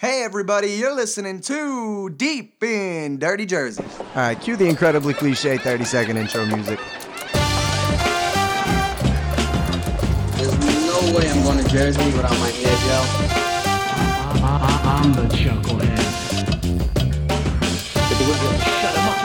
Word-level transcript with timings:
Hey, 0.00 0.22
everybody, 0.24 0.68
you're 0.68 0.94
listening 0.94 1.42
to 1.42 2.08
Deep 2.08 2.64
in 2.64 3.18
Dirty 3.18 3.44
Jersey. 3.44 3.84
All 3.84 4.06
right, 4.14 4.40
cue 4.40 4.56
the 4.56 4.66
incredibly 4.66 5.12
cliche 5.12 5.58
30 5.58 5.84
second 5.84 6.16
intro 6.16 6.46
music. 6.46 6.80
There's 10.38 10.56
no 10.86 11.14
way 11.14 11.28
I'm 11.28 11.42
going 11.42 11.62
to 11.62 11.68
Jersey 11.68 12.02
without 12.16 12.32
my 12.38 12.48
hair 12.48 12.78
gel. 12.88 13.04
I'm 14.88 15.12
the 15.12 15.28
chucklehead. 15.36 16.00
But 17.92 18.16
they 18.16 18.24
wouldn't 18.24 18.40
be 18.40 18.46
able 18.46 18.56
to 18.56 18.70
shut 18.80 18.94
him 18.96 19.04
up. 19.04 19.18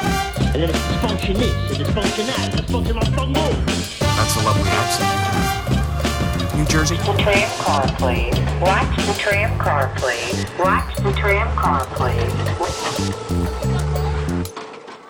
And 0.56 0.62
then 0.62 0.70
it's 0.72 0.80
dysfunction 0.80 1.36
this, 1.38 1.56
and 1.72 1.86
dysfunction 1.86 2.26
that, 2.28 2.52
and 2.52 2.68
dysfunction 2.68 2.96
my 2.96 3.06
front 3.16 3.38
room. 3.38 3.66
That's 4.02 4.36
a 4.36 4.44
lovely 4.44 4.70
accent 4.70 5.08
you 5.08 5.20
have. 5.24 5.75
New 6.56 6.66
Jersey? 6.68 6.96
the 6.96 7.16
tram 7.20 7.50
car, 7.60 7.86
please. 7.98 8.34
Watch 8.62 8.96
the 8.96 9.14
tram 9.18 9.60
car, 9.60 9.94
please. 9.98 10.46
Watch 10.58 10.96
the 10.98 11.12
tram 11.12 11.54
car, 11.58 11.86
please. 11.88 12.32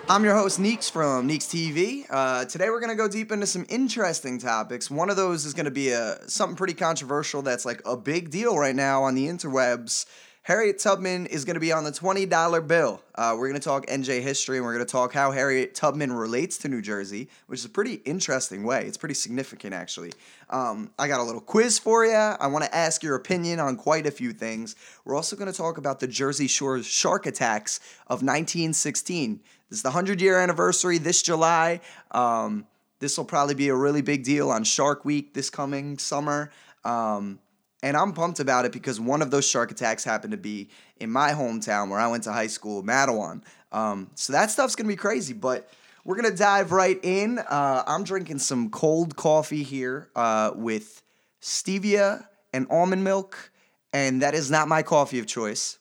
I'm 0.08 0.24
your 0.24 0.34
host, 0.34 0.58
Neeks 0.58 0.90
from 0.90 1.28
Neeks 1.28 1.46
TV. 1.46 2.04
Uh, 2.10 2.46
today 2.46 2.68
we're 2.68 2.80
going 2.80 2.90
to 2.90 2.96
go 2.96 3.06
deep 3.06 3.30
into 3.30 3.46
some 3.46 3.64
interesting 3.68 4.38
topics. 4.38 4.90
One 4.90 5.08
of 5.08 5.14
those 5.14 5.44
is 5.44 5.54
going 5.54 5.66
to 5.66 5.70
be 5.70 5.90
a, 5.90 6.18
something 6.28 6.56
pretty 6.56 6.74
controversial 6.74 7.42
that's 7.42 7.64
like 7.64 7.80
a 7.84 7.96
big 7.96 8.30
deal 8.30 8.58
right 8.58 8.74
now 8.74 9.04
on 9.04 9.14
the 9.14 9.28
interwebs. 9.28 10.04
Harriet 10.46 10.78
Tubman 10.78 11.26
is 11.26 11.44
going 11.44 11.54
to 11.54 11.60
be 11.60 11.72
on 11.72 11.82
the 11.82 11.90
$20 11.90 12.68
bill. 12.68 13.02
Uh, 13.16 13.34
we're 13.36 13.48
going 13.48 13.60
to 13.60 13.64
talk 13.64 13.84
NJ 13.86 14.22
history 14.22 14.58
and 14.58 14.64
we're 14.64 14.74
going 14.74 14.86
to 14.86 14.92
talk 14.92 15.12
how 15.12 15.32
Harriet 15.32 15.74
Tubman 15.74 16.12
relates 16.12 16.56
to 16.58 16.68
New 16.68 16.80
Jersey, 16.80 17.28
which 17.48 17.58
is 17.58 17.64
a 17.64 17.68
pretty 17.68 17.94
interesting 18.04 18.62
way. 18.62 18.84
It's 18.86 18.96
pretty 18.96 19.16
significant, 19.16 19.74
actually. 19.74 20.12
Um, 20.48 20.92
I 21.00 21.08
got 21.08 21.18
a 21.18 21.24
little 21.24 21.40
quiz 21.40 21.80
for 21.80 22.06
you. 22.06 22.12
I 22.12 22.46
want 22.46 22.64
to 22.64 22.72
ask 22.72 23.02
your 23.02 23.16
opinion 23.16 23.58
on 23.58 23.74
quite 23.74 24.06
a 24.06 24.12
few 24.12 24.32
things. 24.32 24.76
We're 25.04 25.16
also 25.16 25.34
going 25.34 25.50
to 25.50 25.56
talk 25.56 25.78
about 25.78 25.98
the 25.98 26.06
Jersey 26.06 26.46
Shore 26.46 26.80
shark 26.80 27.26
attacks 27.26 27.80
of 28.06 28.22
1916. 28.22 29.40
This 29.68 29.78
is 29.78 29.82
the 29.82 29.88
100 29.88 30.20
year 30.20 30.38
anniversary 30.38 30.98
this 30.98 31.22
July. 31.22 31.80
Um, 32.12 32.68
this 33.00 33.18
will 33.18 33.24
probably 33.24 33.56
be 33.56 33.68
a 33.70 33.74
really 33.74 34.00
big 34.00 34.22
deal 34.22 34.52
on 34.52 34.62
Shark 34.62 35.04
Week 35.04 35.34
this 35.34 35.50
coming 35.50 35.98
summer. 35.98 36.52
Um, 36.84 37.40
and 37.82 37.96
I'm 37.96 38.12
pumped 38.12 38.40
about 38.40 38.64
it 38.64 38.72
because 38.72 38.98
one 38.98 39.22
of 39.22 39.30
those 39.30 39.46
shark 39.46 39.70
attacks 39.70 40.04
happened 40.04 40.32
to 40.32 40.36
be 40.38 40.68
in 40.98 41.10
my 41.10 41.32
hometown 41.32 41.90
where 41.90 41.98
I 41.98 42.08
went 42.08 42.24
to 42.24 42.32
high 42.32 42.46
school, 42.46 42.82
Matawan. 42.82 43.42
Um, 43.72 44.10
so 44.14 44.32
that 44.32 44.50
stuff's 44.50 44.74
gonna 44.74 44.88
be 44.88 44.96
crazy, 44.96 45.34
but 45.34 45.68
we're 46.04 46.16
gonna 46.16 46.34
dive 46.34 46.72
right 46.72 46.98
in. 47.02 47.38
Uh, 47.38 47.82
I'm 47.86 48.04
drinking 48.04 48.38
some 48.38 48.70
cold 48.70 49.16
coffee 49.16 49.62
here 49.62 50.08
uh, 50.16 50.52
with 50.54 51.02
stevia 51.42 52.26
and 52.52 52.66
almond 52.70 53.04
milk, 53.04 53.50
and 53.92 54.22
that 54.22 54.34
is 54.34 54.50
not 54.50 54.68
my 54.68 54.82
coffee 54.82 55.18
of 55.18 55.26
choice. 55.26 55.78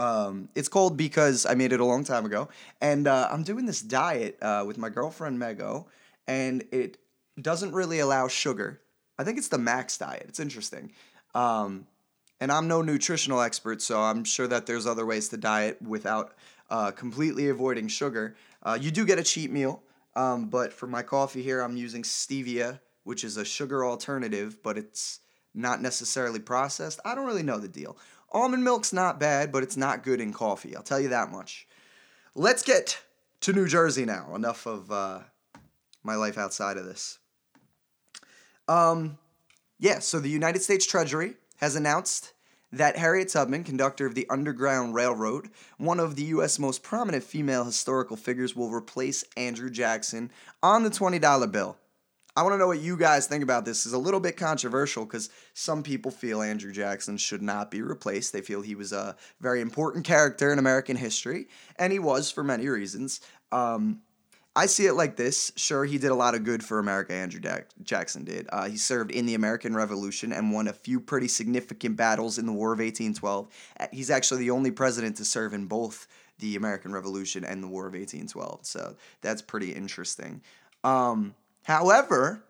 Um, 0.00 0.48
it's 0.54 0.68
cold 0.68 0.96
because 0.96 1.44
I 1.44 1.54
made 1.54 1.72
it 1.72 1.80
a 1.80 1.84
long 1.84 2.04
time 2.04 2.24
ago, 2.24 2.48
and 2.80 3.06
uh, 3.06 3.28
I'm 3.30 3.42
doing 3.42 3.66
this 3.66 3.80
diet 3.80 4.38
uh, 4.40 4.64
with 4.66 4.78
my 4.78 4.88
girlfriend 4.88 5.40
Mego, 5.40 5.86
and 6.26 6.64
it 6.70 6.98
doesn't 7.40 7.72
really 7.72 7.98
allow 7.98 8.28
sugar. 8.28 8.80
I 9.18 9.24
think 9.24 9.38
it's 9.38 9.48
the 9.48 9.58
max 9.58 9.98
diet. 9.98 10.26
It's 10.28 10.40
interesting, 10.40 10.92
um, 11.34 11.86
and 12.40 12.52
I'm 12.52 12.68
no 12.68 12.82
nutritional 12.82 13.40
expert, 13.40 13.82
so 13.82 14.00
I'm 14.00 14.24
sure 14.24 14.46
that 14.46 14.66
there's 14.66 14.86
other 14.86 15.04
ways 15.04 15.28
to 15.30 15.36
diet 15.36 15.82
without 15.82 16.34
uh, 16.70 16.90
completely 16.92 17.48
avoiding 17.48 17.88
sugar. 17.88 18.36
Uh, 18.62 18.78
you 18.80 18.90
do 18.90 19.04
get 19.04 19.18
a 19.18 19.22
cheat 19.22 19.50
meal, 19.50 19.82
um, 20.14 20.48
but 20.48 20.72
for 20.72 20.86
my 20.86 21.02
coffee 21.02 21.42
here, 21.42 21.60
I'm 21.60 21.76
using 21.76 22.02
stevia, 22.02 22.80
which 23.04 23.24
is 23.24 23.36
a 23.36 23.44
sugar 23.44 23.84
alternative, 23.84 24.62
but 24.62 24.78
it's 24.78 25.20
not 25.54 25.82
necessarily 25.82 26.40
processed. 26.40 27.00
I 27.04 27.14
don't 27.14 27.26
really 27.26 27.42
know 27.42 27.58
the 27.58 27.68
deal. 27.68 27.98
Almond 28.30 28.62
milk's 28.62 28.92
not 28.92 29.18
bad, 29.18 29.50
but 29.50 29.62
it's 29.62 29.76
not 29.76 30.04
good 30.04 30.20
in 30.20 30.32
coffee. 30.32 30.76
I'll 30.76 30.82
tell 30.82 31.00
you 31.00 31.08
that 31.08 31.30
much. 31.30 31.66
Let's 32.34 32.62
get 32.62 33.00
to 33.40 33.52
New 33.52 33.66
Jersey 33.66 34.04
now. 34.04 34.34
Enough 34.34 34.66
of 34.66 34.92
uh, 34.92 35.20
my 36.02 36.14
life 36.14 36.36
outside 36.36 36.76
of 36.76 36.84
this. 36.84 37.18
Um, 38.68 39.18
yeah, 39.78 39.98
so 39.98 40.20
the 40.20 40.28
United 40.28 40.62
States 40.62 40.86
Treasury 40.86 41.34
has 41.56 41.74
announced 41.74 42.32
that 42.70 42.98
Harriet 42.98 43.28
Tubman, 43.28 43.64
conductor 43.64 44.06
of 44.06 44.14
the 44.14 44.26
Underground 44.28 44.94
Railroad, 44.94 45.48
one 45.78 45.98
of 45.98 46.16
the 46.16 46.24
U.S. 46.24 46.58
most 46.58 46.82
prominent 46.82 47.24
female 47.24 47.64
historical 47.64 48.16
figures, 48.16 48.54
will 48.54 48.70
replace 48.70 49.24
Andrew 49.36 49.70
Jackson 49.70 50.30
on 50.62 50.82
the 50.82 50.90
$20 50.90 51.50
bill. 51.50 51.78
I 52.36 52.42
want 52.42 52.52
to 52.52 52.58
know 52.58 52.68
what 52.68 52.80
you 52.80 52.96
guys 52.96 53.26
think 53.26 53.42
about 53.42 53.64
this. 53.64 53.84
It's 53.84 53.94
a 53.94 53.98
little 53.98 54.20
bit 54.20 54.36
controversial 54.36 55.04
because 55.04 55.28
some 55.54 55.82
people 55.82 56.12
feel 56.12 56.40
Andrew 56.40 56.70
Jackson 56.70 57.16
should 57.16 57.42
not 57.42 57.70
be 57.70 57.82
replaced. 57.82 58.32
They 58.32 58.42
feel 58.42 58.62
he 58.62 58.76
was 58.76 58.92
a 58.92 59.16
very 59.40 59.60
important 59.60 60.04
character 60.04 60.52
in 60.52 60.60
American 60.60 60.94
history, 60.94 61.48
and 61.76 61.92
he 61.92 61.98
was 61.98 62.30
for 62.30 62.44
many 62.44 62.68
reasons. 62.68 63.20
Um, 63.50 64.02
I 64.58 64.66
see 64.66 64.86
it 64.86 64.94
like 64.94 65.14
this. 65.14 65.52
Sure, 65.54 65.84
he 65.84 65.98
did 65.98 66.10
a 66.10 66.16
lot 66.16 66.34
of 66.34 66.42
good 66.42 66.64
for 66.64 66.80
America, 66.80 67.12
Andrew 67.12 67.38
Jack- 67.38 67.68
Jackson 67.84 68.24
did. 68.24 68.48
Uh, 68.50 68.68
he 68.68 68.76
served 68.76 69.12
in 69.12 69.24
the 69.24 69.36
American 69.36 69.72
Revolution 69.72 70.32
and 70.32 70.52
won 70.52 70.66
a 70.66 70.72
few 70.72 70.98
pretty 70.98 71.28
significant 71.28 71.96
battles 71.96 72.38
in 72.38 72.46
the 72.46 72.52
War 72.52 72.72
of 72.72 72.80
1812. 72.80 73.46
Uh, 73.78 73.86
He's 73.92 74.10
actually 74.10 74.40
the 74.40 74.50
only 74.50 74.72
president 74.72 75.16
to 75.18 75.24
serve 75.24 75.54
in 75.54 75.66
both 75.66 76.08
the 76.40 76.56
American 76.56 76.92
Revolution 76.92 77.44
and 77.44 77.62
the 77.62 77.68
War 77.68 77.86
of 77.86 77.92
1812. 77.92 78.66
So 78.66 78.96
that's 79.20 79.42
pretty 79.42 79.70
interesting. 79.72 80.42
Um, 80.82 81.36
however, 81.62 82.42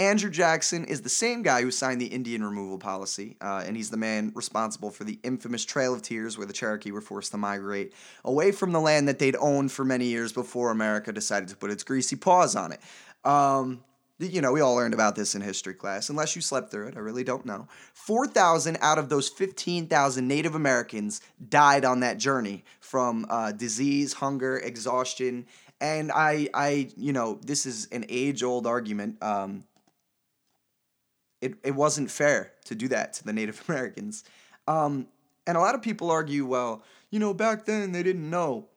Andrew 0.00 0.30
Jackson 0.30 0.84
is 0.84 1.02
the 1.02 1.08
same 1.08 1.42
guy 1.42 1.62
who 1.62 1.72
signed 1.72 2.00
the 2.00 2.06
Indian 2.06 2.44
removal 2.44 2.78
policy, 2.78 3.36
uh, 3.40 3.64
and 3.66 3.76
he's 3.76 3.90
the 3.90 3.96
man 3.96 4.30
responsible 4.36 4.90
for 4.90 5.02
the 5.02 5.18
infamous 5.24 5.64
Trail 5.64 5.92
of 5.92 6.02
Tears, 6.02 6.38
where 6.38 6.46
the 6.46 6.52
Cherokee 6.52 6.92
were 6.92 7.00
forced 7.00 7.32
to 7.32 7.36
migrate 7.36 7.92
away 8.24 8.52
from 8.52 8.70
the 8.70 8.80
land 8.80 9.08
that 9.08 9.18
they'd 9.18 9.34
owned 9.40 9.72
for 9.72 9.84
many 9.84 10.04
years 10.04 10.32
before 10.32 10.70
America 10.70 11.12
decided 11.12 11.48
to 11.48 11.56
put 11.56 11.72
its 11.72 11.82
greasy 11.82 12.14
paws 12.14 12.54
on 12.54 12.70
it. 12.70 12.80
Um, 13.24 13.82
you 14.20 14.40
know, 14.40 14.52
we 14.52 14.60
all 14.60 14.74
learned 14.74 14.94
about 14.94 15.16
this 15.16 15.34
in 15.34 15.42
history 15.42 15.74
class. 15.74 16.10
Unless 16.10 16.36
you 16.36 16.42
slept 16.42 16.70
through 16.70 16.88
it, 16.88 16.96
I 16.96 17.00
really 17.00 17.24
don't 17.24 17.46
know. 17.46 17.66
4,000 17.94 18.78
out 18.80 18.98
of 18.98 19.08
those 19.08 19.28
15,000 19.28 20.26
Native 20.26 20.54
Americans 20.54 21.20
died 21.48 21.84
on 21.84 22.00
that 22.00 22.18
journey 22.18 22.64
from 22.80 23.26
uh, 23.30 23.52
disease, 23.52 24.14
hunger, 24.14 24.58
exhaustion. 24.58 25.46
And 25.80 26.10
I, 26.10 26.48
I, 26.52 26.88
you 26.96 27.12
know, 27.12 27.38
this 27.44 27.64
is 27.64 27.86
an 27.92 28.06
age 28.08 28.42
old 28.42 28.66
argument. 28.66 29.22
Um, 29.22 29.64
it, 31.40 31.54
it 31.62 31.74
wasn't 31.74 32.10
fair 32.10 32.52
to 32.64 32.74
do 32.74 32.88
that 32.88 33.12
to 33.14 33.24
the 33.24 33.32
Native 33.32 33.62
Americans. 33.68 34.24
Um, 34.66 35.08
and 35.46 35.56
a 35.56 35.60
lot 35.60 35.74
of 35.74 35.82
people 35.82 36.10
argue, 36.10 36.44
well, 36.44 36.82
you 37.10 37.18
know, 37.18 37.32
back 37.32 37.64
then 37.64 37.92
they 37.92 38.02
didn't 38.02 38.28
know. 38.28 38.68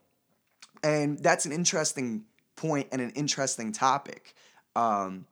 And 0.83 1.19
that's 1.19 1.45
an 1.45 1.51
interesting 1.51 2.23
point 2.55 2.87
and 2.91 3.01
an 3.01 3.11
interesting 3.11 3.71
topic. 3.71 4.33
Um, 4.75 5.25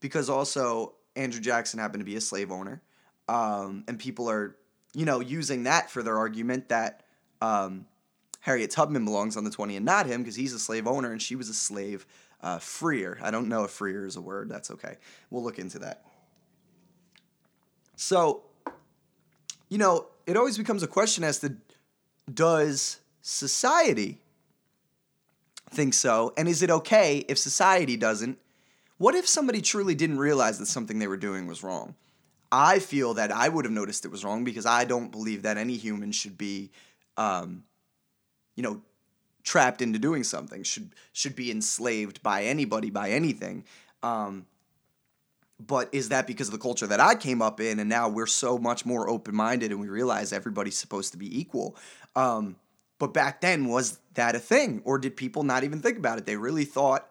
because 0.00 0.28
also 0.28 0.94
Andrew 1.16 1.40
Jackson 1.40 1.80
happened 1.80 2.02
to 2.02 2.04
be 2.04 2.16
a 2.16 2.20
slave 2.20 2.52
owner. 2.52 2.82
Um, 3.28 3.84
and 3.88 3.98
people 3.98 4.28
are, 4.28 4.56
you 4.92 5.06
know, 5.06 5.20
using 5.20 5.64
that 5.64 5.90
for 5.90 6.02
their 6.02 6.18
argument 6.18 6.68
that 6.68 7.04
um, 7.40 7.86
Harriet 8.40 8.70
Tubman 8.70 9.06
belongs 9.06 9.38
on 9.38 9.44
the 9.44 9.50
20 9.50 9.76
and 9.76 9.86
not 9.86 10.04
him 10.04 10.22
because 10.22 10.36
he's 10.36 10.52
a 10.52 10.58
slave 10.58 10.86
owner 10.86 11.10
and 11.10 11.22
she 11.22 11.36
was 11.36 11.48
a 11.48 11.54
slave 11.54 12.04
uh, 12.42 12.58
freer. 12.58 13.18
I 13.22 13.30
don't 13.30 13.48
know 13.48 13.64
if 13.64 13.70
freer 13.70 14.04
is 14.04 14.16
a 14.16 14.20
word. 14.20 14.50
That's 14.50 14.70
okay. 14.72 14.96
We'll 15.30 15.42
look 15.42 15.58
into 15.58 15.78
that. 15.78 16.04
So, 17.96 18.42
you 19.68 19.78
know, 19.78 20.06
it 20.26 20.36
always 20.36 20.58
becomes 20.58 20.82
a 20.82 20.86
question 20.86 21.24
as 21.24 21.38
to 21.40 21.54
does 22.32 23.00
society 23.22 24.20
think 25.70 25.94
so? 25.94 26.32
And 26.36 26.48
is 26.48 26.62
it 26.62 26.70
okay 26.70 27.24
if 27.28 27.38
society 27.38 27.96
doesn't? 27.96 28.38
What 28.98 29.14
if 29.14 29.28
somebody 29.28 29.60
truly 29.60 29.94
didn't 29.94 30.18
realize 30.18 30.58
that 30.58 30.66
something 30.66 30.98
they 30.98 31.08
were 31.08 31.16
doing 31.16 31.46
was 31.46 31.62
wrong? 31.62 31.94
I 32.52 32.78
feel 32.78 33.14
that 33.14 33.32
I 33.32 33.48
would 33.48 33.64
have 33.64 33.72
noticed 33.72 34.04
it 34.04 34.10
was 34.12 34.24
wrong 34.24 34.44
because 34.44 34.64
I 34.64 34.84
don't 34.84 35.10
believe 35.10 35.42
that 35.42 35.56
any 35.56 35.76
human 35.76 36.12
should 36.12 36.38
be, 36.38 36.70
um, 37.16 37.64
you 38.54 38.62
know, 38.62 38.80
trapped 39.42 39.82
into 39.82 39.98
doing 39.98 40.22
something. 40.22 40.62
Should 40.62 40.90
should 41.12 41.34
be 41.34 41.50
enslaved 41.50 42.22
by 42.22 42.44
anybody 42.44 42.90
by 42.90 43.10
anything. 43.10 43.64
Um, 44.02 44.46
but 45.66 45.88
is 45.92 46.08
that 46.08 46.26
because 46.26 46.48
of 46.48 46.52
the 46.52 46.58
culture 46.58 46.86
that 46.86 47.00
I 47.00 47.14
came 47.14 47.40
up 47.40 47.60
in, 47.60 47.78
and 47.78 47.88
now 47.88 48.08
we're 48.08 48.26
so 48.26 48.58
much 48.58 48.84
more 48.84 49.08
open 49.08 49.34
minded 49.34 49.70
and 49.70 49.80
we 49.80 49.88
realize 49.88 50.32
everybody's 50.32 50.76
supposed 50.76 51.12
to 51.12 51.18
be 51.18 51.38
equal? 51.38 51.76
Um, 52.16 52.56
but 52.98 53.12
back 53.12 53.40
then, 53.40 53.68
was 53.68 53.98
that 54.14 54.34
a 54.34 54.38
thing, 54.38 54.82
or 54.84 54.98
did 54.98 55.16
people 55.16 55.42
not 55.42 55.64
even 55.64 55.80
think 55.80 55.98
about 55.98 56.18
it? 56.18 56.26
They 56.26 56.36
really 56.36 56.64
thought 56.64 57.08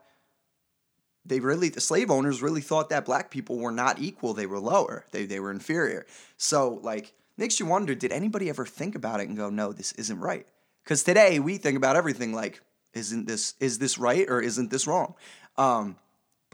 they 1.25 1.39
really 1.39 1.69
the 1.69 1.81
slave 1.81 2.11
owners 2.11 2.41
really 2.41 2.61
thought 2.61 2.89
that 2.89 3.05
black 3.05 3.31
people 3.31 3.57
were 3.57 3.71
not 3.71 3.99
equal 3.99 4.33
they 4.33 4.45
were 4.45 4.59
lower 4.59 5.05
they, 5.11 5.25
they 5.25 5.39
were 5.39 5.51
inferior 5.51 6.05
so 6.37 6.79
like 6.83 7.13
makes 7.37 7.59
you 7.59 7.65
wonder 7.65 7.95
did 7.95 8.11
anybody 8.11 8.49
ever 8.49 8.65
think 8.65 8.95
about 8.95 9.19
it 9.19 9.27
and 9.27 9.37
go 9.37 9.49
no 9.49 9.71
this 9.71 9.93
isn't 9.93 10.19
right 10.19 10.45
because 10.83 11.03
today 11.03 11.39
we 11.39 11.57
think 11.57 11.77
about 11.77 11.95
everything 11.95 12.33
like 12.33 12.61
isn't 12.93 13.25
this 13.25 13.53
is 13.59 13.79
this 13.79 13.97
right 13.97 14.29
or 14.29 14.41
isn't 14.41 14.69
this 14.69 14.85
wrong 14.85 15.15
um, 15.57 15.95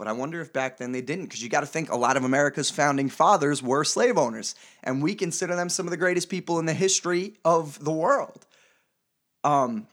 But 0.00 0.08
I 0.08 0.12
wonder 0.12 0.40
if 0.40 0.50
back 0.50 0.78
then 0.78 0.92
they 0.92 1.02
didn't, 1.02 1.26
because 1.26 1.42
you 1.42 1.50
got 1.50 1.60
to 1.60 1.66
think 1.66 1.92
a 1.92 1.96
lot 1.96 2.16
of 2.16 2.24
America's 2.24 2.70
founding 2.70 3.10
fathers 3.10 3.62
were 3.62 3.84
slave 3.84 4.16
owners, 4.16 4.54
and 4.82 5.02
we 5.02 5.14
consider 5.14 5.54
them 5.54 5.68
some 5.68 5.86
of 5.86 5.90
the 5.90 5.98
greatest 5.98 6.30
people 6.30 6.58
in 6.58 6.64
the 6.64 6.72
history 6.72 7.34
of 7.44 7.84
the 7.84 7.92
world. 7.92 8.46
Um, 9.44 9.86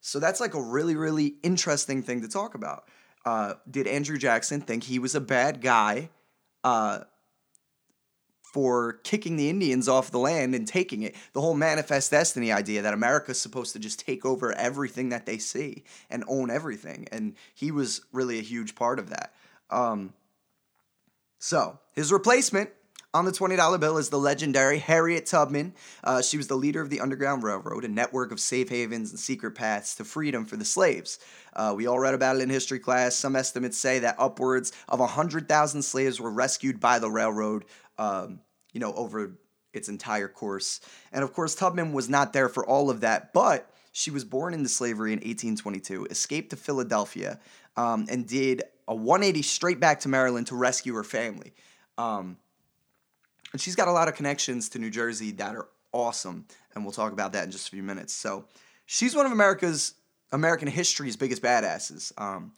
so 0.00 0.18
that's 0.18 0.40
like 0.40 0.54
a 0.54 0.62
really, 0.62 0.96
really 0.96 1.34
interesting 1.42 2.02
thing 2.02 2.22
to 2.22 2.28
talk 2.28 2.54
about. 2.54 2.88
Uh, 3.26 3.56
did 3.70 3.86
Andrew 3.86 4.16
Jackson 4.16 4.62
think 4.62 4.84
he 4.84 4.98
was 4.98 5.14
a 5.14 5.20
bad 5.20 5.60
guy 5.60 6.08
uh, 6.64 7.00
for 8.54 9.00
kicking 9.02 9.36
the 9.36 9.50
Indians 9.50 9.88
off 9.88 10.12
the 10.12 10.18
land 10.20 10.54
and 10.54 10.68
taking 10.68 11.02
it? 11.02 11.16
The 11.32 11.40
whole 11.40 11.54
manifest 11.54 12.12
destiny 12.12 12.52
idea 12.52 12.82
that 12.82 12.94
America's 12.94 13.40
supposed 13.40 13.72
to 13.72 13.80
just 13.80 13.98
take 13.98 14.24
over 14.24 14.52
everything 14.52 15.08
that 15.08 15.26
they 15.26 15.38
see 15.38 15.82
and 16.08 16.22
own 16.28 16.52
everything. 16.52 17.08
And 17.10 17.34
he 17.52 17.72
was 17.72 18.02
really 18.12 18.38
a 18.38 18.42
huge 18.42 18.76
part 18.76 19.00
of 19.00 19.10
that. 19.10 19.34
Um, 19.70 20.12
so 21.40 21.80
his 21.94 22.12
replacement 22.12 22.70
on 23.12 23.24
the 23.24 23.32
$20 23.32 23.80
bill 23.80 23.96
is 23.96 24.08
the 24.08 24.18
legendary 24.18 24.78
Harriet 24.78 25.26
Tubman. 25.26 25.72
Uh, 26.02 26.22
she 26.22 26.36
was 26.36 26.48
the 26.48 26.56
leader 26.56 26.80
of 26.80 26.90
the 26.90 27.00
Underground 27.00 27.42
Railroad, 27.42 27.84
a 27.84 27.88
network 27.88 28.32
of 28.32 28.40
safe 28.40 28.68
havens 28.68 29.10
and 29.10 29.18
secret 29.18 29.56
paths 29.56 29.94
to 29.96 30.04
freedom 30.04 30.44
for 30.44 30.56
the 30.56 30.64
slaves. 30.64 31.18
Uh, 31.54 31.72
we 31.76 31.86
all 31.86 31.98
read 31.98 32.14
about 32.14 32.36
it 32.36 32.42
in 32.42 32.50
history 32.50 32.80
class. 32.80 33.14
Some 33.14 33.36
estimates 33.36 33.78
say 33.78 34.00
that 34.00 34.16
upwards 34.18 34.72
of 34.88 34.98
100,000 34.98 35.82
slaves 35.82 36.20
were 36.20 36.30
rescued 36.30 36.80
by 36.80 36.98
the 36.98 37.10
railroad, 37.10 37.64
um, 37.98 38.40
you 38.74 38.80
know, 38.80 38.92
over 38.92 39.38
its 39.72 39.88
entire 39.88 40.28
course. 40.28 40.80
And 41.12 41.24
of 41.24 41.32
course, 41.32 41.54
Tubman 41.54 41.92
was 41.92 42.10
not 42.10 42.34
there 42.34 42.50
for 42.50 42.66
all 42.66 42.90
of 42.90 43.00
that, 43.00 43.32
but 43.32 43.70
she 43.92 44.10
was 44.10 44.24
born 44.24 44.52
into 44.52 44.68
slavery 44.68 45.12
in 45.12 45.18
1822, 45.18 46.06
escaped 46.06 46.50
to 46.50 46.56
Philadelphia, 46.56 47.40
um, 47.76 48.06
and 48.10 48.26
did 48.26 48.62
a 48.86 48.94
180 48.94 49.40
straight 49.42 49.80
back 49.80 50.00
to 50.00 50.08
Maryland 50.08 50.48
to 50.48 50.56
rescue 50.56 50.94
her 50.94 51.04
family. 51.04 51.54
Um, 51.96 52.36
and 53.52 53.60
she's 53.60 53.76
got 53.76 53.88
a 53.88 53.92
lot 53.92 54.08
of 54.08 54.14
connections 54.14 54.68
to 54.70 54.78
New 54.78 54.90
Jersey 54.90 55.30
that 55.32 55.54
are 55.54 55.68
awesome, 55.92 56.44
and 56.74 56.84
we'll 56.84 56.92
talk 56.92 57.12
about 57.12 57.32
that 57.32 57.44
in 57.44 57.50
just 57.50 57.68
a 57.68 57.70
few 57.70 57.82
minutes. 57.82 58.12
So, 58.12 58.46
she's 58.86 59.14
one 59.14 59.26
of 59.26 59.32
America's 59.32 59.94
American 60.32 60.68
history's 60.68 61.16
biggest 61.16 61.40
badasses. 61.40 62.12
Um, 62.20 62.52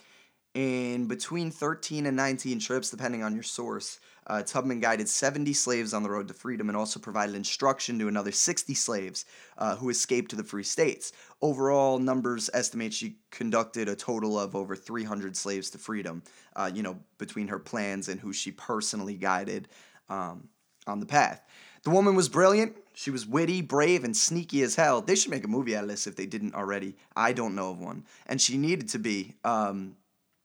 in 0.55 1.07
between 1.07 1.51
13 1.51 2.07
and 2.07 2.17
19 2.17 2.61
trips, 2.61 2.91
depending 2.91 3.23
on 3.23 3.35
your 3.35 3.43
source, 3.43 4.01
uh, 4.27 4.43
Tubman 4.43 4.81
guided 4.81 5.09
70 5.09 5.53
slaves 5.53 5.95
on 5.95 6.03
the 6.03 6.11
road 6.11 6.29
to 6.29 6.35
freedom 6.35 6.69
and 6.69 6.77
also 6.77 7.01
provided 7.01 7.35
instruction 7.35 7.99
to 7.99 8.09
another 8.09 8.33
60 8.33 8.75
slaves 8.75 9.25
uh, 9.59 9.77
who 9.77 9.89
escaped 9.89 10.31
to 10.31 10.37
the 10.37 10.45
free 10.45 10.63
states. 10.63 11.13
Overall, 11.43 11.99
numbers 11.99 12.51
estimate 12.53 12.93
she 12.93 13.17
conducted 13.31 13.89
a 13.89 13.97
total 13.97 14.39
of 14.39 14.57
over 14.57 14.75
300 14.75 15.37
slaves 15.37 15.71
to 15.71 15.79
freedom, 15.79 16.23
uh, 16.55 16.71
you 16.73 16.83
know, 16.83 16.99
between 17.19 17.49
her 17.49 17.59
plans 17.59 18.09
and 18.09 18.21
who 18.21 18.33
she 18.33 18.51
personally 18.51 19.15
guided. 19.15 19.69
Um, 20.09 20.49
on 20.87 21.01
the 21.01 21.07
path. 21.07 21.43
The 21.83 21.91
woman 21.91 22.15
was 22.15 22.29
brilliant. 22.29 22.77
She 22.95 23.11
was 23.11 23.27
witty, 23.27 23.61
brave, 23.61 24.05
and 24.05 24.17
sneaky 24.17 24.63
as 24.63 24.77
hell. 24.77 25.01
They 25.01 25.15
should 25.15 25.31
make 25.31 25.45
a 25.45 25.49
movie 25.49 25.77
out 25.77 25.85
of 25.85 25.91
this 25.91 26.07
if 26.07 26.17
they 26.17 26.27
didn't 26.27 26.55
already. 26.55 26.97
I 27.15 27.33
don't 27.33 27.55
know 27.55 27.71
of 27.71 27.81
one. 27.81 28.05
And 28.27 28.41
she 28.41 28.57
needed 28.57 28.89
to 28.91 28.99
be 28.99 29.35
um, 29.45 29.97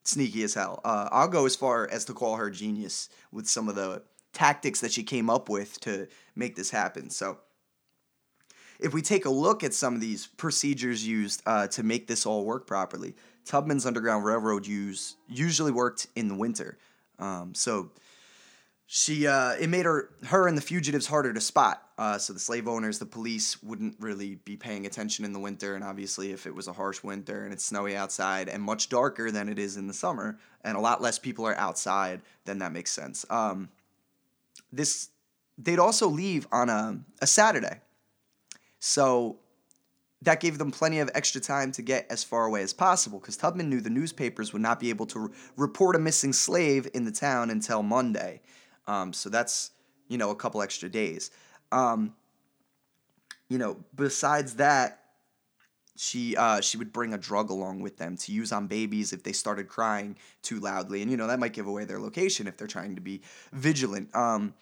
sneaky 0.04 0.44
as 0.44 0.54
hell. 0.54 0.82
Uh, 0.84 1.10
I'll 1.12 1.28
go 1.28 1.46
as 1.46 1.56
far 1.56 1.90
as 1.90 2.06
to 2.06 2.14
call 2.14 2.36
her 2.36 2.50
genius 2.50 3.10
with 3.32 3.48
some 3.48 3.70
of 3.70 3.76
the 3.76 4.04
tactics 4.34 4.80
that 4.82 4.92
she 4.92 5.04
came 5.04 5.30
up 5.30 5.50
with 5.50 5.80
to 5.82 6.08
make 6.36 6.56
this 6.56 6.70
happen. 6.70 7.10
So, 7.10 7.40
if 8.80 8.94
we 8.96 9.04
take 9.04 9.26
a 9.26 9.30
look 9.30 9.64
at 9.64 9.76
some 9.76 9.94
of 9.94 10.02
these 10.02 10.26
procedures 10.26 11.08
used 11.08 11.44
uh, 11.46 11.68
to 11.68 11.84
make 11.84 12.08
this 12.08 12.26
all 12.26 12.44
work 12.44 12.66
properly, 12.66 13.16
Tubman's 13.46 13.86
Underground 13.86 14.26
Railroad 14.26 14.66
use 14.66 15.18
usually 15.28 15.72
worked 15.72 16.08
in 16.16 16.28
the 16.28 16.36
winter. 16.36 16.80
Um, 17.20 17.54
so, 17.54 17.92
she 18.94 19.26
uh, 19.26 19.54
it 19.54 19.70
made 19.70 19.86
her 19.86 20.10
her 20.26 20.50
and 20.50 20.58
the 20.58 20.62
fugitives 20.62 21.08
harder 21.08 21.32
to 21.32 21.40
spot. 21.40 21.82
Uh, 21.98 22.18
so 22.18 22.34
the 22.34 22.40
slave 22.40 22.68
owners, 22.68 23.00
the 23.00 23.06
police 23.06 23.64
wouldn't 23.64 23.96
really 24.02 24.36
be 24.44 24.58
paying 24.58 24.86
attention 24.86 25.24
in 25.24 25.32
the 25.32 25.40
winter, 25.40 25.76
and 25.76 25.84
obviously 25.84 26.34
if 26.34 26.46
it 26.46 26.54
was 26.54 26.68
a 26.68 26.74
harsh 26.74 27.02
winter 27.02 27.46
and 27.46 27.54
it's 27.54 27.64
snowy 27.64 27.96
outside 27.96 28.50
and 28.50 28.62
much 28.62 28.90
darker 28.90 29.32
than 29.32 29.48
it 29.48 29.58
is 29.58 29.78
in 29.78 29.88
the 29.88 29.94
summer, 29.94 30.38
and 30.66 30.76
a 30.76 30.80
lot 30.82 31.02
less 31.02 31.18
people 31.18 31.48
are 31.48 31.56
outside, 31.56 32.22
then 32.44 32.58
that 32.58 32.74
makes 32.74 32.92
sense. 32.92 33.26
Um, 33.30 33.70
this 34.74 35.08
they'd 35.58 35.80
also 35.80 36.10
leave 36.10 36.46
on 36.52 36.68
a, 36.68 37.00
a 37.22 37.28
Saturday, 37.28 37.80
so 38.82 39.38
that 40.22 40.42
gave 40.42 40.58
them 40.58 40.70
plenty 40.70 41.00
of 41.00 41.10
extra 41.16 41.40
time 41.40 41.72
to 41.72 41.82
get 41.82 42.08
as 42.10 42.26
far 42.26 42.46
away 42.46 42.62
as 42.62 42.74
possible 42.74 43.20
because 43.20 43.38
Tubman 43.38 43.70
knew 43.70 43.80
the 43.80 43.90
newspapers 43.90 44.52
would 44.52 44.62
not 44.62 44.82
be 44.82 44.90
able 44.90 45.06
to 45.06 45.20
re- 45.20 45.30
report 45.56 45.96
a 45.96 46.00
missing 46.00 46.34
slave 46.34 46.90
in 46.94 47.06
the 47.06 47.12
town 47.12 47.50
until 47.50 47.84
Monday. 47.84 48.42
Um, 48.88 49.14
so 49.14 49.30
that's 49.30 49.72
you 50.08 50.18
know 50.18 50.30
a 50.30 50.36
couple 50.36 50.62
extra 50.62 50.90
days. 50.90 51.32
Um, 51.72 52.14
you 53.50 53.58
know, 53.58 53.78
besides 53.96 54.56
that, 54.56 55.02
she 55.98 56.36
uh, 56.36 56.62
she 56.62 56.78
would 56.78 56.92
bring 56.92 57.14
a 57.14 57.18
drug 57.18 57.50
along 57.50 57.82
with 57.82 57.98
them 57.98 58.18
to 58.18 58.32
use 58.32 58.52
on 58.52 58.68
babies 58.68 59.14
if 59.14 59.24
they 59.24 59.34
started 59.34 59.68
crying 59.68 60.18
too 60.42 60.60
loudly, 60.60 61.02
and 61.02 61.12
you 61.12 61.18
know 61.18 61.28
that 61.28 61.40
might 61.40 61.54
give 61.54 61.68
away 61.68 61.86
their 61.86 62.00
location 62.00 62.48
if 62.48 62.58
they're 62.58 62.68
trying 62.68 62.96
to 62.96 63.02
be 63.02 63.22
vigilant. 63.54 64.14
Um, 64.16 64.54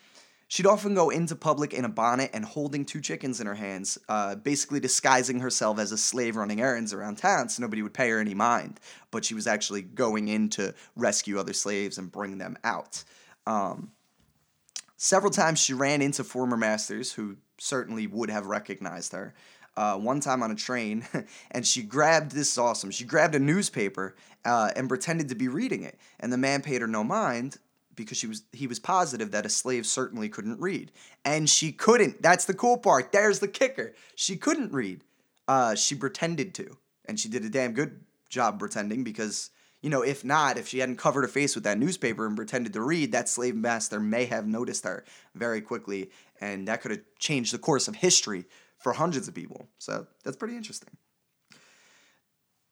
she'd 0.49 0.65
often 0.65 0.95
go 0.95 1.11
into 1.11 1.35
public 1.35 1.73
in 1.73 1.85
a 1.85 1.89
bonnet 1.89 2.31
and 2.33 2.43
holding 2.43 2.83
two 2.83 2.99
chickens 2.99 3.39
in 3.39 3.47
her 3.47 3.55
hands, 3.55 3.97
uh, 4.09 4.35
basically 4.35 4.79
disguising 4.79 5.39
herself 5.39 5.79
as 5.79 5.91
a 5.91 5.97
slave 5.97 6.35
running 6.35 6.59
errands 6.59 6.93
around 6.93 7.17
town, 7.17 7.47
so 7.47 7.61
nobody 7.61 7.81
would 7.81 7.93
pay 7.93 8.09
her 8.09 8.19
any 8.19 8.33
mind. 8.33 8.79
But 9.09 9.23
she 9.23 9.33
was 9.33 9.47
actually 9.47 9.83
going 9.83 10.27
in 10.27 10.49
to 10.49 10.73
rescue 10.95 11.39
other 11.39 11.53
slaves 11.53 11.97
and 11.97 12.11
bring 12.11 12.37
them 12.37 12.57
out. 12.63 13.03
Um, 13.47 13.91
Several 15.01 15.31
times 15.31 15.59
she 15.59 15.73
ran 15.73 16.01
into 16.01 16.25
former 16.25 16.57
masters 16.57 17.13
who 17.13 17.37
certainly 17.57 18.05
would 18.05 18.29
have 18.29 18.47
recognized 18.47 19.13
her. 19.13 19.33
Uh, 19.77 19.95
one 19.95 20.19
time 20.19 20.43
on 20.43 20.51
a 20.51 20.55
train, 20.55 21.07
and 21.51 21.65
she 21.65 21.81
grabbed 21.81 22.33
this 22.33 22.51
is 22.51 22.57
awesome. 22.57 22.91
She 22.91 23.05
grabbed 23.05 23.33
a 23.33 23.39
newspaper 23.39 24.17
uh, 24.43 24.71
and 24.75 24.89
pretended 24.89 25.29
to 25.29 25.35
be 25.35 25.47
reading 25.47 25.83
it, 25.83 25.97
and 26.19 26.33
the 26.33 26.37
man 26.37 26.61
paid 26.61 26.81
her 26.81 26.87
no 26.87 27.05
mind 27.05 27.59
because 27.95 28.17
she 28.17 28.27
was 28.27 28.43
he 28.51 28.67
was 28.67 28.77
positive 28.77 29.31
that 29.31 29.45
a 29.45 29.49
slave 29.49 29.85
certainly 29.85 30.27
couldn't 30.27 30.59
read, 30.59 30.91
and 31.23 31.49
she 31.49 31.71
couldn't. 31.71 32.21
That's 32.21 32.43
the 32.43 32.53
cool 32.53 32.77
part. 32.77 33.13
There's 33.13 33.39
the 33.39 33.47
kicker. 33.47 33.93
She 34.15 34.35
couldn't 34.35 34.73
read. 34.73 35.05
Uh, 35.47 35.75
she 35.75 35.95
pretended 35.95 36.53
to, 36.55 36.75
and 37.05 37.17
she 37.17 37.29
did 37.29 37.45
a 37.45 37.49
damn 37.49 37.71
good 37.71 38.01
job 38.27 38.59
pretending 38.59 39.05
because 39.05 39.49
you 39.81 39.89
know, 39.89 40.01
if 40.01 40.25
not, 40.25 40.57
if 40.57 40.67
she 40.67 40.79
hadn't 40.79 40.97
covered 40.97 41.21
her 41.21 41.27
face 41.27 41.55
with 41.55 41.63
that 41.63 41.77
newspaper 41.77 42.25
and 42.25 42.35
pretended 42.35 42.73
to 42.73 42.81
read, 42.81 43.11
that 43.11 43.29
slave 43.29 43.55
master 43.55 43.99
may 43.99 44.25
have 44.25 44.45
noticed 44.45 44.83
her 44.83 45.05
very 45.35 45.61
quickly, 45.61 46.11
and 46.41 46.67
that 46.67 46.81
could 46.81 46.91
have 46.91 47.01
changed 47.17 47.53
the 47.53 47.57
course 47.57 47.87
of 47.87 47.95
history 47.95 48.45
for 48.77 48.93
hundreds 48.93 49.27
of 49.27 49.35
people. 49.35 49.67
So 49.77 50.07
that's 50.23 50.37
pretty 50.37 50.57
interesting. 50.57 50.97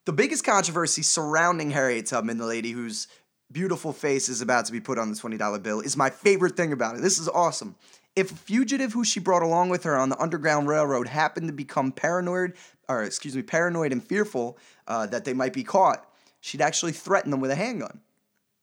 The 0.05 0.13
biggest 0.13 0.45
controversy 0.45 1.01
surrounding 1.01 1.71
Harriet 1.71 2.05
Tubman, 2.05 2.37
the 2.37 2.45
lady 2.45 2.71
whose 2.71 3.07
beautiful 3.51 3.93
face 3.93 4.29
is 4.29 4.41
about 4.41 4.65
to 4.65 4.71
be 4.71 4.79
put 4.79 4.97
on 4.97 5.09
the 5.11 5.17
$20 5.17 5.63
bill, 5.63 5.81
is 5.81 5.95
my 5.97 6.09
favorite 6.09 6.55
thing 6.57 6.73
about 6.73 6.95
it. 6.95 7.01
This 7.01 7.19
is 7.19 7.27
awesome. 7.27 7.75
If 8.15 8.31
a 8.31 8.35
fugitive 8.35 8.93
who 8.93 9.03
she 9.03 9.19
brought 9.19 9.43
along 9.43 9.69
with 9.69 9.83
her 9.83 9.97
on 9.97 10.09
the 10.09 10.19
Underground 10.19 10.67
Railroad 10.67 11.07
happened 11.07 11.47
to 11.47 11.53
become 11.53 11.91
paranoid, 11.91 12.53
or 12.89 13.03
excuse 13.03 13.35
me, 13.35 13.43
paranoid 13.43 13.91
and 13.91 14.03
fearful 14.03 14.57
uh, 14.87 15.05
that 15.07 15.25
they 15.25 15.33
might 15.33 15.53
be 15.53 15.63
caught, 15.63 16.06
she'd 16.39 16.61
actually 16.61 16.91
threaten 16.91 17.31
them 17.31 17.39
with 17.39 17.51
a 17.51 17.55
handgun, 17.55 18.01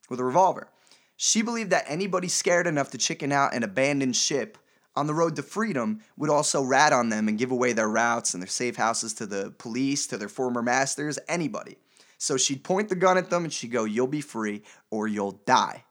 with 0.08 0.20
a 0.20 0.24
revolver. 0.24 0.68
She 1.16 1.42
believed 1.42 1.70
that 1.70 1.84
anybody 1.86 2.28
scared 2.28 2.66
enough 2.66 2.90
to 2.90 2.98
chicken 2.98 3.32
out 3.32 3.54
and 3.54 3.62
abandon 3.62 4.12
ship 4.12 4.58
on 4.96 5.06
the 5.06 5.14
road 5.14 5.36
to 5.36 5.42
freedom 5.42 6.00
would 6.16 6.30
also 6.30 6.62
rat 6.62 6.92
on 6.92 7.08
them 7.08 7.28
and 7.28 7.38
give 7.38 7.50
away 7.50 7.72
their 7.72 7.88
routes 7.88 8.34
and 8.34 8.42
their 8.42 8.48
safe 8.48 8.76
houses 8.76 9.14
to 9.14 9.26
the 9.26 9.52
police, 9.58 10.06
to 10.08 10.18
their 10.18 10.28
former 10.28 10.62
masters, 10.62 11.18
anybody. 11.28 11.76
So 12.18 12.36
she'd 12.36 12.64
point 12.64 12.88
the 12.88 12.94
gun 12.94 13.18
at 13.18 13.30
them 13.30 13.44
and 13.44 13.52
she'd 13.52 13.72
go, 13.72 13.84
You'll 13.84 14.06
be 14.06 14.20
free 14.20 14.62
or 14.90 15.06
you'll 15.08 15.40
die. 15.46 15.84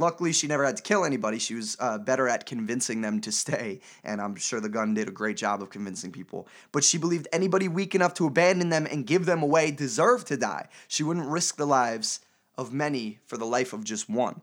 Luckily, 0.00 0.32
she 0.32 0.46
never 0.46 0.64
had 0.64 0.76
to 0.76 0.82
kill 0.82 1.04
anybody. 1.04 1.40
She 1.40 1.54
was 1.54 1.76
uh, 1.80 1.98
better 1.98 2.28
at 2.28 2.46
convincing 2.46 3.00
them 3.00 3.20
to 3.22 3.32
stay, 3.32 3.80
and 4.04 4.20
I'm 4.20 4.36
sure 4.36 4.60
the 4.60 4.68
gun 4.68 4.94
did 4.94 5.08
a 5.08 5.12
great 5.12 5.36
job 5.36 5.60
of 5.60 5.70
convincing 5.70 6.12
people. 6.12 6.46
But 6.70 6.84
she 6.84 6.98
believed 6.98 7.26
anybody 7.32 7.66
weak 7.66 7.96
enough 7.96 8.14
to 8.14 8.26
abandon 8.26 8.68
them 8.68 8.86
and 8.88 9.06
give 9.06 9.26
them 9.26 9.42
away 9.42 9.72
deserved 9.72 10.28
to 10.28 10.36
die. 10.36 10.68
She 10.86 11.02
wouldn't 11.02 11.26
risk 11.26 11.56
the 11.56 11.66
lives 11.66 12.20
of 12.56 12.72
many 12.72 13.18
for 13.26 13.36
the 13.36 13.44
life 13.44 13.72
of 13.72 13.82
just 13.82 14.08
one. 14.08 14.40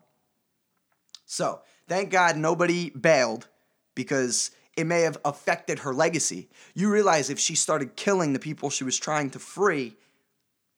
So, 1.25 1.61
thank 1.87 2.11
God 2.11 2.35
nobody 2.35 2.89
bailed 2.89 3.47
because 3.95 4.51
it 4.75 4.85
may 4.85 5.01
have 5.01 5.17
affected 5.23 5.79
her 5.79 5.93
legacy. 5.93 6.49
You 6.73 6.91
realize 6.91 7.29
if 7.29 7.39
she 7.39 7.55
started 7.55 7.95
killing 7.95 8.33
the 8.33 8.39
people 8.39 8.69
she 8.69 8.83
was 8.83 8.97
trying 8.97 9.29
to 9.31 9.39
free, 9.39 9.95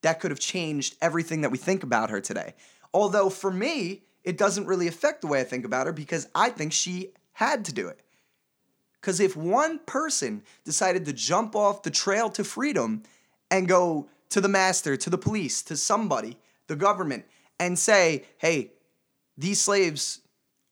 that 0.03 0.19
could 0.19 0.29
have 0.29 0.39
changed 0.39 0.96
everything 1.01 1.41
that 1.41 1.50
we 1.50 1.57
think 1.57 1.81
about 1.81 2.12
her 2.12 2.22
today. 2.22 2.53
Although, 2.93 3.29
for 3.29 3.51
me, 3.51 4.03
it 4.27 4.38
doesn't 4.38 4.65
really 4.65 4.89
affect 4.89 5.22
the 5.22 5.27
way 5.27 5.39
I 5.39 5.46
think 5.46 5.63
about 5.63 5.88
her 5.88 5.93
because 5.93 6.27
I 6.36 6.50
think 6.50 6.74
she 6.74 7.12
had 7.31 7.63
to 7.63 7.74
do 7.74 7.88
it. 7.88 8.01
Because 9.00 9.22
if 9.22 9.38
one 9.38 9.79
person 9.79 10.43
decided 10.65 11.05
to 11.05 11.13
jump 11.13 11.55
off 11.55 11.81
the 11.81 11.89
trail 11.89 12.29
to 12.31 12.43
freedom 12.43 13.03
and 13.50 13.69
go 13.69 14.10
to 14.31 14.41
the 14.41 14.50
master, 14.50 14.98
to 14.98 15.10
the 15.10 15.17
police, 15.17 15.62
to 15.63 15.77
somebody, 15.77 16.38
the 16.67 16.75
government, 16.75 17.24
and 17.57 17.79
say, 17.79 18.25
hey, 18.38 18.74
these 19.38 19.62
slaves 19.62 20.19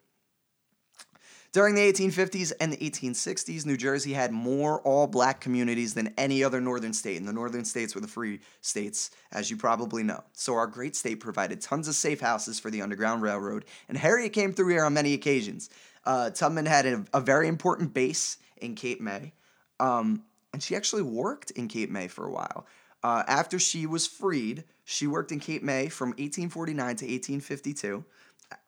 During 1.57 1.75
the 1.75 1.91
1850s 1.91 2.53
and 2.61 2.71
the 2.71 2.77
1860s, 2.77 3.65
New 3.65 3.79
Jersey 3.79 4.13
had 4.13 4.31
more 4.31 4.83
all 4.83 5.07
black 5.07 5.41
communities 5.41 5.95
than 5.95 6.13
any 6.19 6.45
other 6.45 6.61
northern 6.61 6.93
state, 6.93 7.17
and 7.17 7.27
the 7.27 7.33
northern 7.33 7.65
states 7.65 7.95
were 7.95 8.03
the 8.03 8.07
free 8.09 8.41
states, 8.61 9.11
as 9.33 9.51
you 9.51 9.57
probably 9.57 10.03
know. 10.03 10.23
So, 10.35 10.55
our 10.55 10.67
great 10.67 10.95
state 10.95 11.19
provided 11.19 11.63
tons 11.63 11.89
of 11.89 11.95
safe 11.95 12.21
houses 12.21 12.61
for 12.61 12.71
the 12.71 12.83
Underground 12.83 13.23
Railroad, 13.23 13.65
and 13.89 13.97
Harriet 13.97 14.35
came 14.35 14.53
through 14.53 14.69
here 14.69 14.85
on 14.85 14.93
many 14.93 15.15
occasions. 15.15 15.71
Uh, 16.05 16.29
Tubman 16.29 16.67
had 16.67 16.85
a, 16.85 17.05
a, 17.15 17.21
very 17.23 17.49
important 17.49 17.95
base 17.95 18.37
in 18.59 18.75
Cape 18.75 19.01
May, 19.01 19.33
um, 19.81 20.25
and 20.53 20.63
she 20.63 20.77
actually 20.77 21.03
worked 21.03 21.53
in 21.53 21.69
Cape 21.69 21.91
May 21.91 22.07
for 22.09 22.27
a 22.27 22.31
while. 22.31 22.67
Uh, 23.03 23.23
after 23.27 23.59
she 23.59 23.87
was 23.87 24.07
freed, 24.07 24.65
she 24.89 25.09
worked 25.09 25.33
in 25.33 25.41
Cape 25.41 25.65
May 25.65 25.89
from 25.89 26.11
1849 26.11 26.77
to 26.77 27.05
1852. 27.05 28.05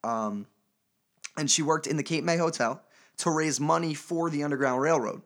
Um, 0.02 0.48
and 1.36 1.48
she 1.48 1.62
worked 1.62 1.86
in 1.86 1.96
the 1.96 2.02
Cape 2.02 2.24
May 2.24 2.36
Hotel 2.36 2.82
to 3.18 3.30
raise 3.30 3.60
money 3.60 3.94
for 3.94 4.28
the 4.28 4.42
Underground 4.42 4.82
Railroad. 4.82 5.22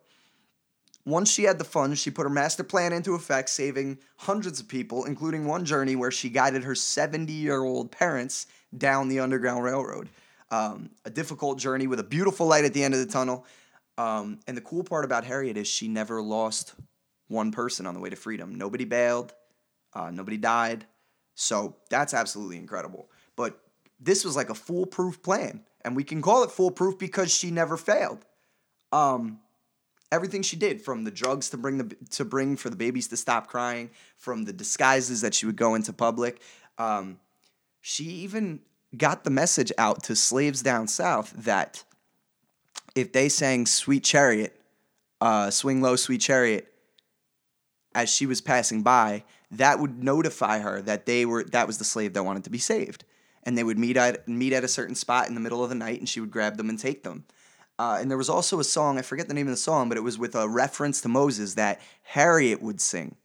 Once 1.06 1.32
she 1.32 1.44
had 1.44 1.58
the 1.58 1.64
funds, 1.64 1.98
she 1.98 2.10
put 2.10 2.24
her 2.24 2.30
master 2.30 2.62
plan 2.62 2.92
into 2.92 3.14
effect, 3.14 3.48
saving 3.48 3.98
hundreds 4.18 4.60
of 4.60 4.68
people, 4.68 5.06
including 5.06 5.46
one 5.46 5.64
journey 5.64 5.96
where 5.96 6.10
she 6.10 6.28
guided 6.28 6.62
her 6.62 6.74
70 6.74 7.32
year 7.32 7.64
old 7.64 7.90
parents 7.90 8.46
down 8.76 9.08
the 9.08 9.18
Underground 9.18 9.64
Railroad. 9.64 10.10
Um, 10.50 10.90
a 11.06 11.10
difficult 11.10 11.58
journey 11.58 11.86
with 11.86 12.00
a 12.00 12.04
beautiful 12.04 12.46
light 12.46 12.66
at 12.66 12.74
the 12.74 12.84
end 12.84 12.92
of 12.92 13.00
the 13.00 13.10
tunnel. 13.10 13.46
Um, 13.96 14.40
and 14.46 14.54
the 14.54 14.60
cool 14.60 14.84
part 14.84 15.06
about 15.06 15.24
Harriet 15.24 15.56
is 15.56 15.66
she 15.66 15.88
never 15.88 16.20
lost 16.20 16.74
one 17.28 17.50
person 17.50 17.86
on 17.86 17.94
the 17.94 18.00
way 18.00 18.10
to 18.10 18.16
freedom. 18.16 18.56
Nobody 18.56 18.84
bailed, 18.84 19.32
uh, 19.94 20.10
nobody 20.10 20.36
died. 20.36 20.86
So 21.34 21.76
that's 21.90 22.14
absolutely 22.14 22.56
incredible. 22.56 23.10
But 23.36 23.58
this 24.00 24.24
was 24.24 24.36
like 24.36 24.50
a 24.50 24.54
foolproof 24.54 25.22
plan 25.22 25.64
and 25.84 25.96
we 25.96 26.04
can 26.04 26.22
call 26.22 26.42
it 26.42 26.50
foolproof 26.50 26.98
because 26.98 27.32
she 27.32 27.50
never 27.50 27.76
failed. 27.76 28.24
Um, 28.92 29.40
everything 30.10 30.42
she 30.42 30.56
did, 30.56 30.80
from 30.80 31.04
the 31.04 31.10
drugs 31.10 31.50
to 31.50 31.56
bring 31.56 31.78
the 31.78 31.96
to 32.10 32.24
bring 32.24 32.56
for 32.56 32.70
the 32.70 32.76
babies 32.76 33.08
to 33.08 33.16
stop 33.16 33.48
crying, 33.48 33.90
from 34.16 34.44
the 34.44 34.52
disguises 34.52 35.20
that 35.22 35.34
she 35.34 35.46
would 35.46 35.56
go 35.56 35.74
into 35.74 35.92
public, 35.92 36.40
um, 36.78 37.18
she 37.80 38.04
even 38.04 38.60
got 38.96 39.24
the 39.24 39.30
message 39.30 39.72
out 39.78 40.02
to 40.04 40.14
slaves 40.14 40.62
down 40.62 40.86
south 40.86 41.32
that 41.36 41.84
if 42.94 43.12
they 43.12 43.28
sang 43.28 43.66
"Sweet 43.66 44.04
Chariot," 44.04 44.60
uh, 45.20 45.50
"Swing 45.50 45.80
Low, 45.80 45.96
Sweet 45.96 46.20
Chariot," 46.20 46.72
as 47.94 48.12
she 48.12 48.26
was 48.26 48.40
passing 48.40 48.82
by, 48.82 49.24
that 49.52 49.78
would 49.78 50.02
notify 50.02 50.58
her 50.58 50.82
that 50.82 51.06
they 51.06 51.24
were 51.24 51.44
that 51.44 51.66
was 51.66 51.78
the 51.78 51.84
slave 51.84 52.14
that 52.14 52.24
wanted 52.24 52.44
to 52.44 52.50
be 52.50 52.58
saved 52.58 53.04
and 53.44 53.56
they 53.56 53.64
would 53.64 53.78
meet 53.78 53.96
at 53.96 54.26
meet 54.28 54.52
at 54.52 54.64
a 54.64 54.68
certain 54.68 54.94
spot 54.94 55.28
in 55.28 55.34
the 55.34 55.40
middle 55.40 55.62
of 55.62 55.68
the 55.68 55.74
night, 55.74 55.98
and 55.98 56.08
she 56.08 56.20
would 56.20 56.30
grab 56.30 56.56
them 56.56 56.68
and 56.68 56.78
take 56.78 57.02
them. 57.02 57.24
Uh, 57.78 57.98
and 58.00 58.10
there 58.10 58.18
was 58.18 58.28
also 58.28 58.60
a 58.60 58.64
song 58.64 58.98
I 58.98 59.02
forget 59.02 59.28
the 59.28 59.34
name 59.34 59.46
of 59.46 59.52
the 59.52 59.56
song, 59.56 59.88
but 59.88 59.98
it 59.98 60.02
was 60.02 60.18
with 60.18 60.34
a 60.34 60.48
reference 60.48 61.00
to 61.02 61.08
Moses 61.08 61.54
that 61.54 61.80
Harriet 62.02 62.62
would 62.62 62.80
sing, 62.80 63.16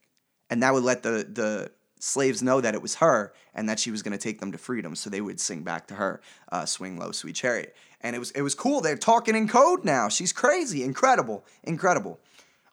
and 0.49 0.63
that 0.63 0.73
would 0.73 0.83
let 0.83 1.03
the 1.03 1.27
the 1.29 1.71
slaves 1.99 2.43
know 2.43 2.61
that 2.61 2.75
it 2.75 2.81
was 2.81 2.95
her 2.95 3.33
and 3.55 3.67
that 3.67 3.79
she 3.79 3.89
was 3.89 4.03
going 4.03 4.11
to 4.11 4.23
take 4.23 4.39
them 4.39 4.51
to 4.51 4.57
freedom. 4.57 4.95
So 4.95 5.09
they 5.09 5.21
would 5.21 5.39
sing 5.39 5.63
back 5.63 5.87
to 5.87 5.95
her, 5.95 6.21
uh, 6.51 6.65
"Swing 6.65 6.97
Low, 6.97 7.11
Sweet 7.11 7.35
Chariot," 7.35 7.75
and 8.01 8.15
it 8.15 8.19
was 8.19 8.31
it 8.31 8.41
was 8.41 8.55
cool. 8.55 8.81
They're 8.81 8.97
talking 8.97 9.35
in 9.35 9.47
code 9.47 9.85
now. 9.85 10.09
She's 10.09 10.33
crazy, 10.33 10.83
incredible, 10.83 11.45
incredible. 11.63 12.19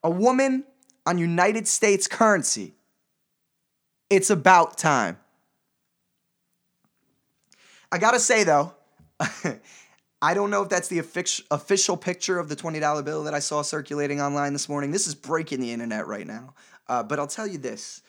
A 0.02 0.10
woman 0.10 0.64
on 1.06 1.18
United 1.18 1.68
States 1.68 2.06
currency. 2.06 2.74
It's 4.14 4.30
about 4.30 4.78
time. 4.78 5.16
I 7.90 7.98
gotta 7.98 8.20
say 8.20 8.44
though, 8.44 8.72
I 10.22 10.34
don't 10.34 10.50
know 10.50 10.62
if 10.62 10.68
that's 10.68 10.86
the 10.86 11.00
official 11.00 11.96
picture 11.96 12.38
of 12.38 12.48
the 12.48 12.54
$20 12.54 13.04
bill 13.04 13.24
that 13.24 13.34
I 13.34 13.40
saw 13.40 13.62
circulating 13.62 14.20
online 14.20 14.52
this 14.52 14.68
morning. 14.68 14.92
This 14.92 15.08
is 15.08 15.16
breaking 15.16 15.58
the 15.58 15.72
internet 15.72 16.06
right 16.06 16.28
now. 16.28 16.54
Uh, 16.86 17.02
but 17.02 17.18
I'll 17.18 17.26
tell 17.26 17.48
you 17.48 17.58
this. 17.58 18.02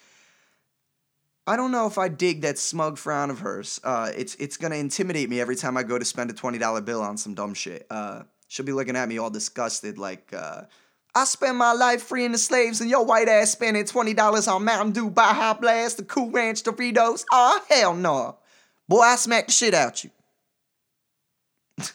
I 1.48 1.56
don't 1.56 1.72
know 1.72 1.88
if 1.88 1.98
I 1.98 2.08
dig 2.08 2.42
that 2.42 2.60
smug 2.60 3.00
frown 3.00 3.32
of 3.32 3.40
hers. 3.40 3.80
Uh, 3.84 4.12
it's 4.16 4.36
it's 4.36 4.58
gonna 4.58 4.76
intimidate 4.76 5.28
me 5.28 5.42
every 5.42 5.56
time 5.56 5.76
I 5.76 5.82
go 5.82 5.98
to 5.98 6.06
spend 6.06 6.30
a 6.30 6.34
twenty 6.34 6.60
dollar 6.60 6.82
bill 6.82 7.02
on 7.02 7.18
some 7.18 7.34
dumb 7.34 7.56
shit. 7.56 7.88
Uh, 7.90 8.24
she'll 8.48 8.66
be 8.66 8.74
looking 8.74 8.96
at 8.96 9.10
me 9.10 9.18
all 9.18 9.32
disgusted, 9.32 9.98
like 9.98 10.32
uh, 10.34 10.64
I 11.16 11.24
spend 11.24 11.58
my 11.58 11.72
life 11.72 12.04
freeing 12.04 12.34
the 12.34 12.38
slaves, 12.38 12.82
and 12.82 12.90
your 12.90 13.06
white 13.06 13.30
ass 13.30 13.52
spending 13.52 13.86
twenty 13.86 14.14
dollars 14.14 14.50
on 14.50 14.66
Mountain 14.66 14.92
Dew, 14.92 15.10
Baja 15.10 15.54
Blast, 15.54 15.98
the 15.98 16.04
Cool 16.04 16.30
Ranch 16.30 16.62
Doritos. 16.64 17.24
Oh 17.32 17.62
hell 17.70 17.96
no! 17.96 18.38
Boy, 18.90 19.00
I 19.00 19.16
smacked 19.16 19.48
the 19.48 19.54
shit 19.54 19.74
out 19.74 20.04
you. 20.04 20.10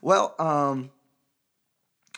well, 0.00 0.36
um, 0.38 0.90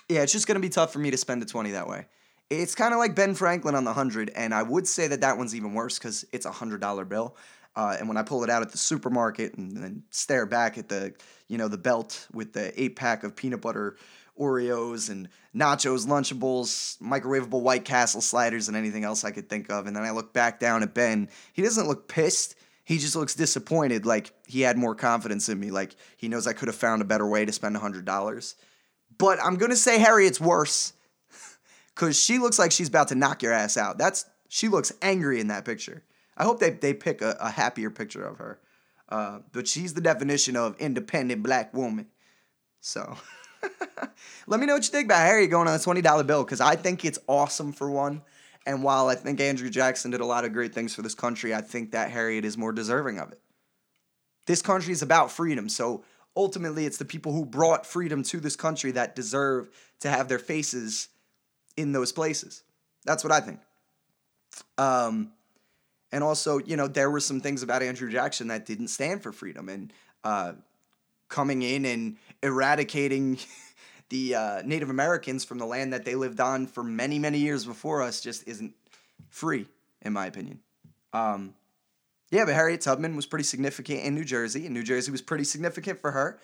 yeah, 0.08 0.22
it's 0.22 0.32
just 0.32 0.46
gonna 0.46 0.60
be 0.60 0.68
tough 0.68 0.92
for 0.92 0.98
me 0.98 1.10
to 1.10 1.16
spend 1.16 1.42
a 1.42 1.46
20 1.46 1.70
that 1.70 1.88
way. 1.88 2.06
It's 2.50 2.74
kind 2.74 2.92
of 2.92 2.98
like 2.98 3.14
Ben 3.14 3.34
Franklin 3.34 3.74
on 3.74 3.84
the 3.84 3.92
100, 3.92 4.30
and 4.36 4.52
I 4.52 4.62
would 4.62 4.86
say 4.86 5.08
that 5.08 5.22
that 5.22 5.38
one's 5.38 5.54
even 5.54 5.72
worse 5.72 5.98
because 5.98 6.26
it's 6.32 6.44
a 6.44 6.50
$100 6.50 7.08
bill. 7.08 7.34
Uh, 7.74 7.96
and 7.98 8.06
when 8.06 8.18
I 8.18 8.22
pull 8.22 8.44
it 8.44 8.50
out 8.50 8.60
at 8.60 8.70
the 8.70 8.76
supermarket 8.76 9.54
and 9.54 9.74
then 9.74 10.02
stare 10.10 10.44
back 10.44 10.76
at 10.76 10.90
the, 10.90 11.14
you 11.48 11.56
know, 11.56 11.68
the 11.68 11.78
belt 11.78 12.26
with 12.30 12.52
the 12.52 12.78
eight 12.80 12.96
pack 12.96 13.24
of 13.24 13.34
peanut 13.34 13.62
butter 13.62 13.96
Oreos 14.38 15.10
and 15.10 15.28
nachos, 15.54 16.06
Lunchables, 16.06 16.98
microwavable 17.00 17.62
White 17.62 17.84
Castle 17.84 18.20
sliders, 18.20 18.68
and 18.68 18.76
anything 18.76 19.04
else 19.04 19.24
I 19.24 19.30
could 19.30 19.48
think 19.48 19.70
of, 19.70 19.86
and 19.86 19.94
then 19.94 20.04
I 20.04 20.10
look 20.10 20.32
back 20.32 20.58
down 20.58 20.82
at 20.82 20.94
Ben, 20.94 21.28
he 21.52 21.62
doesn't 21.62 21.86
look 21.86 22.08
pissed. 22.08 22.54
He 22.84 22.98
just 22.98 23.14
looks 23.14 23.34
disappointed. 23.34 24.06
Like 24.06 24.32
he 24.46 24.62
had 24.62 24.76
more 24.76 24.94
confidence 24.94 25.48
in 25.48 25.60
me. 25.60 25.70
Like 25.70 25.94
he 26.16 26.28
knows 26.28 26.46
i 26.46 26.52
could 26.52 26.68
have 26.68 26.76
found 26.76 27.00
a 27.00 27.04
better 27.04 27.26
way 27.26 27.44
to 27.44 27.52
spend 27.52 27.76
$100 27.76 28.54
but 29.18 29.38
i'm 29.42 29.56
gonna 29.56 29.76
say 29.76 29.98
harriet's 29.98 30.40
worse. 30.40 30.92
Because 31.94 32.18
she 32.18 32.38
looks 32.38 32.58
like 32.58 32.72
she's 32.72 32.88
about 32.88 33.08
to 33.08 33.14
knock 33.14 33.42
your 33.42 33.52
ass 33.52 33.76
out. 33.76 33.98
That's 33.98 34.24
she 34.48 34.68
looks 34.68 34.92
angry 35.02 35.40
in 35.40 35.48
that 35.48 35.66
picture. 35.66 36.02
I 36.38 36.44
hope 36.44 36.58
they, 36.58 36.70
they 36.70 36.94
pick 36.94 37.20
a, 37.20 37.36
a 37.38 37.50
happier 37.50 37.90
picture 37.90 38.24
of 38.24 38.38
her. 38.38 38.60
Uh, 39.10 39.40
but 39.52 39.68
she's 39.68 39.92
the 39.92 40.00
definition 40.00 40.56
of 40.56 40.74
independent 40.80 41.42
black 41.42 41.74
woman. 41.74 42.06
So 42.80 43.18
let 44.46 44.60
me 44.60 44.66
know 44.66 44.74
what 44.74 44.84
you 44.84 44.90
think 44.90 45.06
about 45.06 45.26
harriet 45.26 45.50
going 45.50 45.68
on 45.68 45.74
a 45.74 45.78
$20 45.78 46.26
bill 46.26 46.44
because 46.44 46.60
i 46.60 46.76
think 46.76 47.04
it's 47.04 47.18
awesome 47.28 47.72
for 47.72 47.90
one 47.90 48.22
and 48.66 48.82
while 48.82 49.08
I 49.08 49.14
think 49.14 49.40
Andrew 49.40 49.70
Jackson 49.70 50.10
did 50.10 50.20
a 50.20 50.26
lot 50.26 50.44
of 50.44 50.52
great 50.52 50.74
things 50.74 50.94
for 50.94 51.02
this 51.02 51.14
country, 51.14 51.54
I 51.54 51.60
think 51.60 51.92
that 51.92 52.10
Harriet 52.10 52.44
is 52.44 52.56
more 52.56 52.72
deserving 52.72 53.18
of 53.18 53.32
it. 53.32 53.40
This 54.46 54.62
country 54.62 54.92
is 54.92 55.02
about 55.02 55.30
freedom. 55.32 55.68
So 55.68 56.04
ultimately, 56.36 56.86
it's 56.86 56.98
the 56.98 57.04
people 57.04 57.32
who 57.32 57.44
brought 57.44 57.86
freedom 57.86 58.22
to 58.24 58.40
this 58.40 58.56
country 58.56 58.92
that 58.92 59.16
deserve 59.16 59.68
to 60.00 60.08
have 60.08 60.28
their 60.28 60.38
faces 60.38 61.08
in 61.76 61.92
those 61.92 62.12
places. 62.12 62.62
That's 63.04 63.24
what 63.24 63.32
I 63.32 63.40
think. 63.40 63.60
Um, 64.78 65.32
And 66.12 66.22
also, 66.22 66.58
you 66.58 66.76
know, 66.76 66.88
there 66.88 67.10
were 67.10 67.20
some 67.20 67.40
things 67.40 67.62
about 67.62 67.82
Andrew 67.82 68.10
Jackson 68.10 68.48
that 68.48 68.66
didn't 68.66 68.88
stand 68.88 69.22
for 69.22 69.32
freedom 69.32 69.68
and 69.70 69.92
uh, 70.24 70.52
coming 71.28 71.62
in 71.62 71.86
and 71.86 72.18
eradicating 72.42 73.38
the 74.08 74.34
uh, 74.34 74.62
Native 74.64 74.90
Americans 74.90 75.44
from 75.44 75.58
the 75.58 75.66
land 75.66 75.92
that 75.92 76.04
they 76.04 76.14
lived 76.14 76.40
on 76.40 76.66
for 76.66 76.82
many, 76.82 77.18
many 77.18 77.38
years 77.38 77.64
before 77.64 78.02
us 78.02 78.20
just 78.20 78.46
isn't 78.46 78.74
free, 79.30 79.66
in 80.02 80.12
my 80.12 80.26
opinion. 80.26 80.60
Um, 81.12 81.54
yeah, 82.30 82.44
but 82.44 82.54
Harriet 82.54 82.80
Tubman 82.80 83.16
was 83.16 83.26
pretty 83.26 83.44
significant 83.44 84.04
in 84.04 84.14
New 84.14 84.24
Jersey, 84.24 84.64
and 84.64 84.74
New 84.74 84.82
Jersey 84.82 85.10
was 85.10 85.20
pretty 85.20 85.44
significant 85.44 86.00
for 86.00 86.12
her. 86.12 86.38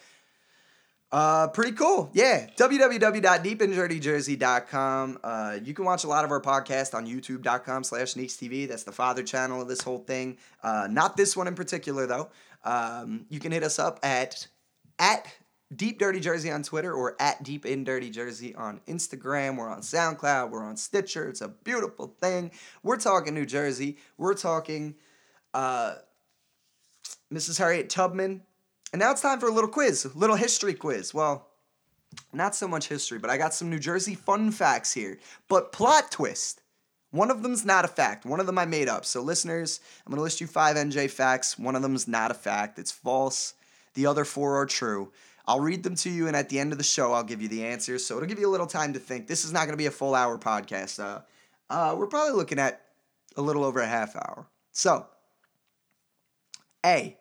Uh, 1.11 1.49
pretty 1.49 1.73
cool. 1.73 2.11
Yeah. 2.13 2.49
www.deepindirtyjersey.com. 2.57 5.19
Uh, 5.25 5.59
you 5.65 5.73
can 5.73 5.87
watch 5.87 6.05
a 6.05 6.07
lot 6.07 6.27
of 6.27 6.31
our 6.31 6.43
podcast 6.43 6.95
on 6.95 7.07
youtube.com 7.07 7.85
slash 7.85 8.15
Neeks 8.15 8.35
TV. 8.35 8.69
That's 8.69 8.83
the 8.83 8.93
father 8.93 9.23
channel 9.23 9.63
of 9.63 9.69
this 9.69 9.81
whole 9.81 10.01
thing. 10.01 10.37
Uh, 10.63 10.87
not 10.91 11.17
this 11.17 11.35
one 11.35 11.49
in 11.49 11.55
particular, 11.55 12.07
though. 12.07 12.29
Um, 12.65 13.25
you 13.31 13.41
can 13.41 13.53
hit 13.53 13.63
us 13.63 13.79
up 13.79 13.99
at, 14.03 14.49
at 14.99 15.27
Deep 15.75 15.99
Dirty 15.99 16.21
Jersey 16.21 16.51
on 16.51 16.63
Twitter 16.63 16.93
or 16.93 17.15
at 17.21 17.43
Deep 17.43 17.67
in 17.67 17.85
Dirty 17.85 18.11
Jersey 18.11 18.55
on 18.55 18.81
Instagram. 18.89 19.57
We're 19.57 19.69
on 19.69 19.81
SoundCloud. 19.81 20.51
We're 20.51 20.65
on 20.65 20.77
Stitcher. 20.77 21.29
It's 21.29 21.43
a 21.43 21.49
beautiful 21.49 22.15
thing. 22.21 22.51
We're 22.83 22.97
talking 22.97 23.35
New 23.35 23.45
Jersey. 23.45 23.99
We're 24.17 24.35
talking 24.35 24.95
uh, 25.53 25.97
Mrs. 27.33 27.59
Harriet 27.59 27.91
Tubman. 27.91 28.43
And 28.93 29.01
now 29.01 29.11
it's 29.11 29.21
time 29.21 29.39
for 29.39 29.49
a 29.49 29.53
little 29.53 29.69
quiz, 29.69 30.07
a 30.07 30.17
little 30.17 30.37
history 30.37 30.73
quiz. 30.73 31.13
Well, 31.13 31.49
not 32.33 32.55
so 32.55 32.67
much 32.67 32.89
history, 32.89 33.19
but 33.19 33.29
I 33.29 33.37
got 33.37 33.53
some 33.53 33.69
New 33.69 33.79
Jersey 33.79 34.15
fun 34.15 34.51
facts 34.51 34.95
here. 34.95 35.19
But 35.49 35.73
plot 35.73 36.11
twist. 36.11 36.63
One 37.11 37.31
of 37.31 37.43
them's 37.43 37.65
not 37.65 37.85
a 37.85 37.89
fact. 37.89 38.27
One 38.27 38.41
of 38.41 38.47
them 38.47 38.59
I 38.59 38.67
made 38.67 38.89
up. 38.89 39.05
So, 39.05 39.23
listeners, 39.23 39.81
I'm 40.07 40.11
going 40.11 40.19
to 40.19 40.23
list 40.23 40.41
you 40.41 40.47
five 40.47 40.77
NJ 40.77 41.11
facts. 41.11 41.59
One 41.59 41.75
of 41.75 41.83
them's 41.83 42.07
not 42.09 42.31
a 42.31 42.35
fact, 42.35 42.79
it's 42.79 42.93
false. 42.93 43.55
The 43.95 44.07
other 44.07 44.25
four 44.25 44.61
are 44.61 44.67
true. 44.67 45.11
I'll 45.49 45.61
read 45.61 45.83
them 45.83 45.95
to 45.97 46.11
you, 46.11 46.29
and 46.29 46.37
at 46.37 46.51
the 46.51 46.61
end 46.61 46.73
of 46.73 46.79
the 46.79 46.85
show, 46.85 47.13
I'll 47.15 47.25
give 47.25 47.41
you 47.41 47.49
the 47.49 47.65
answers. 47.65 48.05
So, 48.05 48.17
it'll 48.17 48.29
give 48.29 48.39
you 48.39 48.49
a 48.49 48.53
little 48.53 48.67
time 48.67 48.93
to 48.93 49.01
think. 49.01 49.27
This 49.27 49.45
is 49.47 49.53
not 49.53 49.61
going 49.61 49.73
to 49.73 49.79
be 49.79 49.87
a 49.87 49.91
full 49.91 50.15
hour 50.15 50.39
podcast. 50.39 51.03
Uh, 51.03 51.23
uh, 51.71 51.97
we're 51.97 52.07
probably 52.07 52.35
looking 52.35 52.59
at 52.59 52.83
a 53.37 53.43
little 53.43 53.65
over 53.65 53.81
a 53.81 53.87
half 53.87 54.15
hour. 54.15 54.47
So, 54.73 55.07
A. 56.85 57.17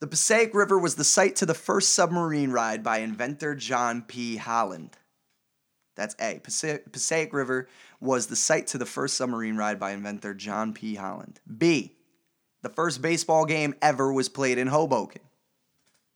The 0.00 0.06
Passaic 0.06 0.54
River 0.54 0.78
was 0.78 0.96
the 0.96 1.04
site 1.04 1.36
to 1.36 1.46
the 1.46 1.54
first 1.54 1.94
submarine 1.94 2.50
ride 2.50 2.82
by 2.82 2.98
inventor 2.98 3.54
John 3.54 4.02
P. 4.02 4.36
Holland. 4.36 4.98
That's 5.94 6.14
A. 6.20 6.40
Passaic, 6.40 6.92
Passaic 6.92 7.32
River 7.32 7.68
was 8.00 8.26
the 8.26 8.36
site 8.36 8.66
to 8.68 8.78
the 8.78 8.84
first 8.84 9.16
submarine 9.16 9.56
ride 9.56 9.80
by 9.80 9.92
inventor 9.92 10.34
John 10.34 10.74
P. 10.74 10.96
Holland. 10.96 11.40
B. 11.56 11.96
The 12.62 12.68
first 12.68 13.00
baseball 13.00 13.46
game 13.46 13.74
ever 13.80 14.12
was 14.12 14.28
played 14.28 14.58
in 14.58 14.66
Hoboken. 14.66 15.22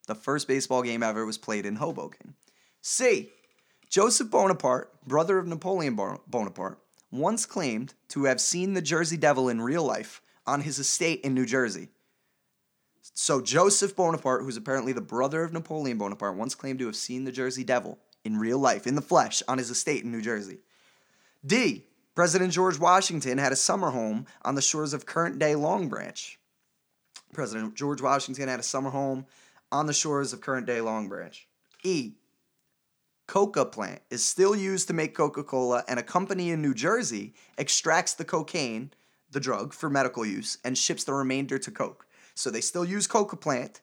The 0.08 0.14
first 0.14 0.48
baseball 0.48 0.82
game 0.82 1.02
ever 1.02 1.26
was 1.26 1.36
played 1.36 1.66
in 1.66 1.76
Hoboken. 1.76 2.34
C. 2.80 3.28
Joseph 3.90 4.30
Bonaparte, 4.30 4.90
brother 5.06 5.38
of 5.38 5.46
Napoleon 5.46 5.96
Bonaparte, 6.26 6.78
once 7.12 7.44
claimed 7.44 7.92
to 8.08 8.24
have 8.24 8.40
seen 8.40 8.72
the 8.72 8.80
Jersey 8.80 9.18
Devil 9.18 9.50
in 9.50 9.60
real 9.60 9.84
life 9.84 10.22
on 10.46 10.62
his 10.62 10.78
estate 10.78 11.20
in 11.20 11.34
New 11.34 11.44
Jersey. 11.44 11.88
So 13.02 13.42
Joseph 13.42 13.94
Bonaparte, 13.94 14.44
who's 14.44 14.56
apparently 14.56 14.94
the 14.94 15.02
brother 15.02 15.42
of 15.42 15.52
Napoleon 15.52 15.98
Bonaparte, 15.98 16.36
once 16.36 16.54
claimed 16.54 16.78
to 16.78 16.86
have 16.86 16.96
seen 16.96 17.24
the 17.24 17.32
Jersey 17.32 17.62
Devil 17.62 17.98
in 18.24 18.38
real 18.38 18.58
life, 18.58 18.86
in 18.86 18.94
the 18.94 19.02
flesh, 19.02 19.42
on 19.46 19.58
his 19.58 19.68
estate 19.68 20.04
in 20.04 20.10
New 20.10 20.22
Jersey. 20.22 20.60
D. 21.44 21.84
President 22.14 22.50
George 22.50 22.78
Washington 22.78 23.36
had 23.36 23.52
a 23.52 23.56
summer 23.56 23.90
home 23.90 24.24
on 24.42 24.54
the 24.54 24.62
shores 24.62 24.94
of 24.94 25.04
current 25.04 25.38
day 25.38 25.54
Long 25.54 25.88
Branch. 25.88 26.38
President 27.34 27.74
George 27.74 28.00
Washington 28.00 28.48
had 28.48 28.58
a 28.58 28.62
summer 28.62 28.90
home 28.90 29.26
on 29.70 29.86
the 29.86 29.92
shores 29.92 30.32
of 30.32 30.40
current 30.40 30.66
day 30.66 30.80
Long 30.80 31.08
Branch. 31.08 31.46
E. 31.84 32.14
Coca 33.26 33.66
plant 33.66 34.00
is 34.10 34.24
still 34.24 34.56
used 34.56 34.88
to 34.88 34.94
make 34.94 35.14
Coca 35.14 35.44
Cola, 35.44 35.84
and 35.86 35.98
a 35.98 36.02
company 36.02 36.50
in 36.50 36.62
New 36.62 36.72
Jersey 36.72 37.34
extracts 37.58 38.14
the 38.14 38.24
cocaine, 38.24 38.90
the 39.30 39.40
drug, 39.40 39.74
for 39.74 39.90
medical 39.90 40.24
use 40.24 40.56
and 40.64 40.78
ships 40.78 41.04
the 41.04 41.12
remainder 41.12 41.58
to 41.58 41.70
Coke. 41.70 42.06
So 42.34 42.50
they 42.50 42.62
still 42.62 42.86
use 42.86 43.06
Coca 43.06 43.36
plant 43.36 43.82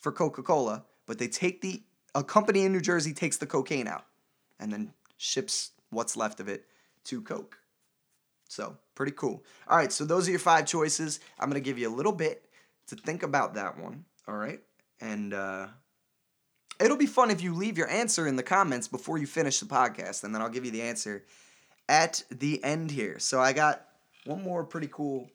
for 0.00 0.12
Coca 0.12 0.42
Cola, 0.42 0.84
but 1.06 1.18
they 1.18 1.28
take 1.28 1.62
the 1.62 1.82
a 2.14 2.22
company 2.22 2.64
in 2.64 2.72
New 2.72 2.80
Jersey 2.80 3.12
takes 3.12 3.38
the 3.38 3.46
cocaine 3.46 3.88
out 3.88 4.04
and 4.60 4.72
then 4.72 4.92
ships 5.16 5.72
what's 5.90 6.16
left 6.16 6.38
of 6.38 6.48
it 6.48 6.66
to 7.04 7.20
Coke. 7.22 7.58
So 8.48 8.76
pretty 8.94 9.12
cool. 9.12 9.42
All 9.66 9.76
right, 9.76 9.90
so 9.90 10.04
those 10.04 10.28
are 10.28 10.30
your 10.30 10.40
five 10.40 10.66
choices. 10.66 11.20
I'm 11.40 11.48
gonna 11.48 11.60
give 11.60 11.78
you 11.78 11.88
a 11.88 11.94
little 11.94 12.12
bit 12.12 12.44
to 12.88 12.96
think 12.96 13.22
about 13.22 13.54
that 13.54 13.78
one. 13.78 14.04
All 14.28 14.36
right, 14.36 14.60
and 15.00 15.34
uh, 15.34 15.66
it'll 16.80 16.96
be 16.96 17.06
fun 17.06 17.30
if 17.30 17.42
you 17.42 17.54
leave 17.54 17.78
your 17.78 17.88
answer 17.88 18.26
in 18.26 18.36
the 18.36 18.42
comments 18.42 18.88
before 18.88 19.18
you 19.18 19.26
finish 19.26 19.60
the 19.60 19.66
podcast, 19.66 20.24
and 20.24 20.34
then 20.34 20.42
I'll 20.42 20.48
give 20.48 20.64
you 20.64 20.70
the 20.70 20.82
answer 20.82 21.24
at 21.88 22.22
the 22.30 22.62
end 22.64 22.90
here. 22.90 23.18
So 23.18 23.40
I 23.40 23.52
got 23.52 23.86
one 24.24 24.42
more 24.42 24.64
pretty 24.64 24.88
cool 24.90 25.28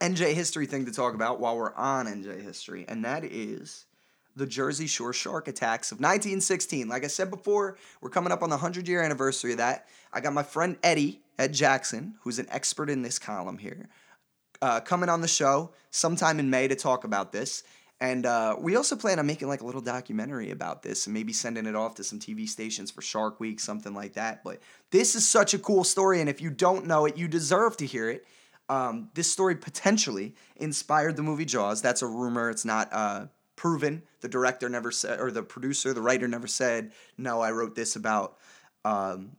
NJ 0.00 0.34
history 0.34 0.66
thing 0.66 0.84
to 0.86 0.92
talk 0.92 1.14
about 1.14 1.40
while 1.40 1.56
we're 1.56 1.74
on 1.74 2.06
NJ 2.06 2.42
history, 2.42 2.84
and 2.88 3.04
that 3.04 3.24
is 3.24 3.86
the 4.34 4.46
Jersey 4.46 4.86
Shore 4.86 5.14
shark 5.14 5.48
attacks 5.48 5.92
of 5.92 5.98
1916. 5.98 6.88
Like 6.88 7.04
I 7.04 7.08
said 7.08 7.30
before, 7.30 7.78
we're 8.00 8.10
coming 8.10 8.32
up 8.32 8.42
on 8.42 8.50
the 8.50 8.56
100 8.56 8.86
year 8.86 9.02
anniversary 9.02 9.52
of 9.52 9.58
that. 9.58 9.88
I 10.12 10.20
got 10.20 10.34
my 10.34 10.42
friend 10.42 10.76
Eddie 10.82 11.22
Ed 11.38 11.54
Jackson, 11.54 12.16
who's 12.20 12.38
an 12.38 12.46
expert 12.50 12.90
in 12.90 13.02
this 13.02 13.18
column 13.18 13.58
here, 13.58 13.88
uh, 14.60 14.80
coming 14.80 15.08
on 15.08 15.22
the 15.22 15.28
show 15.28 15.72
sometime 15.90 16.38
in 16.38 16.50
May 16.50 16.68
to 16.68 16.74
talk 16.74 17.04
about 17.04 17.32
this. 17.32 17.62
And 18.00 18.26
uh, 18.26 18.56
we 18.58 18.76
also 18.76 18.94
plan 18.94 19.18
on 19.18 19.26
making 19.26 19.48
like 19.48 19.62
a 19.62 19.66
little 19.66 19.80
documentary 19.80 20.50
about 20.50 20.82
this 20.82 21.06
and 21.06 21.14
maybe 21.14 21.32
sending 21.32 21.64
it 21.64 21.74
off 21.74 21.94
to 21.94 22.04
some 22.04 22.18
TV 22.18 22.46
stations 22.46 22.90
for 22.90 23.00
Shark 23.00 23.40
Week, 23.40 23.58
something 23.58 23.94
like 23.94 24.14
that. 24.14 24.44
But 24.44 24.60
this 24.90 25.14
is 25.14 25.28
such 25.28 25.54
a 25.54 25.58
cool 25.58 25.82
story, 25.82 26.20
and 26.20 26.28
if 26.28 26.42
you 26.42 26.50
don't 26.50 26.86
know 26.86 27.06
it, 27.06 27.16
you 27.16 27.26
deserve 27.26 27.76
to 27.78 27.86
hear 27.86 28.10
it. 28.10 28.26
Um, 28.68 29.10
this 29.14 29.30
story 29.30 29.54
potentially 29.54 30.34
inspired 30.56 31.16
the 31.16 31.22
movie 31.22 31.44
Jaws. 31.44 31.80
That's 31.80 32.02
a 32.02 32.06
rumor. 32.06 32.50
It's 32.50 32.64
not 32.64 32.88
uh, 32.92 33.26
proven. 33.54 34.02
The 34.20 34.28
director 34.28 34.68
never 34.68 34.90
said, 34.90 35.18
or 35.20 35.30
the 35.30 35.42
producer, 35.42 35.94
the 35.94 36.02
writer 36.02 36.28
never 36.28 36.46
said, 36.46 36.92
no, 37.16 37.40
I 37.40 37.52
wrote 37.52 37.74
this 37.74 37.96
about 37.96 38.36
um, 38.84 39.36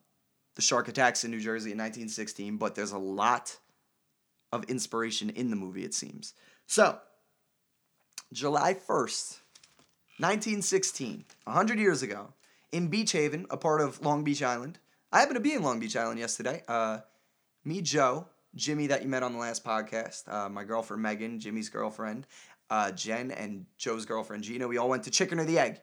the 0.55 0.61
shark 0.61 0.87
attacks 0.87 1.23
in 1.23 1.31
New 1.31 1.39
Jersey 1.39 1.71
in 1.71 1.77
1916, 1.77 2.57
but 2.57 2.73
there's 2.73 2.91
a 2.91 2.97
lot 2.97 3.57
of 4.51 4.63
inspiration 4.65 5.29
in 5.29 5.49
the 5.49 5.55
movie, 5.55 5.83
it 5.83 5.93
seems. 5.93 6.33
So, 6.65 6.97
July 8.33 8.73
1st, 8.73 9.39
1916, 10.19 11.23
100 11.45 11.79
years 11.79 12.03
ago, 12.03 12.33
in 12.73 12.89
Beach 12.89 13.13
Haven, 13.13 13.45
a 13.49 13.55
part 13.55 13.79
of 13.79 14.01
Long 14.01 14.25
Beach 14.25 14.43
Island. 14.43 14.79
I 15.13 15.19
happened 15.19 15.37
to 15.37 15.41
be 15.41 15.53
in 15.53 15.63
Long 15.63 15.79
Beach 15.79 15.95
Island 15.95 16.19
yesterday. 16.19 16.61
Uh, 16.67 16.99
me, 17.63 17.81
Joe, 17.81 18.27
Jimmy, 18.53 18.87
that 18.87 19.01
you 19.01 19.07
met 19.07 19.23
on 19.23 19.31
the 19.31 19.39
last 19.39 19.63
podcast, 19.63 20.31
uh, 20.31 20.49
my 20.49 20.65
girlfriend 20.65 21.01
Megan, 21.01 21.39
Jimmy's 21.39 21.69
girlfriend, 21.69 22.27
uh, 22.69 22.91
Jen, 22.91 23.31
and 23.31 23.65
Joe's 23.77 24.05
girlfriend 24.05 24.43
Gina. 24.43 24.67
We 24.67 24.77
all 24.77 24.89
went 24.89 25.03
to 25.03 25.11
Chicken 25.11 25.39
or 25.39 25.45
the 25.45 25.59
Egg. 25.59 25.79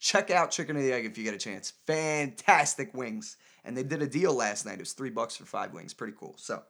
Check 0.00 0.32
out 0.32 0.50
Chicken 0.50 0.76
or 0.76 0.82
the 0.82 0.92
Egg 0.92 1.06
if 1.06 1.16
you 1.16 1.22
get 1.22 1.34
a 1.34 1.38
chance. 1.38 1.74
Fantastic 1.86 2.92
wings. 2.92 3.36
And 3.64 3.76
they 3.76 3.84
did 3.84 4.02
a 4.02 4.08
deal 4.08 4.34
last 4.34 4.66
night. 4.66 4.74
It 4.74 4.80
was 4.80 4.92
three 4.94 5.10
bucks 5.10 5.36
for 5.36 5.44
five 5.44 5.72
wings. 5.72 5.94
Pretty 5.94 6.14
cool. 6.18 6.34
So 6.38 6.60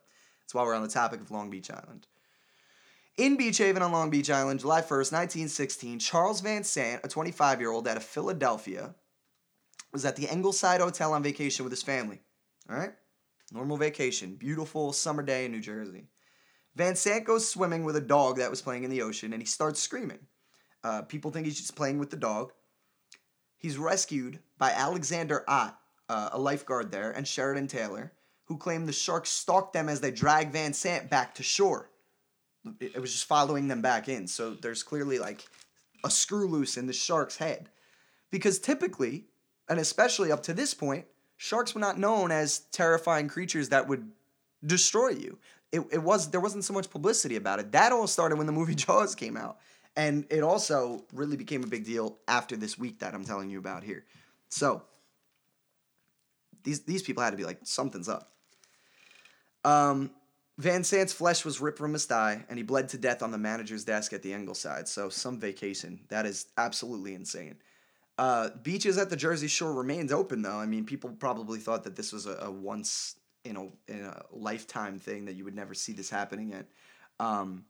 that's 0.40 0.54
why 0.54 0.64
we're 0.64 0.74
on 0.74 0.82
the 0.82 0.88
topic 0.88 1.22
of 1.22 1.30
Long 1.30 1.48
Beach 1.48 1.70
Island. 1.70 2.06
In 3.16 3.36
Beach 3.36 3.58
Haven 3.58 3.80
on 3.80 3.92
Long 3.92 4.10
Beach 4.10 4.28
Island, 4.28 4.58
July 4.58 4.80
1st, 4.80 5.12
1916, 5.12 6.00
Charles 6.00 6.40
Van 6.40 6.64
Sant, 6.64 7.00
a 7.04 7.08
25 7.08 7.60
year 7.60 7.70
old 7.70 7.86
out 7.86 7.96
of 7.96 8.02
Philadelphia, 8.02 8.96
was 9.92 10.04
at 10.04 10.16
the 10.16 10.26
Engleside 10.26 10.80
Hotel 10.80 11.12
on 11.12 11.22
vacation 11.22 11.64
with 11.64 11.72
his 11.72 11.82
family. 11.82 12.20
All 12.68 12.76
right? 12.76 12.92
Normal 13.52 13.76
vacation. 13.76 14.34
Beautiful 14.34 14.92
summer 14.92 15.22
day 15.22 15.44
in 15.44 15.52
New 15.52 15.60
Jersey. 15.60 16.08
Van 16.74 16.96
Sant 16.96 17.24
goes 17.24 17.48
swimming 17.48 17.84
with 17.84 17.94
a 17.94 18.00
dog 18.00 18.38
that 18.38 18.50
was 18.50 18.62
playing 18.62 18.82
in 18.82 18.90
the 18.90 19.02
ocean 19.02 19.32
and 19.32 19.40
he 19.40 19.46
starts 19.46 19.78
screaming. 19.78 20.26
Uh, 20.82 21.02
people 21.02 21.30
think 21.30 21.46
he's 21.46 21.60
just 21.60 21.76
playing 21.76 22.00
with 22.00 22.10
the 22.10 22.16
dog. 22.16 22.50
He's 23.56 23.78
rescued 23.78 24.40
by 24.58 24.72
Alexander 24.72 25.44
Ott, 25.46 25.78
uh, 26.08 26.30
a 26.32 26.38
lifeguard 26.38 26.90
there, 26.90 27.12
and 27.12 27.28
Sheridan 27.28 27.68
Taylor, 27.68 28.12
who 28.46 28.58
claim 28.58 28.86
the 28.86 28.92
shark 28.92 29.24
stalked 29.24 29.72
them 29.72 29.88
as 29.88 30.00
they 30.00 30.10
drag 30.10 30.50
Van 30.50 30.72
Sant 30.72 31.08
back 31.08 31.36
to 31.36 31.44
shore. 31.44 31.90
It, 32.80 33.00
was 33.00 33.12
just 33.12 33.26
following 33.26 33.68
them 33.68 33.82
back 33.82 34.08
in. 34.08 34.26
So 34.26 34.54
there's 34.54 34.82
clearly 34.82 35.18
like 35.18 35.44
a 36.02 36.10
screw 36.10 36.48
loose 36.48 36.76
in 36.76 36.86
the 36.86 36.92
shark's 36.92 37.36
head. 37.36 37.68
Because 38.30 38.58
typically, 38.58 39.26
and 39.68 39.78
especially 39.78 40.32
up 40.32 40.42
to 40.44 40.54
this 40.54 40.74
point, 40.74 41.06
sharks 41.36 41.74
were 41.74 41.80
not 41.80 41.98
known 41.98 42.30
as 42.30 42.60
terrifying 42.72 43.28
creatures 43.28 43.68
that 43.68 43.88
would 43.88 44.10
destroy 44.64 45.10
you. 45.10 45.38
It, 45.72 45.80
it 45.92 46.02
was 46.02 46.30
there 46.30 46.40
wasn't 46.40 46.64
so 46.64 46.72
much 46.72 46.90
publicity 46.90 47.36
about 47.36 47.58
it. 47.58 47.72
That 47.72 47.92
all 47.92 48.06
started 48.06 48.36
when 48.36 48.46
the 48.46 48.52
movie 48.52 48.74
Jaws 48.86 49.14
came 49.14 49.36
out. 49.36 49.58
And 49.96 50.26
it 50.30 50.42
also 50.42 51.04
really 51.12 51.36
became 51.36 51.62
a 51.62 51.68
big 51.68 51.84
deal 51.84 52.18
after 52.26 52.56
this 52.56 52.78
week 52.78 52.98
that 53.00 53.14
I'm 53.14 53.24
telling 53.24 53.50
you 53.50 53.58
about 53.58 53.84
here. 53.84 54.04
So 54.48 54.82
these 56.64 56.80
these 56.80 57.02
people 57.02 57.22
had 57.22 57.30
to 57.30 57.36
be 57.36 57.44
like, 57.44 57.58
something's 57.62 58.08
up. 58.08 58.32
Um 59.64 60.10
Van 60.58 60.84
Sant's 60.84 61.12
flesh 61.12 61.44
was 61.44 61.60
ripped 61.60 61.78
from 61.78 61.92
his 61.92 62.06
thigh, 62.06 62.44
and 62.48 62.58
he 62.58 62.62
bled 62.62 62.88
to 62.90 62.98
death 62.98 63.22
on 63.22 63.32
the 63.32 63.38
manager's 63.38 63.84
desk 63.84 64.12
at 64.12 64.22
the 64.22 64.32
Engleside. 64.32 64.86
So, 64.86 65.08
some 65.08 65.40
vacation. 65.40 66.00
That 66.08 66.26
is 66.26 66.46
absolutely 66.56 67.14
insane. 67.14 67.56
Uh, 68.16 68.50
beaches 68.62 68.96
at 68.96 69.10
the 69.10 69.16
Jersey 69.16 69.48
Shore 69.48 69.72
remained 69.72 70.12
open, 70.12 70.42
though. 70.42 70.58
I 70.58 70.66
mean, 70.66 70.84
people 70.84 71.10
probably 71.10 71.58
thought 71.58 71.82
that 71.84 71.96
this 71.96 72.12
was 72.12 72.26
a, 72.26 72.36
a 72.42 72.50
once 72.50 73.16
in 73.44 73.56
a, 73.56 73.92
in 73.92 74.04
a 74.04 74.22
lifetime 74.32 75.00
thing 75.00 75.24
that 75.24 75.34
you 75.34 75.44
would 75.44 75.56
never 75.56 75.74
see 75.74 75.92
this 75.92 76.08
happening 76.08 76.52
again. 76.52 76.66
Um, 77.18 77.64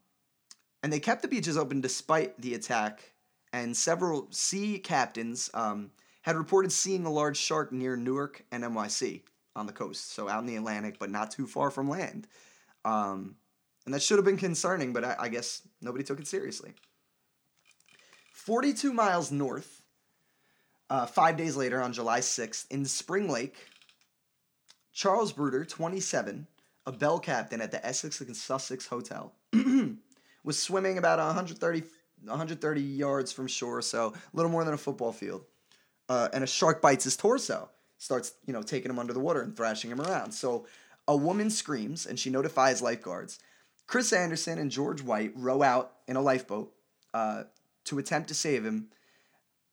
and 0.83 0.93
they 0.93 1.01
kept 1.01 1.23
the 1.23 1.29
beaches 1.29 1.57
open 1.57 1.81
despite 1.81 2.39
the 2.41 2.53
attack, 2.53 3.13
and 3.55 3.75
several 3.75 4.29
sea 4.31 4.79
captains 4.79 5.51
um, 5.55 5.91
had 6.21 6.37
reported 6.37 6.71
seeing 6.71 7.07
a 7.07 7.11
large 7.11 7.39
shark 7.39 7.73
near 7.73 7.97
Newark 7.97 8.45
and 8.53 8.63
NYC 8.63 9.23
on 9.57 9.67
the 9.67 9.73
coast, 9.73 10.13
so 10.13 10.29
out 10.29 10.41
in 10.41 10.47
the 10.47 10.57
Atlantic, 10.57 10.99
but 10.99 11.11
not 11.11 11.31
too 11.31 11.47
far 11.47 11.71
from 11.71 11.89
land. 11.89 12.27
Um, 12.85 13.37
and 13.85 13.95
that 13.95 14.03
should 14.03 14.19
have 14.19 14.25
been 14.25 14.37
concerning, 14.37 14.93
but 14.93 15.05
I, 15.05 15.17
I 15.21 15.29
guess 15.29 15.63
nobody 15.81 16.05
took 16.05 16.21
it 16.21 16.27
seriously. 16.27 16.73
42 18.33 18.93
miles 18.93 19.31
north, 19.31 19.83
uh, 20.91 21.07
five 21.07 21.37
days 21.37 21.57
later 21.57 21.81
on 21.81 21.93
July 21.93 22.21
6th, 22.21 22.71
in 22.71 22.85
Spring 22.85 23.29
Lake, 23.29 23.57
Charles 24.93 25.33
Bruder, 25.33 25.65
27, 25.65 26.47
a 26.87 26.93
bell 26.93 27.19
captain 27.19 27.61
at 27.61 27.71
the 27.71 27.85
Essex 27.85 28.21
and 28.21 28.37
Sussex 28.37 28.87
Hotel, 28.87 29.33
was 30.45 30.59
swimming 30.59 30.99
about 30.99 31.19
130, 31.19 31.83
130 32.23 32.81
yards 32.81 33.33
from 33.33 33.47
shore, 33.47 33.83
so 33.83 34.09
a 34.09 34.37
little 34.37 34.51
more 34.51 34.65
than 34.65 34.75
a 34.75 34.79
football 34.79 35.13
field. 35.13 35.45
Uh, 36.09 36.29
and 36.35 36.45
a 36.45 36.47
shark 36.47 36.83
bites 36.83 37.05
his 37.05 37.17
torso, 37.17 37.71
starts, 37.97 38.35
you 38.47 38.53
know, 38.53 38.63
taking 38.63 38.91
him 38.91 38.99
under 38.99 39.15
the 39.15 39.21
water 39.21 39.41
and 39.41 39.57
thrashing 39.57 39.91
him 39.91 40.01
around. 40.01 40.33
So 40.33 40.67
a 41.07 41.17
woman 41.17 41.51
screams 41.51 42.07
and 42.07 42.19
she 42.19 42.31
notifies 42.31 42.83
lifeguards. 42.83 43.39
Chris 43.87 44.13
Anderson 44.13 44.59
and 44.59 44.71
George 44.71 45.03
White 45.03 45.33
row 45.35 45.63
out 45.63 45.93
in 46.09 46.17
a 46.17 46.23
lifeboat 46.23 46.73
uh, 47.13 47.45
to 47.85 47.99
attempt 47.99 48.29
to 48.29 48.35
save 48.35 48.65
him, 48.65 48.89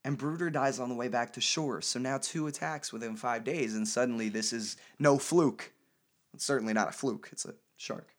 and 0.03 0.17
Bruder 0.17 0.49
dies 0.49 0.79
on 0.79 0.89
the 0.89 0.95
way 0.95 1.07
back 1.07 1.33
to 1.33 1.41
shore. 1.41 1.81
So 1.81 1.99
now 1.99 2.17
two 2.17 2.47
attacks 2.47 2.91
within 2.91 3.15
five 3.15 3.43
days, 3.43 3.75
and 3.75 3.87
suddenly 3.87 4.29
this 4.29 4.51
is 4.51 4.75
no 4.99 5.17
fluke. 5.17 5.71
It's 6.33 6.45
certainly 6.45 6.73
not 6.73 6.89
a 6.89 6.91
fluke, 6.91 7.29
it's 7.31 7.45
a 7.45 7.53
shark. 7.77 8.09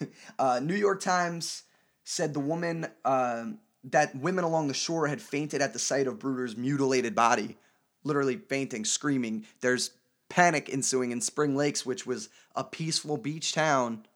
uh, 0.38 0.60
New 0.62 0.76
York 0.76 1.00
Times 1.00 1.64
said 2.04 2.34
the 2.34 2.40
woman 2.40 2.86
um 3.04 3.58
that 3.90 4.14
women 4.16 4.44
along 4.44 4.68
the 4.68 4.74
shore 4.74 5.06
had 5.06 5.20
fainted 5.20 5.60
at 5.60 5.72
the 5.72 5.78
sight 5.78 6.06
of 6.06 6.18
Bruder's 6.18 6.56
mutilated 6.56 7.14
body, 7.14 7.58
literally 8.02 8.36
fainting, 8.36 8.84
screaming. 8.84 9.44
There's 9.60 9.90
panic 10.28 10.68
ensuing 10.72 11.10
in 11.10 11.20
Spring 11.20 11.56
Lakes, 11.56 11.84
which 11.84 12.06
was 12.06 12.28
a 12.54 12.64
peaceful 12.64 13.16
beach 13.16 13.52
town 13.52 14.06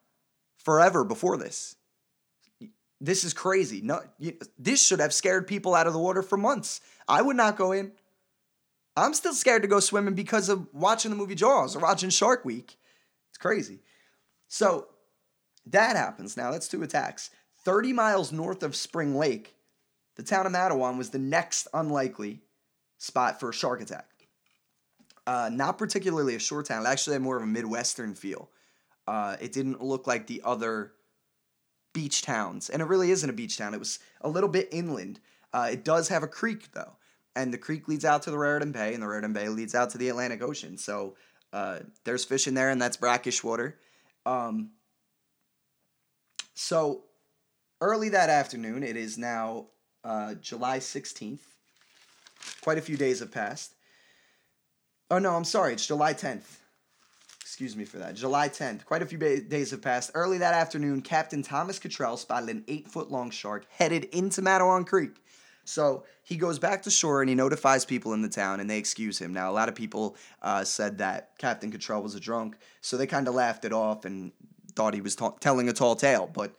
forever 0.56 1.04
before 1.04 1.36
this. 1.36 1.76
This 3.00 3.22
is 3.22 3.32
crazy. 3.32 3.80
No, 3.80 4.00
you, 4.18 4.36
this 4.58 4.84
should 4.84 5.00
have 5.00 5.14
scared 5.14 5.46
people 5.46 5.74
out 5.74 5.86
of 5.86 5.92
the 5.92 5.98
water 5.98 6.22
for 6.22 6.36
months. 6.36 6.80
I 7.06 7.22
would 7.22 7.36
not 7.36 7.56
go 7.56 7.72
in. 7.72 7.92
I'm 8.96 9.14
still 9.14 9.34
scared 9.34 9.62
to 9.62 9.68
go 9.68 9.78
swimming 9.78 10.14
because 10.14 10.48
of 10.48 10.66
watching 10.74 11.10
the 11.10 11.16
movie 11.16 11.36
Jaws 11.36 11.76
or 11.76 11.80
watching 11.80 12.10
Shark 12.10 12.44
Week. 12.44 12.76
It's 13.30 13.38
crazy. 13.38 13.78
So 14.48 14.88
that 15.66 15.94
happens. 15.94 16.36
Now 16.36 16.50
that's 16.50 16.66
two 16.66 16.82
attacks. 16.82 17.30
30 17.64 17.92
miles 17.92 18.32
north 18.32 18.62
of 18.62 18.74
Spring 18.74 19.16
Lake, 19.16 19.54
the 20.16 20.22
town 20.22 20.46
of 20.46 20.52
Matawan 20.52 20.98
was 20.98 21.10
the 21.10 21.18
next 21.18 21.68
unlikely 21.72 22.40
spot 22.98 23.38
for 23.38 23.50
a 23.50 23.54
shark 23.54 23.80
attack. 23.80 24.17
Uh, 25.28 25.50
not 25.52 25.76
particularly 25.76 26.34
a 26.34 26.38
shore 26.38 26.62
town. 26.62 26.86
It 26.86 26.88
actually 26.88 27.12
had 27.12 27.20
more 27.20 27.36
of 27.36 27.42
a 27.42 27.46
Midwestern 27.46 28.14
feel. 28.14 28.48
Uh, 29.06 29.36
it 29.42 29.52
didn't 29.52 29.84
look 29.84 30.06
like 30.06 30.26
the 30.26 30.40
other 30.42 30.92
beach 31.92 32.22
towns. 32.22 32.70
And 32.70 32.80
it 32.80 32.86
really 32.86 33.10
isn't 33.10 33.28
a 33.28 33.34
beach 33.34 33.58
town. 33.58 33.74
It 33.74 33.78
was 33.78 33.98
a 34.22 34.28
little 34.30 34.48
bit 34.48 34.70
inland. 34.72 35.20
Uh, 35.52 35.68
it 35.70 35.84
does 35.84 36.08
have 36.08 36.22
a 36.22 36.28
creek, 36.28 36.72
though. 36.72 36.92
And 37.36 37.52
the 37.52 37.58
creek 37.58 37.88
leads 37.88 38.06
out 38.06 38.22
to 38.22 38.30
the 38.30 38.38
Raritan 38.38 38.72
Bay, 38.72 38.94
and 38.94 39.02
the 39.02 39.06
Raritan 39.06 39.34
Bay 39.34 39.50
leads 39.50 39.74
out 39.74 39.90
to 39.90 39.98
the 39.98 40.08
Atlantic 40.08 40.40
Ocean. 40.40 40.78
So 40.78 41.14
uh, 41.52 41.80
there's 42.04 42.24
fish 42.24 42.46
in 42.46 42.54
there, 42.54 42.70
and 42.70 42.80
that's 42.80 42.96
brackish 42.96 43.44
water. 43.44 43.78
Um, 44.24 44.70
so 46.54 47.04
early 47.82 48.08
that 48.08 48.30
afternoon, 48.30 48.82
it 48.82 48.96
is 48.96 49.18
now 49.18 49.66
uh, 50.04 50.36
July 50.36 50.78
16th. 50.78 51.40
Quite 52.62 52.78
a 52.78 52.82
few 52.82 52.96
days 52.96 53.20
have 53.20 53.30
passed. 53.30 53.74
Oh, 55.10 55.18
no, 55.18 55.34
I'm 55.34 55.44
sorry. 55.44 55.72
It's 55.72 55.86
July 55.86 56.12
10th. 56.12 56.58
Excuse 57.40 57.74
me 57.76 57.84
for 57.84 57.98
that. 57.98 58.14
July 58.14 58.48
10th. 58.48 58.84
Quite 58.84 59.02
a 59.02 59.06
few 59.06 59.16
ba- 59.18 59.40
days 59.40 59.70
have 59.70 59.80
passed. 59.80 60.10
Early 60.14 60.38
that 60.38 60.54
afternoon, 60.54 61.00
Captain 61.00 61.42
Thomas 61.42 61.78
Cottrell 61.78 62.18
spotted 62.18 62.50
an 62.50 62.64
eight 62.68 62.88
foot 62.88 63.10
long 63.10 63.30
shark 63.30 63.64
headed 63.70 64.04
into 64.06 64.42
Matawan 64.42 64.86
Creek. 64.86 65.16
So 65.64 66.04
he 66.22 66.36
goes 66.36 66.58
back 66.58 66.82
to 66.82 66.90
shore 66.90 67.20
and 67.20 67.28
he 67.28 67.34
notifies 67.34 67.84
people 67.84 68.12
in 68.12 68.22
the 68.22 68.28
town 68.28 68.60
and 68.60 68.68
they 68.68 68.78
excuse 68.78 69.18
him. 69.18 69.32
Now, 69.32 69.50
a 69.50 69.52
lot 69.52 69.68
of 69.68 69.74
people 69.74 70.16
uh, 70.42 70.64
said 70.64 70.98
that 70.98 71.32
Captain 71.38 71.70
Cottrell 71.70 72.02
was 72.02 72.14
a 72.14 72.20
drunk, 72.20 72.56
so 72.80 72.96
they 72.96 73.06
kind 73.06 73.28
of 73.28 73.34
laughed 73.34 73.64
it 73.64 73.72
off 73.72 74.04
and 74.04 74.32
thought 74.74 74.94
he 74.94 75.00
was 75.00 75.16
telling 75.40 75.68
a 75.68 75.72
tall 75.72 75.96
tale. 75.96 76.30
But 76.32 76.52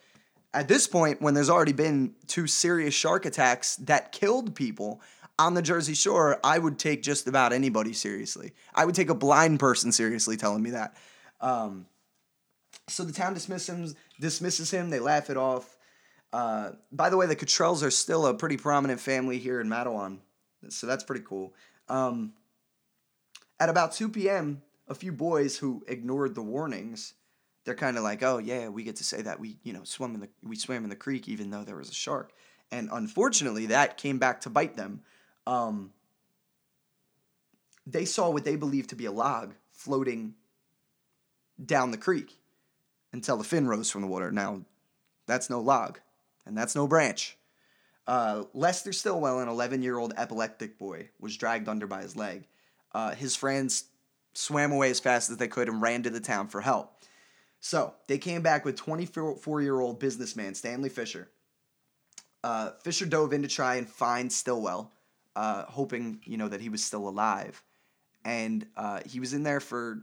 at 0.53 0.67
this 0.67 0.87
point, 0.87 1.21
when 1.21 1.33
there's 1.33 1.49
already 1.49 1.73
been 1.73 2.15
two 2.27 2.47
serious 2.47 2.93
shark 2.93 3.25
attacks 3.25 3.75
that 3.77 4.11
killed 4.11 4.55
people 4.55 5.01
on 5.39 5.53
the 5.53 5.61
Jersey 5.61 5.93
Shore, 5.93 6.37
I 6.43 6.59
would 6.59 6.77
take 6.77 7.01
just 7.01 7.27
about 7.27 7.53
anybody 7.53 7.93
seriously. 7.93 8.53
I 8.75 8.85
would 8.85 8.93
take 8.93 9.09
a 9.09 9.15
blind 9.15 9.59
person 9.59 9.91
seriously 9.91 10.35
telling 10.37 10.61
me 10.61 10.71
that. 10.71 10.95
Um, 11.39 11.87
so 12.89 13.03
the 13.03 13.13
town 13.13 13.33
dismisses 13.33 13.69
him, 13.69 13.95
dismisses 14.19 14.69
him. 14.69 14.89
They 14.89 14.99
laugh 14.99 15.29
it 15.29 15.37
off. 15.37 15.77
Uh, 16.33 16.71
by 16.91 17.09
the 17.09 17.17
way, 17.17 17.25
the 17.25 17.37
Cottrells 17.37 17.81
are 17.83 17.89
still 17.89 18.27
a 18.27 18.33
pretty 18.33 18.57
prominent 18.57 18.99
family 18.99 19.39
here 19.39 19.61
in 19.61 19.67
Matawan, 19.67 20.19
so 20.67 20.85
that's 20.85 21.03
pretty 21.03 21.23
cool. 21.25 21.55
Um, 21.87 22.33
at 23.59 23.69
about 23.69 23.93
2 23.93 24.09
p.m., 24.09 24.61
a 24.87 24.93
few 24.93 25.11
boys 25.11 25.57
who 25.57 25.83
ignored 25.87 26.35
the 26.35 26.41
warnings, 26.41 27.13
they're 27.63 27.75
kind 27.75 27.97
of 27.97 28.03
like, 28.03 28.23
"Oh 28.23 28.39
yeah, 28.39 28.67
we 28.67 28.83
get 28.83 28.97
to 28.97 29.03
say 29.03 29.21
that 29.21 29.39
we, 29.39 29.57
you 29.63 29.73
know, 29.73 29.83
swim 29.83 30.15
in 30.15 30.21
the 30.21 30.29
we 30.43 30.55
swam 30.55 30.83
in 30.83 30.89
the 30.89 30.95
creek 30.95 31.27
even 31.29 31.49
though 31.49 31.63
there 31.63 31.75
was 31.75 31.89
a 31.89 31.93
shark." 31.93 32.33
And 32.71 32.89
unfortunately, 32.91 33.67
that 33.67 33.97
came 33.97 34.19
back 34.19 34.41
to 34.41 34.49
bite 34.49 34.75
them. 34.75 35.01
Um, 35.47 35.91
they 37.85 38.05
saw 38.05 38.29
what 38.29 38.45
they 38.45 38.55
believed 38.55 38.89
to 38.89 38.95
be 38.95 39.05
a 39.05 39.11
log 39.11 39.53
floating 39.71 40.35
down 41.63 41.91
the 41.91 41.97
creek 41.97 42.37
until 43.11 43.37
the 43.37 43.43
fin 43.43 43.67
rose 43.67 43.89
from 43.89 44.01
the 44.01 44.07
water. 44.07 44.31
Now, 44.31 44.61
that's 45.25 45.49
no 45.49 45.59
log, 45.59 45.99
and 46.45 46.57
that's 46.57 46.75
no 46.75 46.87
branch. 46.87 47.37
Uh, 48.07 48.45
Lester 48.53 48.91
Stillwell, 48.91 49.39
an 49.39 49.47
11 49.47 49.83
year 49.83 49.97
old 49.97 50.13
epileptic 50.17 50.77
boy, 50.77 51.09
was 51.19 51.37
dragged 51.37 51.67
under 51.67 51.87
by 51.87 52.01
his 52.01 52.15
leg. 52.15 52.47
Uh, 52.91 53.13
his 53.13 53.35
friends 53.35 53.85
swam 54.33 54.71
away 54.71 54.89
as 54.89 54.99
fast 54.99 55.29
as 55.29 55.37
they 55.37 55.47
could 55.47 55.67
and 55.67 55.81
ran 55.81 56.03
to 56.03 56.09
the 56.09 56.19
town 56.19 56.47
for 56.47 56.61
help. 56.61 57.03
So 57.59 57.93
they 58.07 58.17
came 58.17 58.41
back 58.41 58.65
with 58.65 58.75
24 58.77 59.61
year 59.61 59.79
old 59.79 59.99
businessman 59.99 60.55
Stanley 60.55 60.89
Fisher. 60.89 61.29
Uh, 62.43 62.71
Fisher 62.81 63.05
dove 63.05 63.33
in 63.33 63.41
to 63.41 63.47
try 63.47 63.75
and 63.75 63.87
find 63.87 64.31
Stillwell, 64.31 64.91
uh, 65.35 65.65
hoping 65.65 66.21
you 66.25 66.37
know 66.37 66.47
that 66.47 66.61
he 66.61 66.69
was 66.69 66.83
still 66.83 67.07
alive, 67.07 67.63
and 68.25 68.65
uh, 68.75 69.01
he 69.05 69.19
was 69.19 69.33
in 69.33 69.43
there 69.43 69.59
for 69.59 69.99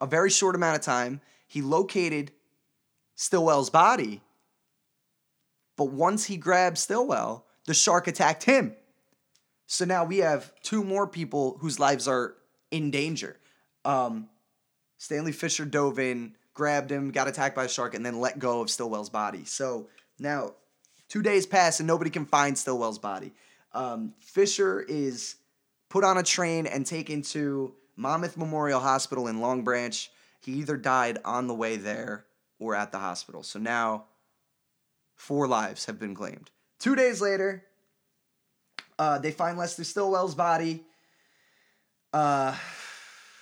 a 0.00 0.06
very 0.06 0.30
short 0.30 0.54
amount 0.54 0.76
of 0.76 0.82
time. 0.82 1.20
He 1.46 1.62
located 1.62 2.32
Stillwell's 3.14 3.70
body, 3.70 4.22
but 5.76 5.86
once 5.86 6.24
he 6.24 6.36
grabbed 6.36 6.78
Stillwell, 6.78 7.46
the 7.66 7.74
shark 7.74 8.06
attacked 8.06 8.44
him. 8.44 8.74
So 9.66 9.84
now 9.84 10.04
we 10.04 10.18
have 10.18 10.52
two 10.62 10.84
more 10.84 11.06
people 11.06 11.58
whose 11.60 11.80
lives 11.80 12.06
are 12.06 12.34
in 12.70 12.90
danger. 12.90 13.36
Um, 13.84 14.28
Stanley 14.98 15.32
Fisher 15.32 15.64
dove 15.64 15.98
in, 15.98 16.36
grabbed 16.54 16.90
him, 16.90 17.10
got 17.10 17.28
attacked 17.28 17.56
by 17.56 17.64
a 17.64 17.68
shark, 17.68 17.94
and 17.94 18.04
then 18.04 18.20
let 18.20 18.38
go 18.38 18.60
of 18.60 18.70
Stillwell's 18.70 19.10
body. 19.10 19.44
So 19.44 19.88
now 20.18 20.54
two 21.08 21.22
days 21.22 21.46
pass 21.46 21.80
and 21.80 21.86
nobody 21.86 22.10
can 22.10 22.26
find 22.26 22.56
Stillwell's 22.56 22.98
body. 22.98 23.32
Um, 23.76 24.14
Fisher 24.20 24.80
is 24.80 25.36
put 25.90 26.02
on 26.02 26.16
a 26.16 26.22
train 26.22 26.66
and 26.66 26.86
taken 26.86 27.20
to 27.20 27.74
Monmouth 27.94 28.38
Memorial 28.38 28.80
Hospital 28.80 29.28
in 29.28 29.42
Long 29.42 29.64
Branch. 29.64 30.10
He 30.40 30.52
either 30.52 30.78
died 30.78 31.18
on 31.26 31.46
the 31.46 31.54
way 31.54 31.76
there 31.76 32.24
or 32.58 32.74
at 32.74 32.90
the 32.90 32.98
hospital. 32.98 33.42
So 33.42 33.58
now 33.58 34.04
four 35.14 35.46
lives 35.46 35.84
have 35.84 35.98
been 35.98 36.14
claimed. 36.14 36.50
Two 36.78 36.96
days 36.96 37.20
later, 37.20 37.64
uh, 38.98 39.18
they 39.18 39.30
find 39.30 39.58
Lester 39.58 39.84
Stillwell's 39.84 40.34
body. 40.34 40.82
Uh, 42.14 42.56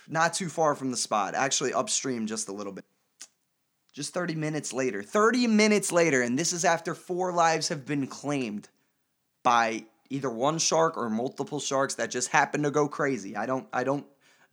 not 0.09 0.33
too 0.33 0.49
far 0.49 0.75
from 0.75 0.91
the 0.91 0.97
spot, 0.97 1.33
actually 1.33 1.73
upstream 1.73 2.27
just 2.27 2.49
a 2.49 2.51
little 2.51 2.73
bit. 2.73 2.83
Just 3.93 4.13
30 4.13 4.35
minutes 4.35 4.73
later, 4.73 5.01
30 5.01 5.47
minutes 5.47 5.93
later, 5.93 6.21
and 6.21 6.37
this 6.37 6.51
is 6.51 6.65
after 6.65 6.93
four 6.93 7.31
lives 7.31 7.69
have 7.69 7.85
been 7.85 8.05
claimed 8.05 8.67
by 9.41 9.85
either 10.09 10.29
one 10.29 10.57
shark 10.57 10.97
or 10.97 11.09
multiple 11.09 11.59
sharks 11.59 11.95
that 11.95 12.11
just 12.11 12.29
happen 12.29 12.63
to 12.63 12.71
go 12.71 12.87
crazy. 12.87 13.35
I 13.35 13.45
don't 13.45 13.67
I 13.73 13.83
don't 13.83 14.05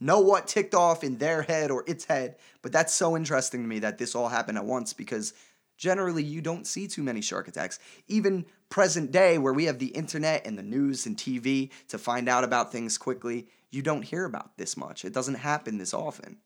know 0.02 0.20
what 0.20 0.48
ticked 0.48 0.74
off 0.74 1.04
in 1.04 1.18
their 1.18 1.42
head 1.42 1.70
or 1.70 1.84
its 1.86 2.04
head. 2.04 2.36
But 2.60 2.72
that's 2.72 2.92
so 2.92 3.16
interesting 3.16 3.62
to 3.62 3.68
me 3.68 3.78
that 3.80 3.98
this 3.98 4.14
all 4.14 4.28
happened 4.28 4.58
at 4.58 4.64
once 4.64 4.92
because 4.92 5.32
generally 5.76 6.22
you 6.22 6.40
don't 6.40 6.66
see 6.66 6.88
too 6.88 7.02
many 7.02 7.20
shark 7.20 7.48
attacks. 7.48 7.78
Even 8.08 8.44
present 8.68 9.12
day, 9.12 9.38
where 9.38 9.52
we 9.52 9.64
have 9.66 9.78
the 9.78 9.88
internet 9.88 10.46
and 10.46 10.58
the 10.58 10.62
news 10.62 11.06
and 11.06 11.16
TV 11.16 11.70
to 11.88 11.98
find 11.98 12.28
out 12.28 12.44
about 12.44 12.72
things 12.72 12.98
quickly, 12.98 13.46
you 13.70 13.82
don't 13.82 14.02
hear 14.02 14.24
about 14.24 14.56
this 14.56 14.76
much. 14.76 15.04
It 15.04 15.12
doesn't 15.12 15.36
happen 15.36 15.78
this 15.78 15.94
often. 15.94 16.38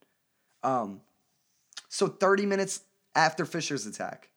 Um, 0.63 1.01
so 1.89 2.09
30 2.09 2.47
minutes 2.47 2.81
after 3.15 3.45
Fisher's 3.47 3.87
attack, 3.87 4.31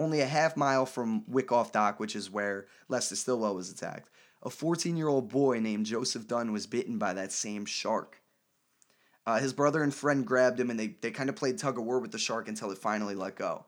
only 0.00 0.20
a 0.20 0.26
half 0.26 0.56
mile 0.56 0.86
from 0.86 1.24
Wyckoff 1.28 1.72
Dock, 1.72 2.00
which 2.00 2.16
is 2.16 2.30
where 2.30 2.66
Lester 2.88 3.14
Stillwell 3.14 3.54
was 3.54 3.70
attacked, 3.70 4.08
a 4.42 4.50
14 4.50 4.96
year 4.96 5.08
old 5.08 5.28
boy 5.28 5.60
named 5.60 5.86
Joseph 5.86 6.26
Dunn 6.26 6.52
was 6.52 6.66
bitten 6.66 6.98
by 6.98 7.12
that 7.12 7.30
same 7.30 7.66
shark. 7.66 8.20
Uh, 9.26 9.38
his 9.38 9.52
brother 9.52 9.82
and 9.82 9.94
friend 9.94 10.26
grabbed 10.26 10.58
him 10.58 10.70
and 10.70 10.80
they, 10.80 10.96
they 11.02 11.10
kind 11.10 11.28
of 11.28 11.36
played 11.36 11.58
tug 11.58 11.78
of 11.78 11.84
war 11.84 12.00
with 12.00 12.10
the 12.10 12.18
shark 12.18 12.48
until 12.48 12.70
it 12.70 12.78
finally 12.78 13.14
let 13.14 13.36
go. 13.36 13.66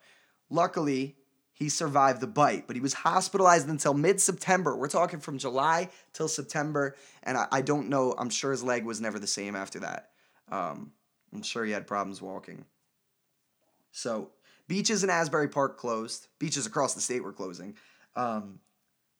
Luckily, 0.48 1.16
he 1.52 1.68
survived 1.68 2.20
the 2.20 2.26
bite, 2.26 2.66
but 2.66 2.76
he 2.76 2.80
was 2.80 2.94
hospitalized 2.94 3.68
until 3.68 3.92
mid 3.92 4.20
September. 4.20 4.74
We're 4.74 4.88
talking 4.88 5.20
from 5.20 5.36
July 5.36 5.90
till 6.14 6.28
September, 6.28 6.96
and 7.22 7.36
I, 7.36 7.46
I, 7.52 7.60
don't 7.60 7.90
know. 7.90 8.14
I'm 8.18 8.30
sure 8.30 8.50
his 8.50 8.64
leg 8.64 8.84
was 8.84 9.00
never 9.00 9.18
the 9.18 9.26
same 9.26 9.54
after 9.54 9.80
that. 9.80 10.08
Um, 10.50 10.92
I'm 11.32 11.42
sure 11.42 11.64
he 11.64 11.72
had 11.72 11.86
problems 11.86 12.22
walking. 12.22 12.64
So, 13.92 14.30
beaches 14.68 15.04
in 15.04 15.10
Asbury 15.10 15.48
Park 15.48 15.78
closed. 15.78 16.28
Beaches 16.38 16.66
across 16.66 16.94
the 16.94 17.00
state 17.00 17.22
were 17.22 17.32
closing. 17.32 17.74
Um, 18.16 18.60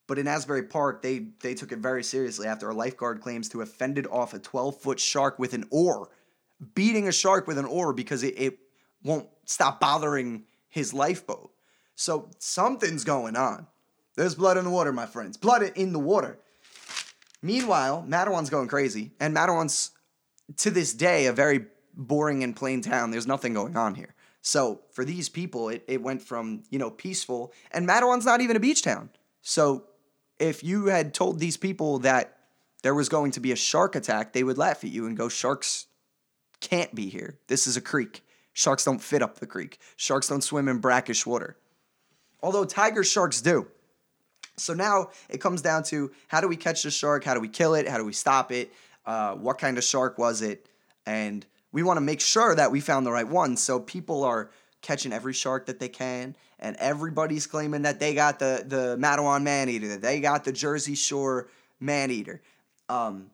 but 0.07 0.19
in 0.19 0.27
Asbury 0.27 0.63
Park, 0.63 1.01
they, 1.01 1.27
they 1.41 1.53
took 1.53 1.71
it 1.71 1.79
very 1.79 2.03
seriously 2.03 2.47
after 2.47 2.69
a 2.69 2.73
lifeguard 2.73 3.21
claims 3.21 3.49
to 3.49 3.59
have 3.59 3.71
fended 3.71 4.05
off 4.07 4.33
a 4.33 4.39
12 4.39 4.77
foot 4.81 4.99
shark 4.99 5.39
with 5.39 5.53
an 5.53 5.65
oar, 5.71 6.09
beating 6.75 7.07
a 7.07 7.11
shark 7.11 7.47
with 7.47 7.57
an 7.57 7.65
oar 7.65 7.93
because 7.93 8.23
it, 8.23 8.33
it 8.37 8.59
won't 9.03 9.27
stop 9.45 9.79
bothering 9.79 10.43
his 10.69 10.93
lifeboat. 10.93 11.51
So 11.95 12.29
something's 12.39 13.03
going 13.03 13.35
on. 13.35 13.67
There's 14.15 14.35
blood 14.35 14.57
in 14.57 14.65
the 14.65 14.69
water, 14.69 14.91
my 14.91 15.05
friends. 15.05 15.37
Blood 15.37 15.63
in 15.75 15.93
the 15.93 15.99
water. 15.99 16.37
Meanwhile, 17.41 18.05
Matawan 18.07 18.49
going 18.49 18.67
crazy, 18.67 19.11
and 19.19 19.35
Matawan's 19.35 19.91
to 20.57 20.71
this 20.71 20.93
day 20.93 21.25
a 21.25 21.33
very 21.33 21.65
boring 21.93 22.43
and 22.43 22.55
plain 22.55 22.81
town. 22.81 23.11
There's 23.11 23.27
nothing 23.27 23.53
going 23.53 23.75
on 23.75 23.95
here. 23.95 24.12
So 24.43 24.81
for 24.91 25.05
these 25.05 25.29
people, 25.29 25.69
it, 25.69 25.83
it 25.87 26.01
went 26.01 26.21
from, 26.21 26.63
you 26.69 26.77
know, 26.77 26.91
peaceful, 26.91 27.53
and 27.71 27.87
Matawan's 27.87 28.25
not 28.25 28.41
even 28.41 28.57
a 28.57 28.59
beach 28.59 28.83
town. 28.83 29.09
So 29.41 29.85
if 30.37 30.63
you 30.63 30.87
had 30.87 31.13
told 31.13 31.39
these 31.39 31.55
people 31.55 31.99
that 31.99 32.37
there 32.81 32.93
was 32.93 33.07
going 33.07 33.31
to 33.31 33.39
be 33.39 33.53
a 33.53 33.55
shark 33.55 33.95
attack, 33.95 34.33
they 34.33 34.43
would 34.43 34.57
laugh 34.57 34.83
at 34.83 34.89
you 34.89 35.07
and 35.07 35.15
go, 35.15 35.29
Sharks 35.29 35.87
can't 36.59 36.93
be 36.93 37.07
here. 37.07 37.39
This 37.47 37.67
is 37.67 37.77
a 37.77 37.81
creek. 37.81 38.21
Sharks 38.51 38.83
don't 38.83 39.01
fit 39.01 39.21
up 39.21 39.39
the 39.39 39.47
creek. 39.47 39.79
Sharks 39.95 40.27
don't 40.27 40.43
swim 40.43 40.67
in 40.67 40.79
brackish 40.79 41.25
water. 41.25 41.57
Although 42.41 42.65
tiger 42.65 43.03
sharks 43.05 43.41
do. 43.41 43.67
So 44.57 44.73
now 44.73 45.07
it 45.29 45.39
comes 45.39 45.61
down 45.61 45.83
to 45.83 46.11
how 46.27 46.41
do 46.41 46.49
we 46.49 46.57
catch 46.57 46.83
the 46.83 46.91
shark? 46.91 47.23
How 47.23 47.33
do 47.33 47.39
we 47.39 47.47
kill 47.47 47.75
it? 47.75 47.87
How 47.87 47.97
do 47.97 48.05
we 48.05 48.13
stop 48.13 48.51
it? 48.51 48.73
Uh, 49.05 49.35
what 49.35 49.57
kind 49.57 49.77
of 49.77 49.85
shark 49.85 50.17
was 50.17 50.41
it? 50.41 50.67
And 51.05 51.45
we 51.73 51.83
want 51.83 51.97
to 51.97 52.01
make 52.01 52.21
sure 52.21 52.55
that 52.55 52.71
we 52.71 52.79
found 52.79 53.05
the 53.05 53.11
right 53.11 53.27
one. 53.27 53.57
So 53.57 53.81
people 53.81 54.23
are 54.23 54.49
catching 54.81 55.11
every 55.11 55.33
shark 55.33 55.65
that 55.65 55.79
they 55.79 55.89
can, 55.89 56.37
and 56.59 56.77
everybody's 56.77 57.47
claiming 57.47 57.81
that 57.81 57.99
they 57.99 58.13
got 58.13 58.39
the 58.39 58.63
the 58.65 58.95
Matawan 58.97 59.43
man 59.43 59.67
eater, 59.67 59.89
that 59.89 60.01
they 60.01 60.21
got 60.21 60.45
the 60.45 60.53
Jersey 60.53 60.95
Shore 60.95 61.49
man 61.81 62.11
eater. 62.11 62.41
Um, 62.87 63.31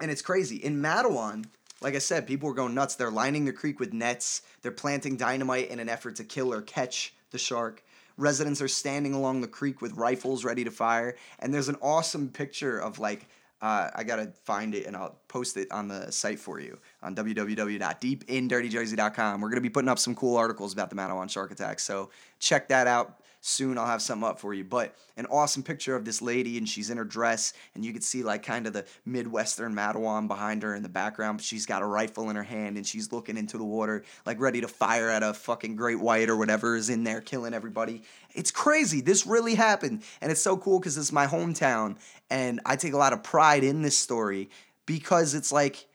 and 0.00 0.10
it's 0.10 0.22
crazy. 0.22 0.56
In 0.56 0.82
Matawan, 0.82 1.46
like 1.80 1.94
I 1.94 1.98
said, 1.98 2.26
people 2.26 2.48
were 2.48 2.54
going 2.54 2.74
nuts. 2.74 2.94
They're 2.96 3.10
lining 3.10 3.44
the 3.44 3.52
creek 3.52 3.80
with 3.80 3.92
nets. 3.92 4.42
They're 4.62 4.72
planting 4.72 5.16
dynamite 5.16 5.70
in 5.70 5.80
an 5.80 5.88
effort 5.88 6.16
to 6.16 6.24
kill 6.24 6.52
or 6.52 6.62
catch 6.62 7.14
the 7.30 7.38
shark. 7.38 7.82
Residents 8.18 8.60
are 8.62 8.68
standing 8.68 9.14
along 9.14 9.40
the 9.40 9.48
creek 9.48 9.82
with 9.82 9.92
rifles 9.92 10.44
ready 10.44 10.64
to 10.64 10.70
fire. 10.70 11.16
And 11.38 11.52
there's 11.52 11.68
an 11.68 11.76
awesome 11.82 12.28
picture 12.28 12.78
of 12.78 12.98
like, 12.98 13.28
uh, 13.66 13.90
I 13.94 14.02
gotta 14.04 14.32
find 14.44 14.74
it 14.76 14.86
and 14.86 14.96
I'll 14.96 15.18
post 15.26 15.56
it 15.56 15.72
on 15.72 15.88
the 15.88 16.12
site 16.12 16.38
for 16.38 16.60
you 16.60 16.78
on 17.02 17.16
www.deepindirtyjersey.com. 17.16 19.40
We're 19.40 19.48
gonna 19.48 19.60
be 19.60 19.70
putting 19.70 19.88
up 19.88 19.98
some 19.98 20.14
cool 20.14 20.36
articles 20.36 20.72
about 20.72 20.88
the 20.88 20.96
Matawan 20.96 21.28
shark 21.28 21.50
attack, 21.50 21.80
so 21.80 22.10
check 22.38 22.68
that 22.68 22.86
out 22.86 23.22
soon 23.46 23.78
I'll 23.78 23.86
have 23.86 24.02
something 24.02 24.28
up 24.28 24.40
for 24.40 24.52
you. 24.52 24.64
But 24.64 24.94
an 25.16 25.26
awesome 25.26 25.62
picture 25.62 25.94
of 25.94 26.04
this 26.04 26.20
lady, 26.20 26.58
and 26.58 26.68
she's 26.68 26.90
in 26.90 26.98
her 26.98 27.04
dress, 27.04 27.52
and 27.74 27.84
you 27.84 27.92
can 27.92 28.02
see 28.02 28.22
like 28.22 28.42
kind 28.42 28.66
of 28.66 28.72
the 28.72 28.84
Midwestern 29.04 29.74
Matawan 29.74 30.26
behind 30.26 30.62
her 30.62 30.74
in 30.74 30.82
the 30.82 30.88
background. 30.88 31.40
She's 31.40 31.64
got 31.64 31.82
a 31.82 31.86
rifle 31.86 32.28
in 32.28 32.36
her 32.36 32.42
hand, 32.42 32.76
and 32.76 32.86
she's 32.86 33.12
looking 33.12 33.36
into 33.36 33.56
the 33.56 33.64
water, 33.64 34.04
like 34.24 34.40
ready 34.40 34.60
to 34.60 34.68
fire 34.68 35.08
at 35.08 35.22
a 35.22 35.32
fucking 35.32 35.76
great 35.76 36.00
white 36.00 36.28
or 36.28 36.36
whatever 36.36 36.74
is 36.74 36.90
in 36.90 37.04
there 37.04 37.20
killing 37.20 37.54
everybody. 37.54 38.02
It's 38.34 38.50
crazy. 38.50 39.00
This 39.00 39.26
really 39.26 39.54
happened, 39.54 40.02
and 40.20 40.32
it's 40.32 40.42
so 40.42 40.56
cool 40.56 40.80
because 40.80 40.98
it's 40.98 41.12
my 41.12 41.26
hometown, 41.26 41.96
and 42.28 42.60
I 42.66 42.76
take 42.76 42.94
a 42.94 42.98
lot 42.98 43.12
of 43.12 43.22
pride 43.22 43.62
in 43.62 43.82
this 43.82 43.96
story 43.96 44.50
because 44.86 45.34
it's 45.34 45.52
like 45.52 45.86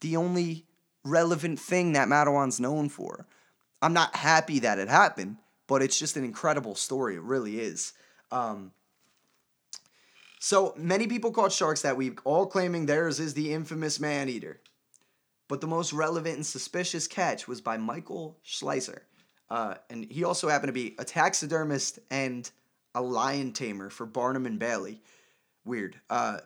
the 0.00 0.16
only 0.16 0.66
relevant 1.02 1.58
thing 1.58 1.94
that 1.94 2.08
Matawan's 2.08 2.60
known 2.60 2.90
for. 2.90 3.26
I'm 3.80 3.94
not 3.94 4.14
happy 4.14 4.58
that 4.58 4.78
it 4.78 4.88
happened 4.88 5.38
but 5.70 5.82
it's 5.82 5.96
just 5.96 6.16
an 6.16 6.24
incredible 6.24 6.74
story. 6.74 7.14
It 7.14 7.22
really 7.22 7.60
is. 7.60 7.92
Um, 8.32 8.72
so 10.40 10.74
many 10.76 11.06
people 11.06 11.30
caught 11.30 11.52
sharks 11.52 11.82
that 11.82 11.96
week, 11.96 12.18
all 12.26 12.44
claiming 12.44 12.86
theirs 12.86 13.20
is 13.20 13.34
the 13.34 13.52
infamous 13.52 14.00
man 14.00 14.28
eater. 14.28 14.60
But 15.46 15.60
the 15.60 15.68
most 15.68 15.92
relevant 15.92 16.34
and 16.34 16.44
suspicious 16.44 17.06
catch 17.06 17.46
was 17.46 17.60
by 17.60 17.76
Michael 17.76 18.36
Schleisser. 18.44 19.02
Uh, 19.48 19.74
and 19.88 20.10
he 20.10 20.24
also 20.24 20.48
happened 20.48 20.70
to 20.70 20.72
be 20.72 20.96
a 20.98 21.04
taxidermist 21.04 22.00
and 22.10 22.50
a 22.96 23.00
lion 23.00 23.52
tamer 23.52 23.90
for 23.90 24.06
Barnum 24.06 24.46
and 24.46 24.58
Bailey. 24.58 25.00
Weird. 25.64 26.00
Uh, 26.10 26.38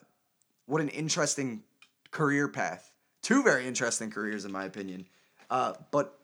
what 0.66 0.82
an 0.82 0.90
interesting 0.90 1.62
career 2.10 2.46
path. 2.46 2.92
Two 3.22 3.42
very 3.42 3.66
interesting 3.66 4.10
careers, 4.10 4.44
in 4.44 4.52
my 4.52 4.66
opinion. 4.66 5.06
Uh, 5.48 5.72
but 5.92 6.18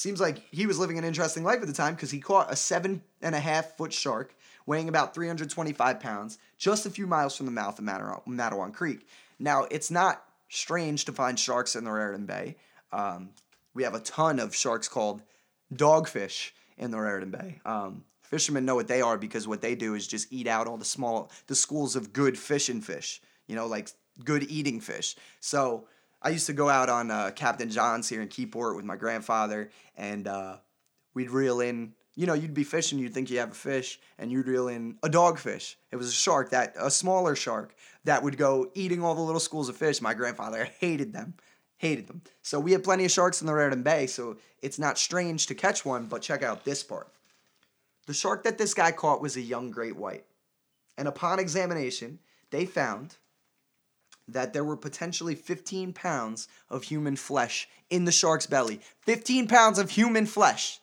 Seems 0.00 0.18
like 0.18 0.42
he 0.50 0.64
was 0.64 0.78
living 0.78 0.96
an 0.96 1.04
interesting 1.04 1.44
life 1.44 1.60
at 1.60 1.66
the 1.66 1.74
time 1.74 1.94
because 1.94 2.10
he 2.10 2.20
caught 2.20 2.50
a 2.50 2.56
seven 2.56 3.02
and 3.20 3.34
a 3.34 3.38
half 3.38 3.76
foot 3.76 3.92
shark 3.92 4.34
weighing 4.64 4.88
about 4.88 5.14
325 5.14 6.00
pounds 6.00 6.38
just 6.56 6.86
a 6.86 6.90
few 6.90 7.06
miles 7.06 7.36
from 7.36 7.44
the 7.44 7.52
mouth 7.52 7.78
of 7.78 7.84
Matawan, 7.84 8.72
Creek. 8.72 9.06
Now, 9.38 9.66
it's 9.70 9.90
not 9.90 10.24
strange 10.48 11.04
to 11.04 11.12
find 11.12 11.38
sharks 11.38 11.76
in 11.76 11.84
the 11.84 11.90
Raritan 11.90 12.24
Bay. 12.24 12.56
Um, 12.94 13.28
we 13.74 13.82
have 13.82 13.94
a 13.94 14.00
ton 14.00 14.38
of 14.38 14.54
sharks 14.54 14.88
called 14.88 15.20
dogfish 15.70 16.52
in 16.78 16.92
the 16.92 16.98
Raritan 16.98 17.30
Bay. 17.30 17.60
Um, 17.66 18.04
fishermen 18.22 18.64
know 18.64 18.76
what 18.76 18.88
they 18.88 19.02
are 19.02 19.18
because 19.18 19.46
what 19.46 19.60
they 19.60 19.74
do 19.74 19.94
is 19.96 20.06
just 20.06 20.32
eat 20.32 20.46
out 20.46 20.66
all 20.66 20.78
the 20.78 20.84
small, 20.86 21.30
the 21.46 21.54
schools 21.54 21.94
of 21.94 22.14
good 22.14 22.38
fishing 22.38 22.80
fish, 22.80 23.20
you 23.46 23.54
know, 23.54 23.66
like 23.66 23.90
good 24.24 24.44
eating 24.50 24.80
fish. 24.80 25.14
So, 25.40 25.88
I 26.22 26.30
used 26.30 26.46
to 26.46 26.52
go 26.52 26.68
out 26.68 26.88
on 26.88 27.10
uh, 27.10 27.30
Captain 27.34 27.70
John's 27.70 28.08
here 28.08 28.20
in 28.20 28.28
Keyport 28.28 28.76
with 28.76 28.84
my 28.84 28.96
grandfather, 28.96 29.70
and 29.96 30.26
uh, 30.26 30.56
we'd 31.14 31.30
reel 31.30 31.60
in. 31.60 31.94
You 32.16 32.26
know, 32.26 32.34
you'd 32.34 32.52
be 32.52 32.64
fishing, 32.64 32.98
you'd 32.98 33.14
think 33.14 33.30
you 33.30 33.38
have 33.38 33.52
a 33.52 33.54
fish, 33.54 33.98
and 34.18 34.30
you'd 34.30 34.48
reel 34.48 34.68
in 34.68 34.98
a 35.02 35.08
dogfish. 35.08 35.76
It 35.90 35.96
was 35.96 36.08
a 36.08 36.12
shark 36.12 36.50
that 36.50 36.74
a 36.78 36.90
smaller 36.90 37.34
shark 37.34 37.74
that 38.04 38.22
would 38.22 38.36
go 38.36 38.70
eating 38.74 39.02
all 39.02 39.14
the 39.14 39.22
little 39.22 39.40
schools 39.40 39.68
of 39.68 39.76
fish. 39.76 40.02
My 40.02 40.12
grandfather 40.12 40.68
hated 40.80 41.12
them, 41.12 41.34
hated 41.78 42.08
them. 42.08 42.22
So 42.42 42.60
we 42.60 42.72
had 42.72 42.84
plenty 42.84 43.04
of 43.04 43.10
sharks 43.10 43.40
in 43.40 43.46
the 43.46 43.54
Raritan 43.54 43.82
Bay, 43.82 44.06
so 44.06 44.36
it's 44.60 44.78
not 44.78 44.98
strange 44.98 45.46
to 45.46 45.54
catch 45.54 45.86
one. 45.86 46.06
But 46.06 46.20
check 46.20 46.42
out 46.42 46.64
this 46.64 46.82
part. 46.82 47.08
The 48.06 48.12
shark 48.12 48.44
that 48.44 48.58
this 48.58 48.74
guy 48.74 48.92
caught 48.92 49.22
was 49.22 49.36
a 49.36 49.40
young 49.40 49.70
great 49.70 49.96
white, 49.96 50.26
and 50.98 51.08
upon 51.08 51.38
examination, 51.38 52.18
they 52.50 52.66
found 52.66 53.16
that 54.32 54.52
there 54.52 54.64
were 54.64 54.76
potentially 54.76 55.34
15 55.34 55.92
pounds 55.92 56.48
of 56.68 56.84
human 56.84 57.16
flesh 57.16 57.68
in 57.90 58.04
the 58.04 58.12
shark's 58.12 58.46
belly. 58.46 58.80
15 59.02 59.48
pounds 59.48 59.78
of 59.78 59.90
human 59.90 60.26
flesh. 60.26 60.80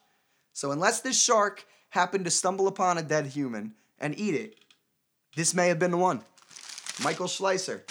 So, 0.53 0.71
unless 0.71 1.01
this 1.01 1.21
shark 1.21 1.65
happened 1.89 2.25
to 2.25 2.31
stumble 2.31 2.67
upon 2.67 2.97
a 2.97 3.03
dead 3.03 3.27
human 3.27 3.75
and 3.99 4.17
eat 4.19 4.35
it, 4.35 4.55
this 5.35 5.53
may 5.53 5.67
have 5.67 5.79
been 5.79 5.91
the 5.91 5.97
one. 5.97 6.21
Michael 7.03 7.27
Schleisser. 7.27 7.81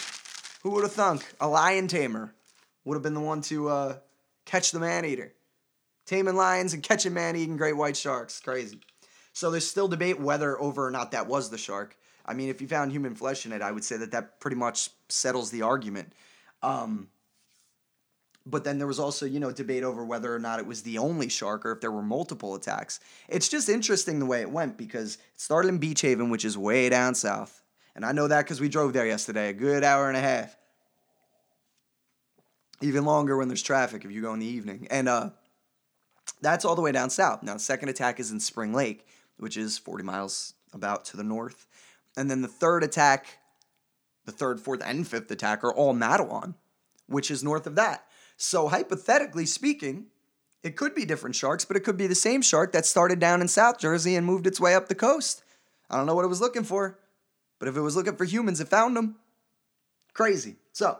Who 0.62 0.70
would 0.70 0.82
have 0.82 0.92
thunk 0.92 1.24
a 1.40 1.46
lion 1.46 1.86
tamer 1.86 2.34
would 2.84 2.94
have 2.94 3.02
been 3.02 3.14
the 3.14 3.20
one 3.20 3.40
to 3.42 3.68
uh, 3.68 3.96
catch 4.46 4.72
the 4.72 4.80
man 4.80 5.04
eater? 5.04 5.32
Taming 6.06 6.34
lions 6.34 6.74
and 6.74 6.82
catching 6.82 7.14
man 7.14 7.36
eating 7.36 7.56
great 7.56 7.76
white 7.76 7.96
sharks. 7.96 8.40
Crazy. 8.40 8.80
So, 9.32 9.50
there's 9.50 9.70
still 9.70 9.88
debate 9.88 10.20
whether 10.20 10.60
over 10.60 10.86
or 10.86 10.90
not 10.90 11.12
that 11.12 11.28
was 11.28 11.50
the 11.50 11.58
shark. 11.58 11.96
I 12.26 12.34
mean, 12.34 12.48
if 12.48 12.60
you 12.60 12.68
found 12.68 12.92
human 12.92 13.14
flesh 13.14 13.46
in 13.46 13.52
it, 13.52 13.62
I 13.62 13.72
would 13.72 13.84
say 13.84 13.96
that 13.96 14.10
that 14.12 14.40
pretty 14.40 14.56
much 14.56 14.90
settles 15.08 15.50
the 15.50 15.62
argument. 15.62 16.12
Um, 16.62 17.08
but 18.44 18.62
then 18.64 18.78
there 18.78 18.86
was 18.86 19.00
also, 19.00 19.26
you 19.26 19.40
know, 19.40 19.50
debate 19.50 19.82
over 19.82 20.04
whether 20.04 20.34
or 20.34 20.38
not 20.38 20.60
it 20.60 20.66
was 20.66 20.82
the 20.82 20.98
only 20.98 21.28
shark 21.28 21.66
or 21.66 21.72
if 21.72 21.80
there 21.80 21.90
were 21.90 22.02
multiple 22.02 22.54
attacks. 22.54 23.00
It's 23.28 23.48
just 23.48 23.68
interesting 23.68 24.18
the 24.18 24.26
way 24.26 24.40
it 24.40 24.50
went 24.50 24.76
because 24.76 25.16
it 25.16 25.40
started 25.40 25.68
in 25.68 25.78
Beach 25.78 26.00
Haven, 26.02 26.30
which 26.30 26.44
is 26.44 26.56
way 26.56 26.88
down 26.88 27.14
south. 27.14 27.62
And 27.96 28.04
I 28.04 28.12
know 28.12 28.28
that 28.28 28.44
because 28.44 28.60
we 28.60 28.68
drove 28.68 28.92
there 28.92 29.06
yesterday, 29.06 29.48
a 29.48 29.52
good 29.52 29.82
hour 29.82 30.08
and 30.08 30.16
a 30.16 30.20
half. 30.20 30.56
even 32.82 33.04
longer 33.04 33.36
when 33.36 33.48
there's 33.48 33.62
traffic 33.62 34.04
if 34.04 34.12
you 34.12 34.22
go 34.22 34.34
in 34.34 34.38
the 34.38 34.46
evening. 34.46 34.86
And 34.90 35.08
uh, 35.08 35.30
that's 36.40 36.64
all 36.64 36.76
the 36.76 36.82
way 36.82 36.92
down 36.92 37.10
south. 37.10 37.42
Now, 37.42 37.54
the 37.54 37.60
second 37.60 37.88
attack 37.88 38.20
is 38.20 38.30
in 38.30 38.38
Spring 38.38 38.72
Lake, 38.72 39.06
which 39.38 39.56
is 39.56 39.78
40 39.78 40.04
miles 40.04 40.54
about 40.72 41.04
to 41.06 41.16
the 41.16 41.24
north. 41.24 41.66
And 42.16 42.30
then 42.30 42.42
the 42.42 42.48
third 42.48 42.82
attack, 42.82 43.38
the 44.24 44.32
third, 44.32 44.60
fourth, 44.60 44.82
and 44.84 45.06
fifth 45.06 45.30
attack 45.30 45.62
are 45.62 45.74
all 45.74 45.94
Matawan, 45.94 46.54
which 47.06 47.30
is 47.30 47.44
north 47.44 47.66
of 47.66 47.74
that. 47.74 48.06
So, 48.36 48.68
hypothetically 48.68 49.46
speaking, 49.46 50.06
it 50.62 50.76
could 50.76 50.94
be 50.94 51.04
different 51.04 51.36
sharks, 51.36 51.64
but 51.64 51.76
it 51.76 51.80
could 51.80 51.96
be 51.96 52.06
the 52.06 52.14
same 52.14 52.42
shark 52.42 52.72
that 52.72 52.86
started 52.86 53.18
down 53.18 53.40
in 53.40 53.48
South 53.48 53.78
Jersey 53.78 54.16
and 54.16 54.26
moved 54.26 54.46
its 54.46 54.60
way 54.60 54.74
up 54.74 54.88
the 54.88 54.94
coast. 54.94 55.42
I 55.88 55.96
don't 55.96 56.06
know 56.06 56.14
what 56.14 56.24
it 56.24 56.28
was 56.28 56.40
looking 56.40 56.64
for, 56.64 56.98
but 57.58 57.68
if 57.68 57.76
it 57.76 57.80
was 57.80 57.96
looking 57.96 58.16
for 58.16 58.24
humans, 58.24 58.60
it 58.60 58.68
found 58.68 58.96
them. 58.96 59.16
Crazy. 60.12 60.56
So, 60.72 60.98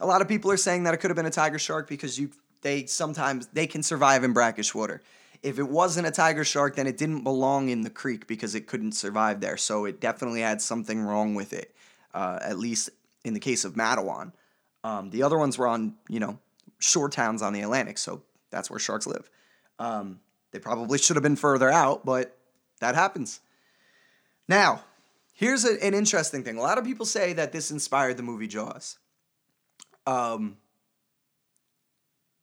a 0.00 0.06
lot 0.06 0.20
of 0.20 0.28
people 0.28 0.50
are 0.50 0.56
saying 0.56 0.84
that 0.84 0.94
it 0.94 0.98
could 0.98 1.10
have 1.10 1.16
been 1.16 1.26
a 1.26 1.30
tiger 1.30 1.58
shark 1.58 1.88
because 1.88 2.18
you 2.18 2.30
they 2.62 2.86
sometimes 2.86 3.46
they 3.52 3.66
can 3.66 3.82
survive 3.82 4.24
in 4.24 4.32
brackish 4.32 4.74
water. 4.74 5.02
If 5.42 5.58
it 5.58 5.68
wasn't 5.68 6.06
a 6.06 6.10
tiger 6.10 6.44
shark, 6.44 6.76
then 6.76 6.86
it 6.86 6.96
didn't 6.96 7.22
belong 7.22 7.68
in 7.68 7.82
the 7.82 7.90
creek 7.90 8.26
because 8.26 8.54
it 8.54 8.66
couldn't 8.66 8.92
survive 8.92 9.40
there. 9.40 9.56
So 9.56 9.84
it 9.84 10.00
definitely 10.00 10.40
had 10.40 10.60
something 10.60 11.00
wrong 11.02 11.34
with 11.34 11.52
it. 11.52 11.74
Uh, 12.14 12.38
at 12.40 12.58
least 12.58 12.88
in 13.26 13.34
the 13.34 13.40
case 13.40 13.66
of 13.66 13.74
Matawan. 13.74 14.32
Um, 14.84 15.10
the 15.10 15.22
other 15.22 15.36
ones 15.36 15.58
were 15.58 15.66
on 15.66 15.96
you 16.08 16.18
know 16.18 16.38
shore 16.78 17.10
towns 17.10 17.42
on 17.42 17.52
the 17.52 17.60
Atlantic, 17.60 17.98
so 17.98 18.22
that's 18.50 18.70
where 18.70 18.78
sharks 18.78 19.06
live. 19.06 19.28
Um, 19.78 20.20
they 20.52 20.58
probably 20.58 20.96
should 20.96 21.16
have 21.16 21.22
been 21.22 21.36
further 21.36 21.70
out, 21.70 22.06
but 22.06 22.38
that 22.80 22.94
happens. 22.94 23.40
Now, 24.48 24.84
here's 25.34 25.66
a, 25.66 25.84
an 25.84 25.92
interesting 25.92 26.42
thing. 26.42 26.56
A 26.56 26.62
lot 26.62 26.78
of 26.78 26.84
people 26.84 27.04
say 27.04 27.34
that 27.34 27.52
this 27.52 27.70
inspired 27.70 28.16
the 28.16 28.22
movie 28.22 28.46
Jaws. 28.46 28.96
Um, 30.06 30.56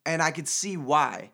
and 0.05 0.21
I 0.21 0.31
could 0.31 0.47
see 0.47 0.77
why. 0.77 1.31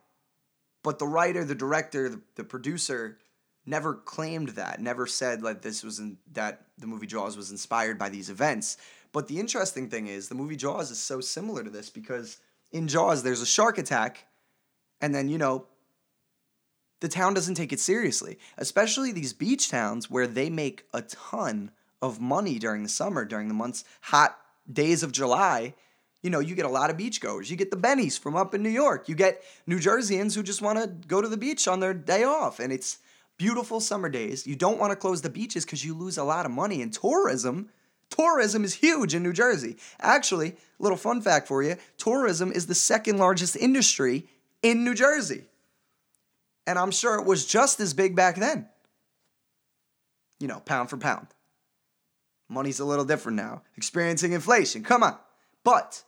But 0.89 0.97
the 0.97 1.05
writer, 1.05 1.45
the 1.45 1.53
director, 1.53 2.09
the, 2.09 2.19
the 2.33 2.43
producer 2.43 3.19
never 3.63 3.93
claimed 3.93 4.49
that, 4.49 4.81
never 4.81 5.05
said 5.05 5.43
like 5.43 5.61
this 5.61 5.83
was 5.83 5.99
in, 5.99 6.17
that 6.31 6.63
the 6.79 6.87
movie 6.87 7.05
Jaws 7.05 7.37
was 7.37 7.51
inspired 7.51 7.99
by 7.99 8.09
these 8.09 8.31
events. 8.31 8.77
But 9.11 9.27
the 9.27 9.39
interesting 9.39 9.87
thing 9.87 10.07
is 10.07 10.29
the 10.29 10.33
movie 10.33 10.55
Jaws 10.55 10.89
is 10.89 10.97
so 10.97 11.21
similar 11.21 11.63
to 11.63 11.69
this 11.69 11.91
because 11.91 12.39
in 12.71 12.87
Jaws 12.87 13.21
there's 13.21 13.43
a 13.43 13.45
shark 13.45 13.77
attack 13.77 14.25
and 14.99 15.13
then 15.13 15.29
you 15.29 15.37
know 15.37 15.67
the 17.01 17.07
town 17.07 17.35
doesn't 17.35 17.53
take 17.53 17.71
it 17.71 17.79
seriously, 17.79 18.39
especially 18.57 19.11
these 19.11 19.31
beach 19.31 19.69
towns 19.69 20.09
where 20.09 20.25
they 20.25 20.49
make 20.49 20.85
a 20.91 21.03
ton 21.03 21.69
of 22.01 22.19
money 22.19 22.57
during 22.57 22.81
the 22.81 22.89
summer, 22.89 23.25
during 23.25 23.47
the 23.47 23.53
months 23.53 23.83
hot 24.01 24.39
days 24.67 25.03
of 25.03 25.11
July 25.11 25.75
you 26.21 26.29
know, 26.29 26.39
you 26.39 26.55
get 26.55 26.65
a 26.65 26.69
lot 26.69 26.89
of 26.89 26.97
beachgoers. 26.97 27.49
You 27.49 27.55
get 27.55 27.71
the 27.71 27.77
Bennies 27.77 28.19
from 28.19 28.35
up 28.35 28.53
in 28.53 28.61
New 28.61 28.69
York. 28.69 29.07
You 29.07 29.15
get 29.15 29.41
New 29.65 29.79
Jerseyans 29.79 30.35
who 30.35 30.43
just 30.43 30.61
want 30.61 30.77
to 30.79 30.87
go 31.07 31.21
to 31.21 31.27
the 31.27 31.37
beach 31.37 31.67
on 31.67 31.79
their 31.79 31.93
day 31.93 32.23
off. 32.23 32.59
And 32.59 32.73
it's 32.73 32.97
beautiful 33.37 33.79
summer 33.79 34.09
days. 34.09 34.45
You 34.45 34.55
don't 34.55 34.79
want 34.79 34.91
to 34.91 34.97
close 34.97 35.21
the 35.21 35.29
beaches 35.29 35.65
because 35.65 35.83
you 35.85 35.93
lose 35.93 36.17
a 36.17 36.23
lot 36.23 36.45
of 36.45 36.51
money. 36.51 36.81
And 36.81 36.91
tourism, 36.91 37.69
tourism 38.09 38.65
is 38.65 38.75
huge 38.75 39.15
in 39.15 39.23
New 39.23 39.31
Jersey. 39.31 39.77
Actually, 40.01 40.57
little 40.77 40.97
fun 40.97 41.21
fact 41.21 41.47
for 41.47 41.63
you 41.63 41.77
tourism 41.97 42.51
is 42.51 42.67
the 42.67 42.75
second 42.75 43.17
largest 43.17 43.55
industry 43.55 44.27
in 44.61 44.83
New 44.83 44.93
Jersey. 44.93 45.45
And 46.67 46.77
I'm 46.77 46.91
sure 46.91 47.15
it 47.15 47.25
was 47.25 47.45
just 47.45 47.79
as 47.79 47.93
big 47.93 48.15
back 48.15 48.35
then. 48.35 48.67
You 50.39 50.47
know, 50.47 50.59
pound 50.59 50.89
for 50.89 50.97
pound. 50.97 51.27
Money's 52.49 52.79
a 52.79 52.85
little 52.85 53.05
different 53.05 53.37
now. 53.37 53.61
Experiencing 53.77 54.33
inflation. 54.33 54.83
Come 54.83 55.03
on. 55.03 55.17
But 55.63 56.03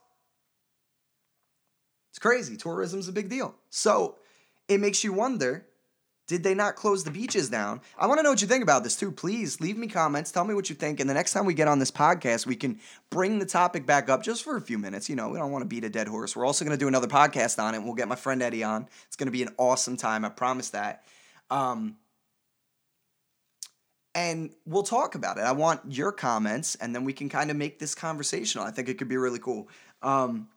it's 2.11 2.19
crazy. 2.19 2.55
Tourism's 2.57 3.07
a 3.07 3.11
big 3.11 3.29
deal. 3.29 3.55
So 3.69 4.17
it 4.67 4.79
makes 4.79 5.03
you 5.03 5.13
wonder 5.13 5.65
did 6.31 6.43
they 6.43 6.53
not 6.53 6.77
close 6.77 7.03
the 7.03 7.11
beaches 7.11 7.49
down? 7.49 7.81
I 7.97 8.07
want 8.07 8.19
to 8.19 8.23
know 8.23 8.29
what 8.29 8.41
you 8.41 8.47
think 8.47 8.63
about 8.63 8.85
this 8.85 8.95
too. 8.95 9.11
Please 9.11 9.59
leave 9.59 9.77
me 9.77 9.87
comments. 9.87 10.31
Tell 10.31 10.45
me 10.45 10.53
what 10.53 10.69
you 10.69 10.75
think. 10.77 11.01
And 11.01 11.09
the 11.09 11.13
next 11.13 11.33
time 11.33 11.45
we 11.45 11.53
get 11.53 11.67
on 11.67 11.79
this 11.79 11.91
podcast, 11.91 12.45
we 12.45 12.55
can 12.55 12.79
bring 13.09 13.39
the 13.39 13.45
topic 13.45 13.85
back 13.85 14.07
up 14.07 14.23
just 14.23 14.41
for 14.41 14.55
a 14.55 14.61
few 14.61 14.77
minutes. 14.77 15.09
You 15.09 15.17
know, 15.17 15.27
we 15.27 15.37
don't 15.37 15.51
want 15.51 15.63
to 15.63 15.67
beat 15.67 15.83
a 15.83 15.89
dead 15.89 16.07
horse. 16.07 16.33
We're 16.33 16.45
also 16.45 16.63
going 16.63 16.77
to 16.77 16.79
do 16.79 16.87
another 16.87 17.07
podcast 17.07 17.61
on 17.61 17.73
it. 17.73 17.79
And 17.79 17.85
We'll 17.85 17.95
get 17.95 18.07
my 18.07 18.15
friend 18.15 18.41
Eddie 18.41 18.63
on. 18.63 18.87
It's 19.07 19.17
going 19.17 19.27
to 19.27 19.31
be 19.31 19.43
an 19.43 19.49
awesome 19.57 19.97
time. 19.97 20.23
I 20.23 20.29
promise 20.29 20.69
that. 20.69 21.03
Um, 21.49 21.97
and 24.15 24.51
we'll 24.65 24.83
talk 24.83 25.15
about 25.15 25.37
it. 25.37 25.41
I 25.41 25.51
want 25.51 25.81
your 25.89 26.13
comments, 26.13 26.75
and 26.75 26.95
then 26.95 27.03
we 27.03 27.11
can 27.11 27.27
kind 27.27 27.51
of 27.51 27.57
make 27.57 27.77
this 27.79 27.93
conversational. 27.93 28.65
I 28.65 28.71
think 28.71 28.87
it 28.87 28.97
could 28.97 29.09
be 29.09 29.17
really 29.17 29.39
cool. 29.39 29.67
Um, 30.01 30.47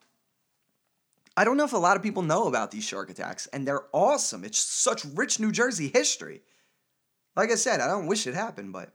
I 1.36 1.44
don't 1.44 1.56
know 1.56 1.64
if 1.64 1.72
a 1.72 1.78
lot 1.78 1.96
of 1.96 2.02
people 2.02 2.22
know 2.22 2.46
about 2.46 2.70
these 2.70 2.84
shark 2.84 3.10
attacks, 3.10 3.46
and 3.48 3.66
they're 3.66 3.84
awesome. 3.92 4.44
It's 4.44 4.58
such 4.58 5.04
rich 5.04 5.40
New 5.40 5.50
Jersey 5.50 5.88
history. 5.88 6.42
Like 7.36 7.50
I 7.50 7.56
said, 7.56 7.80
I 7.80 7.88
don't 7.88 8.06
wish 8.06 8.26
it 8.26 8.34
happened, 8.34 8.72
but 8.72 8.92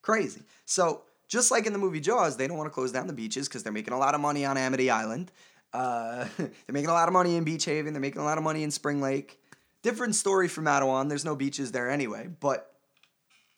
crazy. 0.00 0.42
So, 0.64 1.02
just 1.28 1.50
like 1.50 1.66
in 1.66 1.72
the 1.72 1.78
movie 1.78 2.00
Jaws, 2.00 2.36
they 2.36 2.46
don't 2.46 2.56
want 2.56 2.68
to 2.68 2.74
close 2.74 2.92
down 2.92 3.06
the 3.06 3.12
beaches 3.12 3.48
because 3.48 3.62
they're 3.62 3.72
making 3.72 3.92
a 3.92 3.98
lot 3.98 4.14
of 4.14 4.20
money 4.20 4.44
on 4.44 4.56
Amity 4.56 4.90
Island. 4.90 5.32
Uh, 5.72 6.26
they're 6.38 6.50
making 6.70 6.90
a 6.90 6.94
lot 6.94 7.08
of 7.08 7.12
money 7.12 7.36
in 7.36 7.44
Beach 7.44 7.64
Haven. 7.64 7.92
They're 7.92 8.00
making 8.00 8.22
a 8.22 8.24
lot 8.24 8.38
of 8.38 8.44
money 8.44 8.62
in 8.62 8.70
Spring 8.70 9.00
Lake. 9.00 9.38
Different 9.82 10.14
story 10.14 10.48
from 10.48 10.64
Matawan. 10.64 11.08
There's 11.08 11.24
no 11.24 11.36
beaches 11.36 11.72
there 11.72 11.90
anyway, 11.90 12.30
but 12.40 12.74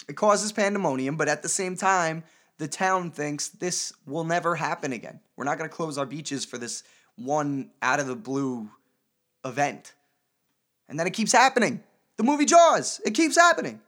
it 0.08 0.16
causes 0.16 0.50
pandemonium, 0.52 1.16
but 1.16 1.28
at 1.28 1.42
the 1.42 1.48
same 1.48 1.76
time, 1.76 2.24
the 2.58 2.68
town 2.68 3.10
thinks 3.10 3.48
this 3.48 3.92
will 4.06 4.24
never 4.24 4.54
happen 4.54 4.92
again. 4.92 5.20
We're 5.36 5.44
not 5.44 5.58
going 5.58 5.68
to 5.68 5.76
close 5.76 5.98
our 5.98 6.06
beaches 6.06 6.44
for 6.44 6.58
this 6.58 6.82
one 7.16 7.70
out 7.82 8.00
of 8.00 8.06
the 8.06 8.16
blue 8.16 8.68
event. 9.44 9.92
And 10.88 10.98
then 10.98 11.06
it 11.06 11.12
keeps 11.12 11.32
happening. 11.32 11.82
The 12.16 12.22
movie 12.22 12.44
Jaws, 12.44 13.00
it 13.04 13.14
keeps 13.14 13.36
happening. 13.36 13.80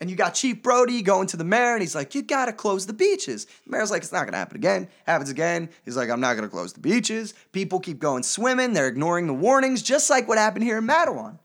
And 0.00 0.10
you 0.10 0.16
got 0.16 0.34
Chief 0.34 0.60
Brody 0.60 1.02
going 1.02 1.28
to 1.28 1.36
the 1.36 1.44
mayor, 1.44 1.74
and 1.74 1.80
he's 1.80 1.94
like, 1.94 2.14
You 2.14 2.22
gotta 2.22 2.52
close 2.52 2.86
the 2.86 2.92
beaches. 2.92 3.44
The 3.44 3.70
mayor's 3.70 3.90
like, 3.90 4.02
It's 4.02 4.12
not 4.12 4.24
gonna 4.24 4.36
happen 4.36 4.56
again. 4.56 4.88
Happens 5.06 5.30
again. 5.30 5.68
He's 5.84 5.96
like, 5.96 6.10
I'm 6.10 6.20
not 6.20 6.34
gonna 6.34 6.48
close 6.48 6.72
the 6.72 6.80
beaches. 6.80 7.32
People 7.52 7.78
keep 7.78 8.00
going 8.00 8.24
swimming, 8.24 8.72
they're 8.72 8.88
ignoring 8.88 9.26
the 9.26 9.34
warnings, 9.34 9.82
just 9.82 10.10
like 10.10 10.26
what 10.26 10.38
happened 10.38 10.64
here 10.64 10.78
in 10.78 10.86
Matawan. 10.86 11.38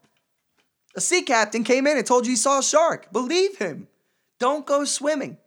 A 0.95 1.01
sea 1.01 1.21
captain 1.21 1.63
came 1.63 1.85
in 1.85 1.97
and 1.97 2.05
told 2.05 2.25
you 2.25 2.31
he 2.31 2.35
saw 2.35 2.59
a 2.59 2.63
shark. 2.63 3.11
Believe 3.11 3.57
him. 3.57 3.87
Don't 4.39 4.65
go 4.65 4.83
swimming. 4.83 5.37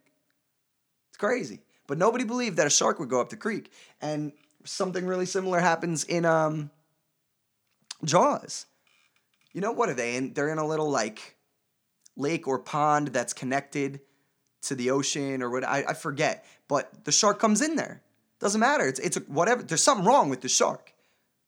It's 1.11 1.19
crazy. 1.19 1.61
But 1.89 1.99
nobody 1.99 2.25
believed 2.25 2.57
that 2.59 2.67
a 2.67 2.71
shark 2.71 3.01
would 3.01 3.09
go 3.09 3.21
up 3.21 3.31
the 3.31 3.37
creek. 3.37 3.73
And 4.01 4.33
something 4.65 5.07
really 5.07 5.27
similar 5.27 5.61
happens 5.61 6.05
in 6.05 6.25
um, 6.25 6.71
Jaws. 8.05 8.67
You 9.53 9.61
know 9.61 9.73
what 9.73 9.89
are 9.89 9.95
they 9.95 10.17
in? 10.17 10.33
They're 10.33 10.51
in 10.51 10.59
a 10.59 10.67
little 10.67 10.91
like 10.91 11.37
lake 12.17 12.47
or 12.49 12.59
pond 12.59 13.09
that's 13.09 13.33
connected 13.33 14.01
to 14.63 14.75
the 14.75 14.91
ocean 14.91 15.43
or 15.43 15.51
what 15.51 15.65
I, 15.65 15.85
I 15.89 15.95
forget. 15.95 16.45
But 16.69 17.05
the 17.05 17.13
shark 17.13 17.39
comes 17.39 17.61
in 17.61 17.77
there. 17.77 18.03
Doesn't 18.39 18.61
matter. 18.61 18.87
It's 18.87 18.99
it's 19.01 19.17
a, 19.17 19.21
whatever. 19.21 19.63
There's 19.63 19.83
something 19.83 20.07
wrong 20.07 20.29
with 20.29 20.41
the 20.41 20.49
shark. 20.49 20.93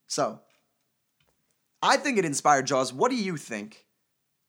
So 0.07 0.41
I 1.83 1.97
think 1.97 2.19
it 2.19 2.25
inspired 2.25 2.67
Jaws. 2.67 2.93
What 2.93 3.11
do 3.11 3.17
you 3.17 3.37
think? 3.37 3.85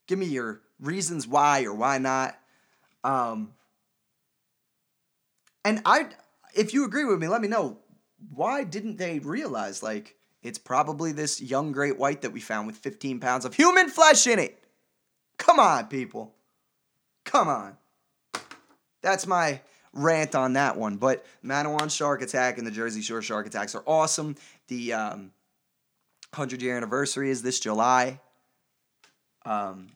Give 0.08 0.19
me 0.19 0.25
your 0.25 0.62
reasons 0.80 1.28
why 1.28 1.63
or 1.63 1.73
why 1.73 1.97
not. 1.97 2.38
Um, 3.04 3.54
and 5.63 5.82
I, 5.86 6.08
if 6.54 6.73
you 6.73 6.86
agree 6.86 7.06
with 7.06 7.19
me, 7.19 7.28
let 7.28 7.41
me 7.41 7.47
know 7.47 7.80
why 8.34 8.64
didn't 8.64 8.98
they 8.98 9.20
realize 9.20 9.84
like 9.84 10.16
it's 10.42 10.58
probably 10.58 11.12
this 11.12 11.42
young 11.42 11.72
great 11.72 11.98
white 11.98 12.22
that 12.22 12.32
we 12.32 12.40
found 12.40 12.68
with 12.68 12.78
15 12.78 13.20
pounds 13.20 13.46
of 13.46 13.56
human 13.56 13.90
flesh 13.90 14.28
in 14.28 14.40
it? 14.40 14.64
Come 15.38 15.60
on, 15.60 15.88
people. 15.88 16.34
Come 17.24 17.48
on. 17.48 17.78
That's 19.02 19.28
my 19.28 19.62
rant 19.94 20.36
on 20.36 20.54
that 20.54 20.78
one. 20.78 20.98
But 20.98 21.26
Matawan 21.44 21.96
Shark 21.96 22.22
Attack 22.22 22.58
and 22.58 22.66
the 22.66 22.72
Jersey 22.72 23.02
Shore 23.02 23.22
Shark 23.22 23.48
Attacks 23.48 23.76
are 23.76 23.84
awesome. 23.86 24.36
The 24.68 24.94
um, 24.94 25.32
100 26.34 26.62
year 26.62 26.78
anniversary 26.78 27.30
is 27.30 27.42
this 27.42 27.60
July. 27.60 28.20
Um, 29.46 29.90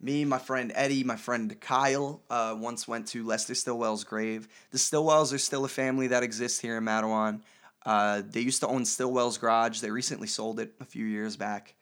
me, 0.00 0.24
my 0.24 0.38
friend 0.38 0.72
Eddie, 0.74 1.04
my 1.04 1.16
friend 1.16 1.58
Kyle 1.60 2.22
uh, 2.28 2.54
once 2.58 2.86
went 2.86 3.08
to 3.08 3.24
Lester 3.24 3.54
Stillwell's 3.54 4.04
grave. 4.04 4.48
The 4.70 4.78
Stillwells 4.78 5.32
are 5.32 5.38
still 5.38 5.64
a 5.64 5.68
family 5.68 6.08
that 6.08 6.22
exists 6.22 6.60
here 6.60 6.76
in 6.76 6.84
Matawan. 6.84 7.40
Uh, 7.84 8.22
they 8.28 8.40
used 8.40 8.60
to 8.60 8.68
own 8.68 8.84
Stillwell's 8.84 9.38
Garage. 9.38 9.80
They 9.80 9.90
recently 9.90 10.26
sold 10.26 10.60
it 10.60 10.74
a 10.80 10.84
few 10.84 11.06
years 11.06 11.36
back. 11.36 11.74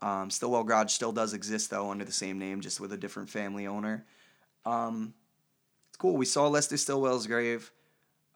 Um, 0.00 0.30
Stillwell 0.30 0.64
Garage 0.64 0.92
still 0.92 1.10
does 1.10 1.34
exist 1.34 1.70
though 1.70 1.90
under 1.90 2.04
the 2.04 2.12
same 2.12 2.38
name, 2.38 2.60
just 2.60 2.80
with 2.80 2.92
a 2.92 2.96
different 2.96 3.30
family 3.30 3.66
owner. 3.66 4.04
Um, 4.64 5.14
it's 5.88 5.96
cool. 5.96 6.16
We 6.16 6.26
saw 6.26 6.46
Lester 6.48 6.76
Stillwell's 6.76 7.26
grave. 7.26 7.72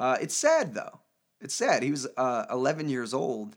Uh, 0.01 0.17
it's 0.21 0.35
sad 0.35 0.75
though. 0.75 1.01
It's 1.41 1.55
sad. 1.55 1.83
He 1.83 1.91
was 1.91 2.09
uh, 2.17 2.47
11 2.51 2.89
years 2.89 3.13
old. 3.13 3.57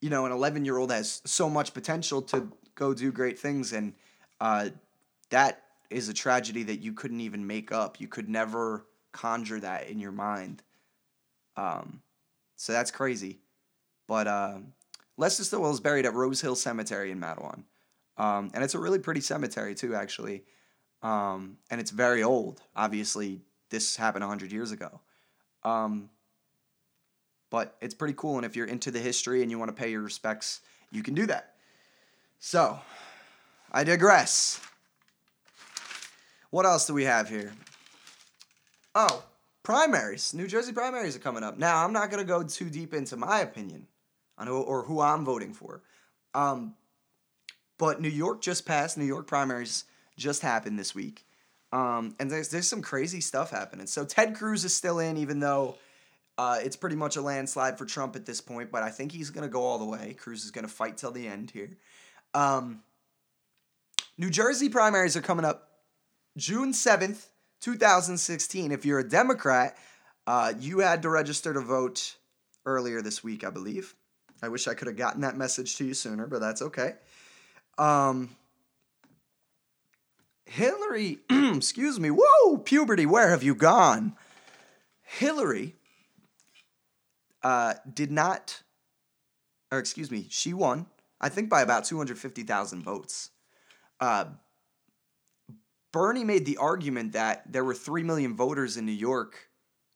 You 0.00 0.10
know, 0.10 0.26
an 0.26 0.32
11 0.32 0.64
year 0.64 0.78
old 0.78 0.90
has 0.90 1.22
so 1.24 1.48
much 1.48 1.74
potential 1.74 2.22
to 2.22 2.48
go 2.74 2.94
do 2.94 3.12
great 3.12 3.38
things, 3.38 3.72
and 3.72 3.94
uh, 4.40 4.70
that 5.30 5.62
is 5.90 6.08
a 6.08 6.14
tragedy 6.14 6.62
that 6.64 6.80
you 6.80 6.92
couldn't 6.92 7.20
even 7.20 7.46
make 7.46 7.72
up. 7.72 8.00
You 8.00 8.08
could 8.08 8.28
never 8.28 8.86
conjure 9.12 9.60
that 9.60 9.88
in 9.88 9.98
your 9.98 10.12
mind. 10.12 10.62
Um, 11.56 12.02
So 12.56 12.72
that's 12.72 12.90
crazy. 12.90 13.38
But 14.06 14.26
uh, 14.26 14.58
Lester 15.16 15.44
Stillwell 15.44 15.72
is 15.72 15.80
buried 15.80 16.06
at 16.06 16.14
Rose 16.14 16.40
Hill 16.40 16.56
Cemetery 16.56 17.10
in 17.10 17.20
Matawan. 17.20 17.64
Um, 18.16 18.50
and 18.54 18.62
it's 18.62 18.74
a 18.74 18.78
really 18.78 18.98
pretty 18.98 19.20
cemetery, 19.20 19.74
too, 19.74 19.94
actually. 19.94 20.44
Um, 21.02 21.58
and 21.70 21.80
it's 21.80 21.90
very 21.90 22.22
old. 22.22 22.60
Obviously, 22.76 23.42
this 23.70 23.96
happened 23.96 24.22
100 24.22 24.52
years 24.52 24.72
ago. 24.72 25.00
Um, 25.62 26.10
but 27.50 27.76
it's 27.80 27.94
pretty 27.94 28.14
cool. 28.14 28.36
And 28.36 28.46
if 28.46 28.56
you're 28.56 28.66
into 28.66 28.90
the 28.90 28.98
history 29.00 29.42
and 29.42 29.50
you 29.50 29.58
want 29.58 29.74
to 29.74 29.80
pay 29.80 29.90
your 29.90 30.02
respects, 30.02 30.60
you 30.90 31.02
can 31.02 31.14
do 31.14 31.26
that. 31.26 31.54
So, 32.38 32.78
I 33.74 33.82
digress. 33.82 34.60
What 36.50 36.64
else 36.64 36.86
do 36.86 36.94
we 36.94 37.02
have 37.06 37.28
here? 37.28 37.52
Oh, 38.94 39.24
primaries. 39.64 40.32
New 40.32 40.46
Jersey 40.46 40.72
primaries 40.72 41.16
are 41.16 41.18
coming 41.18 41.42
up. 41.42 41.58
Now, 41.58 41.84
I'm 41.84 41.92
not 41.92 42.08
going 42.08 42.24
to 42.24 42.28
go 42.28 42.44
too 42.44 42.70
deep 42.70 42.94
into 42.94 43.16
my 43.16 43.40
opinion 43.40 43.88
on 44.38 44.46
who 44.46 44.60
or 44.60 44.84
who 44.84 45.00
I'm 45.00 45.24
voting 45.24 45.52
for. 45.52 45.82
Um, 46.34 46.76
but 47.76 48.00
New 48.00 48.08
York 48.08 48.40
just 48.40 48.64
passed. 48.64 48.96
New 48.96 49.06
York 49.06 49.26
primaries 49.26 49.86
just 50.16 50.42
happened 50.42 50.78
this 50.78 50.94
week. 50.94 51.26
Um, 51.72 52.14
and 52.20 52.30
there's 52.30 52.50
there's 52.50 52.68
some 52.68 52.80
crazy 52.80 53.20
stuff 53.20 53.50
happening. 53.50 53.88
So 53.88 54.04
Ted 54.04 54.36
Cruz 54.36 54.64
is 54.64 54.72
still 54.72 55.00
in, 55.00 55.16
even 55.16 55.40
though 55.40 55.78
uh, 56.38 56.60
it's 56.62 56.76
pretty 56.76 56.94
much 56.94 57.16
a 57.16 57.20
landslide 57.20 57.76
for 57.76 57.86
Trump 57.86 58.14
at 58.14 58.24
this 58.24 58.40
point. 58.40 58.70
But 58.70 58.84
I 58.84 58.90
think 58.90 59.10
he's 59.10 59.30
gonna 59.30 59.48
go 59.48 59.62
all 59.64 59.80
the 59.80 59.84
way. 59.84 60.14
Cruz 60.16 60.44
is 60.44 60.52
gonna 60.52 60.68
fight 60.68 60.96
till 60.96 61.10
the 61.10 61.26
end 61.26 61.50
here. 61.50 61.76
Um, 62.34 62.80
New 64.16 64.30
Jersey 64.30 64.68
primaries 64.68 65.16
are 65.16 65.22
coming 65.22 65.44
up 65.44 65.70
June 66.36 66.72
seventh, 66.72 67.28
two 67.60 67.76
thousand 67.76 68.18
sixteen. 68.18 68.70
If 68.72 68.84
you're 68.84 69.00
a 69.00 69.08
Democrat, 69.08 69.76
uh, 70.26 70.52
you 70.58 70.80
had 70.80 71.02
to 71.02 71.08
register 71.08 71.52
to 71.52 71.60
vote 71.60 72.16
earlier 72.64 73.02
this 73.02 73.24
week, 73.24 73.44
I 73.44 73.50
believe. 73.50 73.94
I 74.42 74.48
wish 74.48 74.68
I 74.68 74.74
could 74.74 74.88
have 74.88 74.96
gotten 74.96 75.22
that 75.22 75.36
message 75.36 75.76
to 75.76 75.84
you 75.84 75.94
sooner, 75.94 76.26
but 76.26 76.40
that's 76.40 76.62
okay. 76.62 76.94
Um, 77.78 78.36
Hillary, 80.46 81.18
excuse 81.30 81.98
me, 81.98 82.10
whoa, 82.10 82.58
puberty, 82.58 83.06
where 83.06 83.30
have 83.30 83.42
you 83.42 83.54
gone? 83.54 84.14
Hillary 85.02 85.74
uh, 87.42 87.74
did 87.92 88.10
not, 88.10 88.62
or 89.72 89.78
excuse 89.78 90.10
me, 90.10 90.26
she 90.30 90.52
won, 90.52 90.86
I 91.20 91.28
think 91.28 91.48
by 91.48 91.62
about 91.62 91.84
250,000 91.84 92.82
votes. 92.82 93.30
Uh, 94.00 94.26
Bernie 95.92 96.24
made 96.24 96.44
the 96.44 96.56
argument 96.56 97.12
that 97.12 97.52
there 97.52 97.64
were 97.64 97.74
3 97.74 98.02
million 98.02 98.34
voters 98.34 98.76
in 98.76 98.84
New 98.84 98.92
York, 98.92 99.48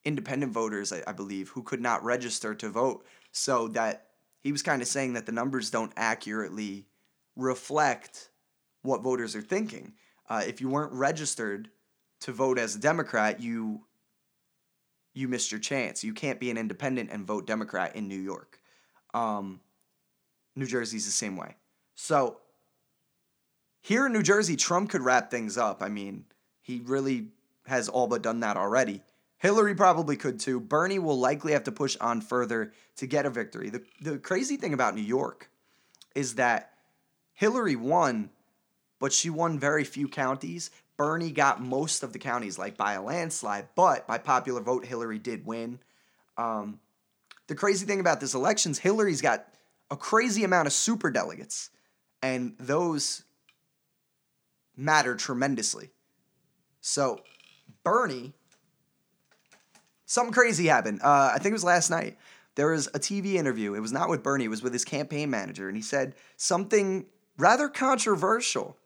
independent 0.05 0.53
voters, 0.53 0.93
I, 0.93 1.03
I 1.07 1.13
believe, 1.13 1.49
who 1.51 1.63
could 1.63 1.81
not 1.81 2.05
register 2.05 2.55
to 2.55 2.69
vote. 2.69 3.05
So 3.33 3.69
that 3.69 4.07
he 4.43 4.53
was 4.53 4.63
kind 4.63 4.81
of 4.81 4.89
saying 4.89 5.15
that 5.15 5.27
the 5.27 5.33
numbers 5.33 5.71
don't 5.71 5.93
accurately 5.97 6.87
reflect 7.37 8.31
what 8.83 9.03
voters 9.03 9.35
are 9.35 9.43
thinking. 9.43 9.95
Uh, 10.29 10.43
if 10.47 10.61
you 10.61 10.69
weren't 10.69 10.93
registered 10.93 11.69
to 12.21 12.33
vote 12.33 12.59
as 12.59 12.75
a 12.75 12.79
Democrat, 12.79 13.41
you 13.41 13.83
you 15.15 15.27
missed 15.27 15.51
your 15.51 15.61
chance. 15.61 16.05
You 16.05 16.15
can't 16.15 16.39
be 16.39 16.51
an 16.51 16.57
independent 16.57 17.11
and 17.11 17.27
vote 17.27 17.47
Democrat 17.47 17.97
in 17.97 18.07
New 18.07 18.21
York. 18.21 18.61
Um, 19.15 19.61
New 20.55 20.67
Jersey's 20.67 21.07
the 21.07 21.11
same 21.11 21.37
way. 21.37 21.57
So 21.97 22.39
here 23.81 24.07
in 24.07 24.13
New 24.13 24.23
Jersey, 24.23 24.57
Trump 24.57 24.91
could 24.91 25.03
wrap 25.03 25.31
things 25.31 25.57
up. 25.57 25.83
I 25.83 25.89
mean, 25.89 26.25
he 26.63 26.83
really 26.85 27.29
has 27.67 27.89
all 27.89 28.07
but 28.07 28.23
done 28.23 28.41
that 28.41 28.57
already. 28.57 29.03
Hillary 29.39 29.75
probably 29.75 30.17
could 30.17 30.41
too. 30.41 30.59
Bernie 30.59 30.99
will 30.99 31.19
likely 31.19 31.53
have 31.53 31.65
to 31.65 31.73
push 31.73 31.97
on 32.01 32.21
further 32.21 32.73
to 32.97 33.07
get 33.07 33.27
a 33.27 33.31
victory. 33.31 33.71
The, 33.71 33.83
the 34.01 34.19
crazy 34.19 34.57
thing 34.57 34.75
about 34.75 34.95
New 34.95 35.03
York 35.03 35.49
is 36.15 36.35
that 36.35 36.73
Hillary 37.35 37.77
won, 37.77 38.31
but 38.99 39.13
she 39.13 39.31
won 39.31 39.59
very 39.59 39.85
few 39.85 40.09
counties. 40.09 40.71
Bernie 40.97 41.31
got 41.31 41.63
most 41.63 42.03
of 42.03 42.13
the 42.13 42.19
counties, 42.19 42.59
like 42.59 42.77
by 42.77 42.95
a 42.95 43.03
landslide, 43.03 43.69
but 43.77 44.09
by 44.09 44.19
popular 44.19 44.61
vote, 44.61 44.85
Hillary 44.85 45.21
did 45.21 45.47
win. 45.47 45.79
Um, 46.37 46.81
the 47.47 47.55
crazy 47.55 47.87
thing 47.87 48.01
about 48.01 48.19
this 48.21 48.35
election 48.35 48.73
is 48.73 48.81
Hillary's 48.81 49.23
got 49.23 49.47
a 49.91 49.97
crazy 49.97 50.43
amount 50.43 50.67
of 50.67 50.73
super 50.73 51.13
delegates, 51.13 51.71
and 52.21 52.57
those 52.59 53.23
matter 54.79 55.15
tremendously. 55.17 55.91
So, 56.81 57.21
Bernie, 57.85 58.33
something 60.07 60.33
crazy 60.33 60.67
happened. 60.67 61.01
Uh, 61.03 61.33
I 61.35 61.39
think 61.39 61.51
it 61.51 61.53
was 61.53 61.65
last 61.65 61.91
night. 61.91 62.17
There 62.55 62.69
was 62.69 62.87
a 62.89 62.99
TV 62.99 63.35
interview. 63.35 63.75
It 63.75 63.81
was 63.81 63.93
not 63.93 64.09
with 64.09 64.23
Bernie, 64.23 64.47
it 64.47 64.49
was 64.49 64.63
with 64.63 64.73
his 64.73 64.85
campaign 64.85 65.31
manager, 65.31 65.69
and 65.69 65.77
he 65.77 65.83
said 65.83 66.15
something 66.37 67.07
rather 67.37 67.69
controversial. 67.69 68.77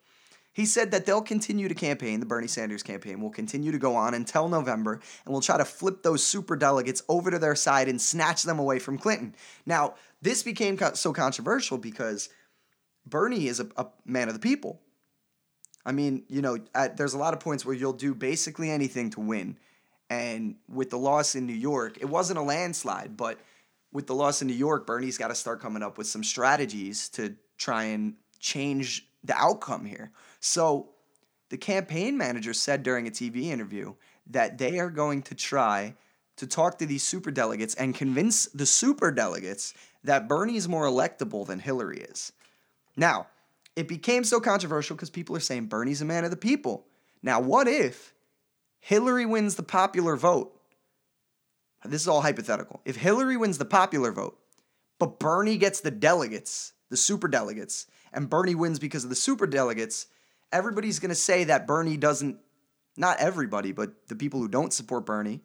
He 0.55 0.67
said 0.67 0.91
that 0.91 1.07
they'll 1.07 1.23
continue 1.23 1.69
to 1.69 1.75
campaign, 1.75 2.21
the 2.21 2.27
Bernie 2.27 2.47
Sanders 2.47 2.83
campaign 2.83 3.23
will 3.23 3.31
continue 3.31 3.73
to 3.73 3.79
go 3.79 3.97
on 3.97 4.13
until 4.13 4.49
November, 4.49 5.01
and 5.25 5.33
we'll 5.33 5.41
try 5.41 5.57
to 5.57 5.65
flip 5.65 6.03
those 6.03 6.23
super 6.23 6.57
delegates 6.57 7.03
over 7.09 7.31
to 7.31 7.39
their 7.39 7.55
side 7.55 7.89
and 7.89 8.01
snatch 8.01 8.43
them 8.43 8.59
away 8.59 8.79
from 8.79 8.99
Clinton. 8.99 9.35
Now, 9.65 9.95
this 10.21 10.43
became 10.43 10.79
so 10.93 11.15
controversial 11.15 11.79
because 11.79 12.29
Bernie 13.07 13.47
is 13.47 13.61
a, 13.61 13.69
a 13.79 13.87
man 14.05 14.29
of 14.29 14.35
the 14.35 14.41
people. 14.41 14.81
I 15.85 15.93
mean, 15.93 16.25
you 16.29 16.43
know, 16.43 16.59
at, 16.75 16.97
there's 16.97 17.15
a 17.15 17.19
lot 17.19 17.35
of 17.35 17.41
points 17.41 17.65
where 17.65 17.75
you'll 17.75 17.93
do 17.93 18.15
basically 18.15 18.71
anything 18.71 19.11
to 19.11 19.21
win. 19.21 19.59
And 20.09 20.57
with 20.69 20.91
the 20.91 20.99
loss 20.99 21.35
in 21.35 21.47
New 21.47 21.55
York, 21.55 21.99
it 22.01 22.05
wasn't 22.05 22.39
a 22.39 22.43
landslide, 22.43 23.17
but 23.17 23.39
with 23.93 24.07
the 24.07 24.15
loss 24.15 24.43
in 24.43 24.49
New 24.49 24.55
York, 24.55 24.87
Bernie's 24.87 25.19
got 25.19 25.29
to 25.29 25.35
start 25.35 25.61
coming 25.61 25.83
up 25.83 25.99
with 25.99 26.07
some 26.07 26.25
strategies 26.25 27.09
to 27.11 27.35
try 27.59 27.85
and 27.85 28.15
change 28.39 29.07
the 29.25 29.35
outcome 29.35 29.85
here. 29.85 30.13
So 30.41 30.91
the 31.49 31.59
campaign 31.59 32.17
manager 32.17 32.55
said 32.55 32.83
during 32.83 33.07
a 33.07 33.11
TV 33.11 33.45
interview 33.45 33.95
that 34.29 34.59
they 34.59 34.79
are 34.79 34.91
going 34.91 35.23
to 35.23 35.35
try 35.35 35.95
to 36.37 36.47
talk 36.47 36.79
to 36.79 36.87
these 36.87 37.03
super 37.03 37.31
delegates 37.31 37.75
and 37.75 37.95
convince 37.95 38.47
the 38.47 38.67
super 38.67 39.11
delegates 39.11 39.75
that 40.05 40.29
Bernie 40.29 40.57
is 40.57 40.69
more 40.69 40.87
electable 40.87 41.47
than 41.47 41.59
Hillary 41.59 41.99
is. 41.99 42.33
Now, 42.97 43.27
it 43.77 43.89
became 43.89 44.25
so 44.25 44.41
controversial 44.41 44.97
because 44.97 45.11
people 45.11 45.37
are 45.37 45.41
saying 45.41 45.67
Bernie's 45.67 46.03
a 46.03 46.05
man 46.05 46.25
of 46.25 46.31
the 46.31 46.37
people. 46.37 46.87
Now, 47.23 47.41
what 47.41 47.69
if 47.69 48.15
Hillary 48.81 49.27
wins 49.27 49.55
the 49.55 49.63
popular 49.63 50.17
vote? 50.17 50.59
This 51.85 52.03
is 52.03 52.09
all 52.09 52.21
hypothetical. 52.21 52.81
If 52.85 52.97
Hillary 52.97 53.37
wins 53.37 53.59
the 53.59 53.65
popular 53.65 54.13
vote, 54.13 54.39
but 54.99 55.19
Bernie 55.19 55.57
gets 55.57 55.81
the 55.81 55.91
delegates, 55.91 56.75
the 56.91 56.97
super 56.97 57.29
delegates, 57.29 57.87
and 58.13 58.31
Bernie 58.31 58.55
wins 58.55 58.79
because 58.79 59.05
of 59.05 59.11
the 59.11 59.17
super 59.17 59.47
delegates, 59.47 60.07
everybody's 60.53 60.99
going 60.99 61.09
to 61.09 61.15
say 61.15 61.45
that 61.45 61.67
Bernie 61.67 61.97
doesn't, 61.97 62.39
not 62.97 63.19
everybody, 63.19 63.73
but 63.73 64.07
the 64.09 64.15
people 64.15 64.39
who 64.39 64.49
don't 64.49 64.73
support 64.73 65.07
Bernie. 65.07 65.41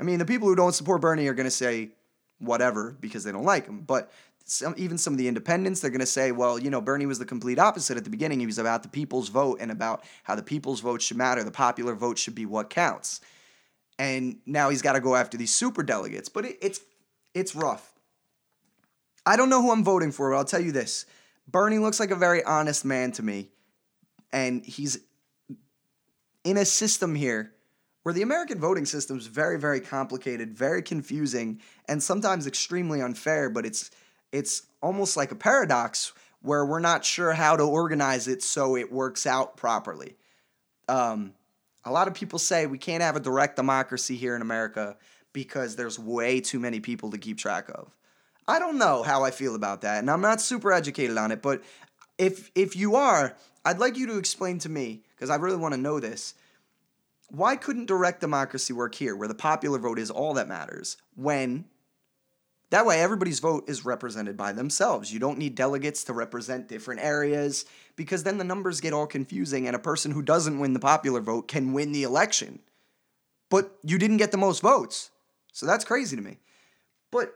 I 0.00 0.02
mean, 0.02 0.18
the 0.18 0.24
people 0.24 0.48
who 0.48 0.56
don't 0.56 0.74
support 0.74 1.00
Bernie 1.00 1.28
are 1.28 1.34
going 1.34 1.44
to 1.44 1.50
say 1.50 1.90
whatever 2.38 2.96
because 2.98 3.24
they 3.24 3.32
don't 3.32 3.44
like 3.44 3.66
him. 3.66 3.82
But 3.82 4.10
some, 4.50 4.74
even 4.76 4.96
some 4.96 5.12
of 5.12 5.18
the 5.18 5.28
independents, 5.28 5.80
they're 5.80 5.90
going 5.90 6.00
to 6.00 6.06
say, 6.06 6.32
well, 6.32 6.58
you 6.58 6.70
know, 6.70 6.80
Bernie 6.80 7.06
was 7.06 7.18
the 7.18 7.24
complete 7.24 7.58
opposite 7.58 7.96
at 7.96 8.04
the 8.04 8.10
beginning. 8.10 8.40
He 8.40 8.46
was 8.46 8.58
about 8.58 8.82
the 8.82 8.88
people's 8.88 9.28
vote 9.28 9.58
and 9.60 9.70
about 9.70 10.04
how 10.24 10.34
the 10.34 10.42
people's 10.42 10.80
vote 10.80 11.02
should 11.02 11.18
matter. 11.18 11.44
The 11.44 11.50
popular 11.50 11.94
vote 11.94 12.18
should 12.18 12.34
be 12.34 12.46
what 12.46 12.70
counts. 12.70 13.20
And 13.98 14.38
now 14.46 14.70
he's 14.70 14.80
got 14.80 14.94
to 14.94 15.00
go 15.00 15.14
after 15.14 15.36
these 15.36 15.52
super 15.52 15.82
delegates. 15.82 16.28
But 16.28 16.46
it, 16.46 16.58
it's 16.62 16.80
it's 17.34 17.54
rough. 17.54 17.92
I 19.26 19.36
don't 19.36 19.50
know 19.50 19.60
who 19.60 19.70
I'm 19.70 19.84
voting 19.84 20.12
for, 20.12 20.30
but 20.30 20.36
I'll 20.38 20.44
tell 20.44 20.60
you 20.60 20.72
this. 20.72 21.04
Bernie 21.46 21.78
looks 21.78 22.00
like 22.00 22.10
a 22.10 22.16
very 22.16 22.42
honest 22.42 22.84
man 22.84 23.12
to 23.12 23.22
me. 23.22 23.50
And 24.32 24.64
he's 24.64 24.98
in 26.44 26.56
a 26.56 26.64
system 26.64 27.14
here 27.14 27.52
where 28.02 28.14
the 28.14 28.22
American 28.22 28.58
voting 28.58 28.86
system 28.86 29.18
is 29.18 29.26
very, 29.26 29.58
very 29.58 29.80
complicated, 29.80 30.56
very 30.56 30.80
confusing, 30.80 31.60
and 31.86 32.02
sometimes 32.02 32.46
extremely 32.46 33.02
unfair, 33.02 33.50
but 33.50 33.66
it's 33.66 33.90
it's 34.32 34.62
almost 34.82 35.16
like 35.16 35.32
a 35.32 35.36
paradox 35.36 36.12
where 36.42 36.64
we're 36.64 36.78
not 36.78 37.04
sure 37.04 37.32
how 37.32 37.56
to 37.56 37.64
organize 37.64 38.28
it 38.28 38.42
so 38.42 38.76
it 38.76 38.92
works 38.92 39.26
out 39.26 39.56
properly. 39.56 40.16
Um, 40.88 41.34
a 41.84 41.90
lot 41.90 42.08
of 42.08 42.14
people 42.14 42.38
say 42.38 42.66
we 42.66 42.78
can't 42.78 43.02
have 43.02 43.16
a 43.16 43.20
direct 43.20 43.56
democracy 43.56 44.16
here 44.16 44.36
in 44.36 44.42
America 44.42 44.96
because 45.32 45.76
there's 45.76 45.98
way 45.98 46.40
too 46.40 46.58
many 46.58 46.80
people 46.80 47.10
to 47.10 47.18
keep 47.18 47.38
track 47.38 47.68
of. 47.68 47.94
I 48.46 48.58
don't 48.58 48.78
know 48.78 49.02
how 49.02 49.24
I 49.24 49.30
feel 49.30 49.54
about 49.54 49.82
that, 49.82 49.98
and 49.98 50.10
I'm 50.10 50.22
not 50.22 50.40
super 50.40 50.72
educated 50.72 51.18
on 51.18 51.32
it, 51.32 51.42
but 51.42 51.62
if 52.16 52.50
if 52.54 52.76
you 52.76 52.96
are, 52.96 53.36
I'd 53.64 53.78
like 53.78 53.96
you 53.96 54.06
to 54.08 54.18
explain 54.18 54.58
to 54.60 54.68
me 54.68 55.02
because 55.14 55.30
I 55.30 55.36
really 55.36 55.56
want 55.56 55.74
to 55.74 55.80
know 55.80 56.00
this. 56.00 56.34
Why 57.30 57.56
couldn't 57.56 57.86
direct 57.86 58.20
democracy 58.20 58.72
work 58.72 58.94
here 58.94 59.14
where 59.14 59.28
the 59.28 59.34
popular 59.34 59.78
vote 59.78 59.98
is 59.98 60.10
all 60.10 60.34
that 60.34 60.48
matters 60.48 60.96
when 61.14 61.66
that 62.70 62.84
way, 62.84 63.00
everybody's 63.00 63.40
vote 63.40 63.68
is 63.68 63.84
represented 63.84 64.36
by 64.36 64.52
themselves. 64.52 65.12
You 65.12 65.18
don't 65.18 65.38
need 65.38 65.54
delegates 65.54 66.04
to 66.04 66.12
represent 66.12 66.68
different 66.68 67.00
areas 67.00 67.64
because 67.96 68.24
then 68.24 68.36
the 68.36 68.44
numbers 68.44 68.80
get 68.80 68.92
all 68.92 69.06
confusing, 69.06 69.66
and 69.66 69.74
a 69.74 69.78
person 69.78 70.12
who 70.12 70.22
doesn't 70.22 70.58
win 70.58 70.74
the 70.74 70.80
popular 70.80 71.20
vote 71.20 71.48
can 71.48 71.72
win 71.72 71.92
the 71.92 72.02
election. 72.02 72.58
But 73.50 73.72
you 73.82 73.98
didn't 73.98 74.18
get 74.18 74.32
the 74.32 74.36
most 74.36 74.60
votes. 74.60 75.10
So 75.52 75.64
that's 75.64 75.84
crazy 75.84 76.14
to 76.16 76.22
me. 76.22 76.38
But 77.10 77.32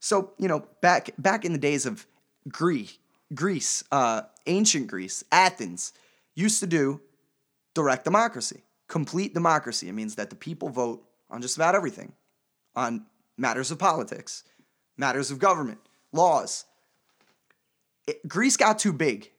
So 0.00 0.32
you 0.38 0.48
know, 0.48 0.66
back 0.80 1.10
back 1.18 1.44
in 1.44 1.52
the 1.52 1.58
days 1.58 1.84
of 1.84 2.06
Greece, 2.48 2.98
Greece, 3.34 3.84
uh, 3.92 4.22
ancient 4.46 4.86
Greece, 4.86 5.24
Athens, 5.30 5.92
used 6.34 6.60
to 6.60 6.66
do 6.66 7.00
direct 7.74 8.04
democracy, 8.04 8.62
complete 8.88 9.34
democracy. 9.34 9.88
It 9.88 9.92
means 9.92 10.14
that 10.14 10.30
the 10.30 10.36
people 10.36 10.68
vote 10.70 11.04
on 11.28 11.42
just 11.42 11.56
about 11.56 11.74
everything, 11.74 12.12
on 12.74 13.04
matters 13.36 13.70
of 13.70 13.78
politics, 13.78 14.44
matters 14.96 15.30
of 15.30 15.38
government, 15.38 15.78
laws. 16.12 16.64
It- 18.06 18.26
Greece 18.28 18.56
got 18.56 18.78
too 18.78 18.92
big, 18.92 19.30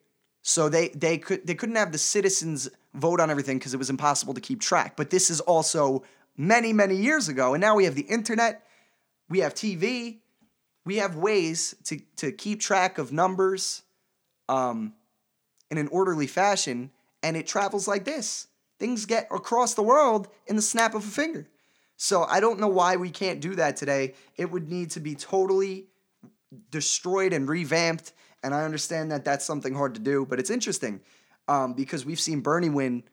so 0.42 0.70
they 0.70 0.90
they 0.90 1.18
could 1.18 1.46
they 1.48 1.56
couldn't 1.56 1.76
have 1.76 1.92
the 1.92 1.98
citizens 1.98 2.70
vote 2.94 3.20
on 3.20 3.30
everything 3.30 3.58
because 3.60 3.74
it 3.74 3.78
was 3.78 3.90
impossible 3.90 4.34
to 4.34 4.42
keep 4.42 4.62
track. 4.62 4.96
But 4.98 5.10
this 5.10 5.30
is 5.30 5.40
also 5.42 6.04
many 6.36 6.74
many 6.74 6.96
years 6.96 7.30
ago, 7.30 7.54
and 7.54 7.62
now 7.62 7.76
we 7.76 7.86
have 7.86 7.96
the 7.96 8.02
internet, 8.04 8.66
we 9.30 9.40
have 9.40 9.54
TV, 9.54 10.20
we 10.86 10.98
have 10.98 11.16
ways 11.16 11.76
to 11.86 12.00
to 12.18 12.32
keep 12.32 12.60
track 12.60 12.98
of 12.98 13.12
numbers, 13.12 13.84
um, 14.50 14.94
in 15.72 15.78
an 15.78 15.88
orderly 15.90 16.28
fashion, 16.28 16.92
and 17.24 17.36
it 17.36 17.48
travels 17.48 17.88
like 17.88 18.06
this. 18.06 18.48
Things 18.80 19.06
get 19.06 19.28
across 19.32 19.74
the 19.74 19.82
world 19.82 20.28
in 20.46 20.56
the 20.56 20.62
snap 20.62 20.94
of 20.94 21.04
a 21.04 21.08
finger. 21.08 21.48
So 21.98 22.24
I 22.24 22.40
don't 22.40 22.60
know 22.60 22.68
why 22.68 22.96
we 22.96 23.10
can't 23.10 23.42
do 23.42 23.56
that 23.56 23.76
today. 23.76 24.14
It 24.38 24.52
would 24.52 24.70
need 24.70 24.92
to 24.92 25.00
be 25.00 25.16
totally 25.16 25.88
destroyed 26.70 27.34
and 27.34 27.50
revamped. 27.50 28.14
And 28.44 28.54
I 28.54 28.64
understand 28.64 29.12
that 29.12 29.26
that's 29.26 29.44
something 29.44 29.74
hard 29.74 29.96
to 29.96 30.00
do, 30.00 30.26
but 30.26 30.40
it's 30.40 30.52
interesting 30.52 31.02
um, 31.48 31.74
because 31.74 32.06
we've 32.06 32.20
seen 32.20 32.42
Bernie 32.42 32.70
win 32.70 33.04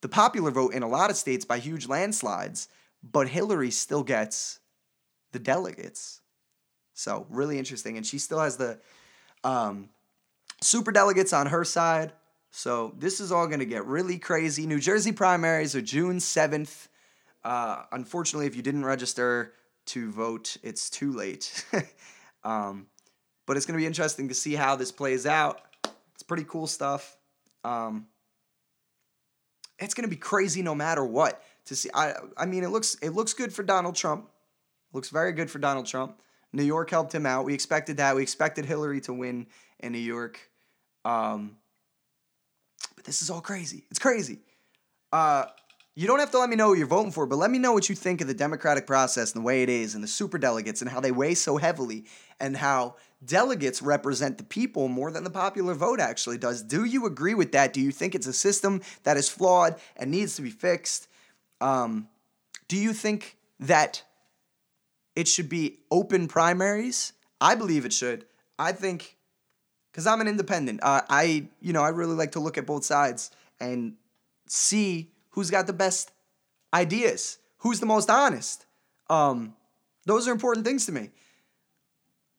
the 0.00 0.08
popular 0.08 0.50
vote 0.50 0.72
in 0.72 0.82
a 0.82 0.88
lot 0.88 1.10
of 1.10 1.16
states 1.16 1.44
by 1.44 1.58
huge 1.58 1.88
landslides, 1.88 2.68
but 3.02 3.28
Hillary 3.28 3.70
still 3.70 4.02
gets 4.02 4.60
the 5.32 5.38
delegates. 5.38 6.20
So 6.94 7.26
really 7.28 7.58
interesting, 7.58 7.96
and 7.96 8.06
she 8.06 8.18
still 8.18 8.40
has 8.40 8.56
the 8.56 8.78
um, 9.42 9.88
super 10.60 10.92
delegates 10.92 11.32
on 11.32 11.48
her 11.48 11.64
side. 11.64 12.12
So 12.50 12.94
this 12.98 13.18
is 13.18 13.32
all 13.32 13.46
going 13.46 13.60
to 13.60 13.66
get 13.66 13.86
really 13.86 14.18
crazy. 14.18 14.66
New 14.66 14.78
Jersey 14.78 15.12
primaries 15.12 15.74
are 15.74 15.82
June 15.82 16.20
seventh. 16.20 16.88
Uh, 17.44 17.82
unfortunately, 17.92 18.46
if 18.46 18.56
you 18.56 18.62
didn't 18.62 18.84
register 18.84 19.52
to 19.86 20.10
vote, 20.10 20.56
it's 20.62 20.90
too 20.90 21.12
late. 21.12 21.64
um, 22.44 22.86
but 23.46 23.56
it's 23.56 23.66
going 23.66 23.76
to 23.76 23.82
be 23.82 23.86
interesting 23.86 24.28
to 24.28 24.34
see 24.34 24.54
how 24.54 24.76
this 24.76 24.92
plays 24.92 25.26
out. 25.26 25.60
It's 26.14 26.22
pretty 26.22 26.44
cool 26.44 26.66
stuff. 26.66 27.16
Um, 27.64 28.06
it's 29.78 29.94
going 29.94 30.08
to 30.08 30.14
be 30.14 30.20
crazy 30.20 30.62
no 30.62 30.74
matter 30.74 31.04
what. 31.04 31.42
To 31.66 31.76
see, 31.76 31.90
I, 31.94 32.14
I 32.36 32.46
mean, 32.46 32.64
it 32.64 32.70
looks 32.70 32.96
it 33.02 33.10
looks 33.10 33.34
good 33.34 33.52
for 33.52 33.62
Donald 33.62 33.94
Trump. 33.94 34.28
Looks 34.92 35.10
very 35.10 35.32
good 35.32 35.50
for 35.50 35.58
Donald 35.58 35.86
Trump. 35.86 36.20
New 36.52 36.64
York 36.64 36.90
helped 36.90 37.14
him 37.14 37.24
out. 37.24 37.44
We 37.44 37.54
expected 37.54 37.96
that. 37.96 38.14
We 38.14 38.22
expected 38.22 38.64
Hillary 38.64 39.00
to 39.02 39.12
win 39.12 39.46
in 39.80 39.92
New 39.92 39.98
York. 39.98 40.40
Um, 41.04 41.56
but 42.94 43.04
this 43.04 43.22
is 43.22 43.30
all 43.30 43.40
crazy. 43.40 43.84
It's 43.90 43.98
crazy. 43.98 44.40
Uh, 45.12 45.46
you 45.94 46.06
don't 46.06 46.20
have 46.20 46.30
to 46.30 46.38
let 46.38 46.48
me 46.48 46.56
know 46.56 46.68
who 46.68 46.76
you're 46.76 46.86
voting 46.86 47.12
for, 47.12 47.26
but 47.26 47.36
let 47.36 47.50
me 47.50 47.58
know 47.58 47.72
what 47.72 47.88
you 47.88 47.94
think 47.94 48.20
of 48.20 48.26
the 48.26 48.34
democratic 48.34 48.86
process 48.86 49.34
and 49.34 49.42
the 49.42 49.46
way 49.46 49.62
it 49.62 49.68
is, 49.68 49.94
and 49.94 50.02
the 50.02 50.08
super 50.08 50.38
delegates, 50.38 50.80
and 50.80 50.90
how 50.90 51.00
they 51.00 51.12
weigh 51.12 51.34
so 51.34 51.58
heavily, 51.58 52.06
and 52.40 52.56
how 52.56 52.96
delegates 53.24 53.82
represent 53.82 54.38
the 54.38 54.44
people 54.44 54.88
more 54.88 55.10
than 55.10 55.22
the 55.22 55.30
popular 55.30 55.74
vote 55.74 56.00
actually 56.00 56.38
does. 56.38 56.62
Do 56.62 56.84
you 56.84 57.04
agree 57.06 57.34
with 57.34 57.52
that? 57.52 57.72
Do 57.72 57.80
you 57.80 57.92
think 57.92 58.14
it's 58.14 58.26
a 58.26 58.32
system 58.32 58.80
that 59.02 59.16
is 59.16 59.28
flawed 59.28 59.76
and 59.96 60.10
needs 60.10 60.34
to 60.36 60.42
be 60.42 60.50
fixed? 60.50 61.08
Um, 61.60 62.08
do 62.68 62.76
you 62.76 62.94
think 62.94 63.36
that 63.60 64.02
it 65.14 65.28
should 65.28 65.48
be 65.48 65.80
open 65.90 66.26
primaries? 66.26 67.12
I 67.40 67.54
believe 67.54 67.84
it 67.84 67.92
should. 67.92 68.24
I 68.58 68.72
think 68.72 69.18
because 69.92 70.06
I'm 70.06 70.20
an 70.20 70.28
independent. 70.28 70.80
Uh, 70.82 71.02
I 71.08 71.48
you 71.60 71.72
know 71.72 71.82
I 71.82 71.90
really 71.90 72.14
like 72.14 72.32
to 72.32 72.40
look 72.40 72.56
at 72.56 72.66
both 72.66 72.84
sides 72.84 73.30
and 73.60 73.94
see 74.48 75.11
who's 75.32 75.50
got 75.50 75.66
the 75.66 75.72
best 75.72 76.12
ideas, 76.72 77.38
who's 77.58 77.80
the 77.80 77.86
most 77.86 78.08
honest. 78.08 78.64
Um, 79.10 79.54
those 80.06 80.26
are 80.26 80.32
important 80.32 80.66
things 80.66 80.86
to 80.86 80.92
me. 80.92 81.10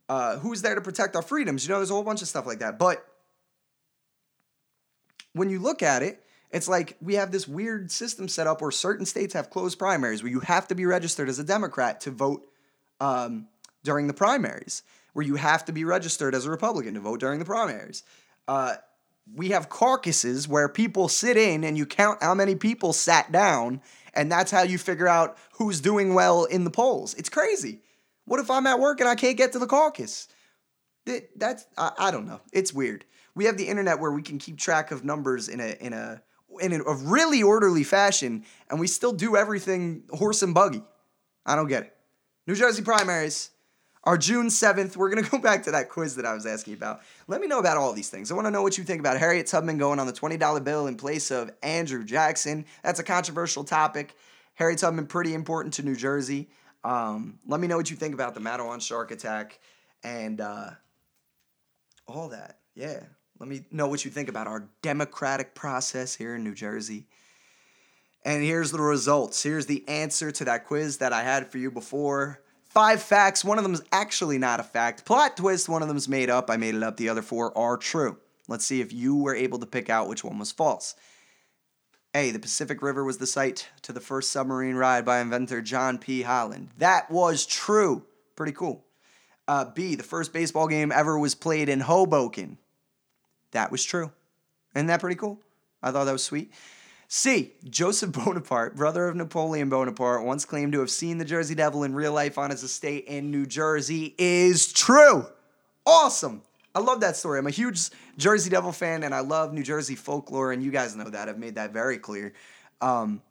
Uh, 0.10 0.38
who's 0.38 0.62
there 0.62 0.76
to 0.76 0.82
protect 0.82 1.16
our 1.16 1.22
freedoms? 1.22 1.66
You 1.66 1.72
know, 1.72 1.80
there's 1.80 1.92
a 1.92 1.94
whole 1.94 2.04
bunch 2.04 2.22
of 2.22 2.28
stuff 2.28 2.46
like 2.46 2.60
that. 2.60 2.78
But 2.78 3.06
when 5.34 5.50
you 5.50 5.60
look 5.60 5.82
at 5.82 6.04
it, 6.04 6.24
it's 6.52 6.68
like 6.68 6.98
we 7.02 7.16
have 7.16 7.32
this 7.32 7.48
weird 7.48 7.90
system 7.90 8.28
set 8.28 8.46
up 8.46 8.62
where 8.62 8.70
certain 8.70 9.06
states 9.06 9.34
have 9.34 9.50
closed 9.50 9.80
primaries 9.80 10.22
where 10.22 10.32
you 10.32 10.42
have 10.42 10.68
to 10.68 10.76
be 10.76 10.86
registered 10.86 11.30
as 11.30 11.40
a 11.40 11.44
Democrat 11.44 12.02
to 12.02 12.12
vote 12.12 12.46
um, 13.00 13.48
during 13.84 14.08
the 14.08 14.14
primaries, 14.14 14.84
where 15.14 15.26
you 15.26 15.36
have 15.36 15.66
to 15.66 15.72
be 15.72 15.84
registered 15.84 16.36
as 16.36 16.46
a 16.46 16.52
Republican 16.52 16.94
to 16.94 17.00
vote 17.00 17.20
during 17.20 17.40
the 17.40 17.46
primaries. 17.46 18.04
Uh, 18.48 18.76
we 19.32 19.50
have 19.50 19.70
caucuses 19.70 20.48
where 20.48 20.68
people 20.70 21.08
sit 21.08 21.38
in 21.38 21.64
and 21.64 21.78
you 21.78 21.86
count 21.86 22.22
how 22.22 22.34
many 22.34 22.56
people 22.56 22.94
sat 22.94 23.32
down, 23.32 23.82
and 24.14 24.32
that's 24.32 24.52
how 24.52 24.64
you 24.64 24.78
figure 24.78 25.08
out 25.08 25.38
who's 25.54 25.82
doing 25.82 26.14
well 26.14 26.46
in 26.46 26.64
the 26.64 26.70
polls. 26.70 27.14
It's 27.16 27.30
crazy. 27.30 27.82
What 28.26 28.40
if 28.40 28.50
I'm 28.52 28.68
at 28.68 28.80
work 28.80 29.00
and 29.00 29.10
I 29.10 29.16
can't 29.16 29.38
get 29.38 29.54
to 29.54 29.60
the 29.60 29.68
caucus? 29.68 30.28
That, 31.06 31.30
that's 31.36 31.66
I, 31.78 31.92
I 31.98 32.12
don't 32.12 32.28
know. 32.28 32.42
It's 32.52 32.74
weird. 32.74 33.06
We 33.36 33.46
have 33.46 33.58
the 33.58 33.68
internet 33.68 34.00
where 34.00 34.12
we 34.12 34.22
can 34.22 34.38
keep 34.38 34.58
track 34.58 34.92
of 34.92 35.04
numbers 35.04 35.50
in 35.50 35.60
a 35.60 35.76
in 35.80 35.94
a 35.94 36.22
in 36.62 36.74
a 36.74 36.94
really 36.96 37.42
orderly 37.42 37.84
fashion, 37.84 38.46
and 38.70 38.80
we 38.80 38.88
still 38.88 39.12
do 39.12 39.36
everything 39.36 40.04
horse 40.12 40.44
and 40.44 40.54
buggy. 40.54 40.84
I 41.46 41.56
don't 41.56 41.68
get 41.68 41.84
it. 41.84 41.96
New 42.46 42.56
Jersey 42.56 42.84
primaries 42.84 43.50
are 44.04 44.18
June 44.18 44.48
7th. 44.48 44.96
We're 44.96 45.10
going 45.10 45.24
to 45.24 45.30
go 45.30 45.40
back 45.40 45.64
to 45.64 45.72
that 45.72 45.90
quiz 45.90 46.16
that 46.16 46.26
I 46.26 46.34
was 46.34 46.46
asking 46.46 46.74
about. 46.74 47.02
Let 47.28 47.42
me 47.42 47.48
know 47.48 47.60
about 47.60 47.78
all 47.78 47.94
these 47.94 48.10
things. 48.10 48.32
I 48.32 48.36
want 48.36 48.48
to 48.48 48.52
know 48.52 48.62
what 48.62 48.78
you 48.78 48.84
think 48.84 49.00
about 49.00 49.18
Harriet 49.18 49.48
Tubman 49.48 49.78
going 49.78 50.00
on 50.00 50.08
the 50.08 50.14
$20 50.14 50.64
bill 50.64 50.88
in 50.88 50.96
place 50.96 51.32
of 51.32 51.52
Andrew 51.62 52.04
Jackson. 52.04 52.66
That's 52.84 53.00
a 53.00 53.04
controversial 53.04 53.64
topic. 53.64 54.16
Harriet 54.56 54.80
Tubman, 54.80 55.08
pretty 55.08 55.34
important 55.34 55.74
to 55.76 55.84
New 55.84 55.96
Jersey. 55.96 56.50
Um, 56.84 57.40
let 57.48 57.60
me 57.60 57.68
know 57.68 57.78
what 57.78 57.90
you 57.90 57.96
think 57.96 58.14
about 58.14 58.36
the 58.36 58.42
Matawan 58.42 58.82
shark 58.82 59.12
attack 59.12 59.60
and 60.04 60.42
uh, 60.42 60.72
all 62.08 62.30
that. 62.30 62.60
Yeah. 62.76 63.00
Let 63.40 63.50
me 63.50 63.66
know 63.72 63.88
what 63.88 64.06
you 64.06 64.12
think 64.12 64.30
about 64.30 64.48
our 64.48 64.70
democratic 64.82 65.56
process 65.56 66.16
here 66.16 66.36
in 66.36 66.44
New 66.44 66.54
Jersey. 66.54 67.08
And 68.26 68.44
here's 68.44 68.72
the 68.72 68.80
results. 68.80 69.44
Here's 69.44 69.66
the 69.66 69.88
answer 69.88 70.32
to 70.32 70.46
that 70.46 70.66
quiz 70.66 70.98
that 70.98 71.12
I 71.12 71.24
had 71.24 71.52
for 71.52 71.58
you 71.58 71.72
before. 71.72 72.40
Five 72.74 73.04
facts. 73.04 73.46
One 73.46 73.60
of 73.60 73.64
them 73.64 73.76
is 73.76 73.84
actually 73.92 74.40
not 74.40 74.60
a 74.60 74.64
fact. 74.64 75.06
Plot 75.06 75.38
twist. 75.38 75.70
One 75.70 75.84
of 75.84 75.88
them 75.88 75.96
is 75.96 76.10
made 76.10 76.32
up. 76.32 76.50
I 76.50 76.58
made 76.58 76.74
it 76.74 76.82
up. 76.82 76.98
The 76.98 77.08
other 77.08 77.22
four 77.22 77.56
are 77.56 77.78
true. 77.78 78.18
Let's 78.48 78.66
see 78.66 78.82
if 78.82 78.92
you 78.92 79.16
were 79.16 79.36
able 79.36 79.60
to 79.60 79.68
pick 79.68 79.92
out 79.92 80.10
which 80.10 80.24
one 80.24 80.40
was 80.40 80.52
false. 80.52 80.96
A. 82.16 82.32
The 82.32 82.40
Passaic 82.40 82.82
River 82.82 83.04
was 83.04 83.20
the 83.20 83.28
site 83.28 83.70
to 83.84 83.94
the 83.94 84.00
first 84.00 84.32
submarine 84.32 84.74
ride 84.74 85.06
by 85.06 85.20
inventor 85.20 85.62
John 85.62 86.00
P. 86.00 86.24
Holland. 86.24 86.70
That 86.80 87.12
was 87.12 87.46
true. 87.46 88.08
Pretty 88.36 88.54
cool. 88.54 88.84
Uh, 89.48 89.66
B. 89.66 89.94
The 89.94 90.02
first 90.02 90.34
baseball 90.34 90.68
game 90.68 90.92
ever 90.92 91.20
was 91.20 91.36
played 91.36 91.70
in 91.70 91.80
Hoboken. 91.80 92.58
That 93.52 93.72
was 93.72 93.84
true. 93.84 94.12
Isn't 94.76 94.88
that 94.88 95.00
pretty 95.00 95.16
cool? 95.16 95.40
I 95.84 95.92
thought 95.92 96.06
that 96.06 96.12
was 96.12 96.24
sweet. 96.24 96.52
C. 97.16 97.54
Joseph 97.70 98.12
Bonaparte, 98.26 98.76
brother 98.76 99.08
of 99.08 99.16
Napoleon 99.16 99.70
Bonaparte, 99.70 100.26
once 100.26 100.46
claimed 100.46 100.74
to 100.74 100.80
have 100.80 100.90
seen 100.90 101.20
the 101.20 101.26
Jersey 101.26 101.54
Devil 101.54 101.84
in 101.84 101.94
real 101.94 102.12
life 102.12 102.40
on 102.40 102.50
his 102.50 102.64
estate 102.64 103.06
in 103.06 103.30
New 103.30 103.46
Jersey. 103.46 104.16
Is 104.18 104.74
true. 104.74 105.28
Awesome. 105.86 106.42
I 106.74 106.80
love 106.80 107.02
that 107.02 107.16
story. 107.16 107.38
I'm 107.38 107.46
a 107.46 107.52
huge 107.52 107.92
Jersey 108.18 108.50
Devil 108.50 108.72
fan 108.72 109.04
and 109.04 109.14
I 109.14 109.20
love 109.20 109.54
New 109.54 109.62
Jersey 109.62 109.94
folklore, 109.94 110.52
and 110.52 110.64
you 110.64 110.72
guys 110.72 110.96
know 110.96 111.08
that. 111.08 111.30
I've 111.30 111.38
made 111.38 111.54
that 111.54 111.72
very 111.72 112.00
clear. 112.00 112.34
Um, 112.82 113.22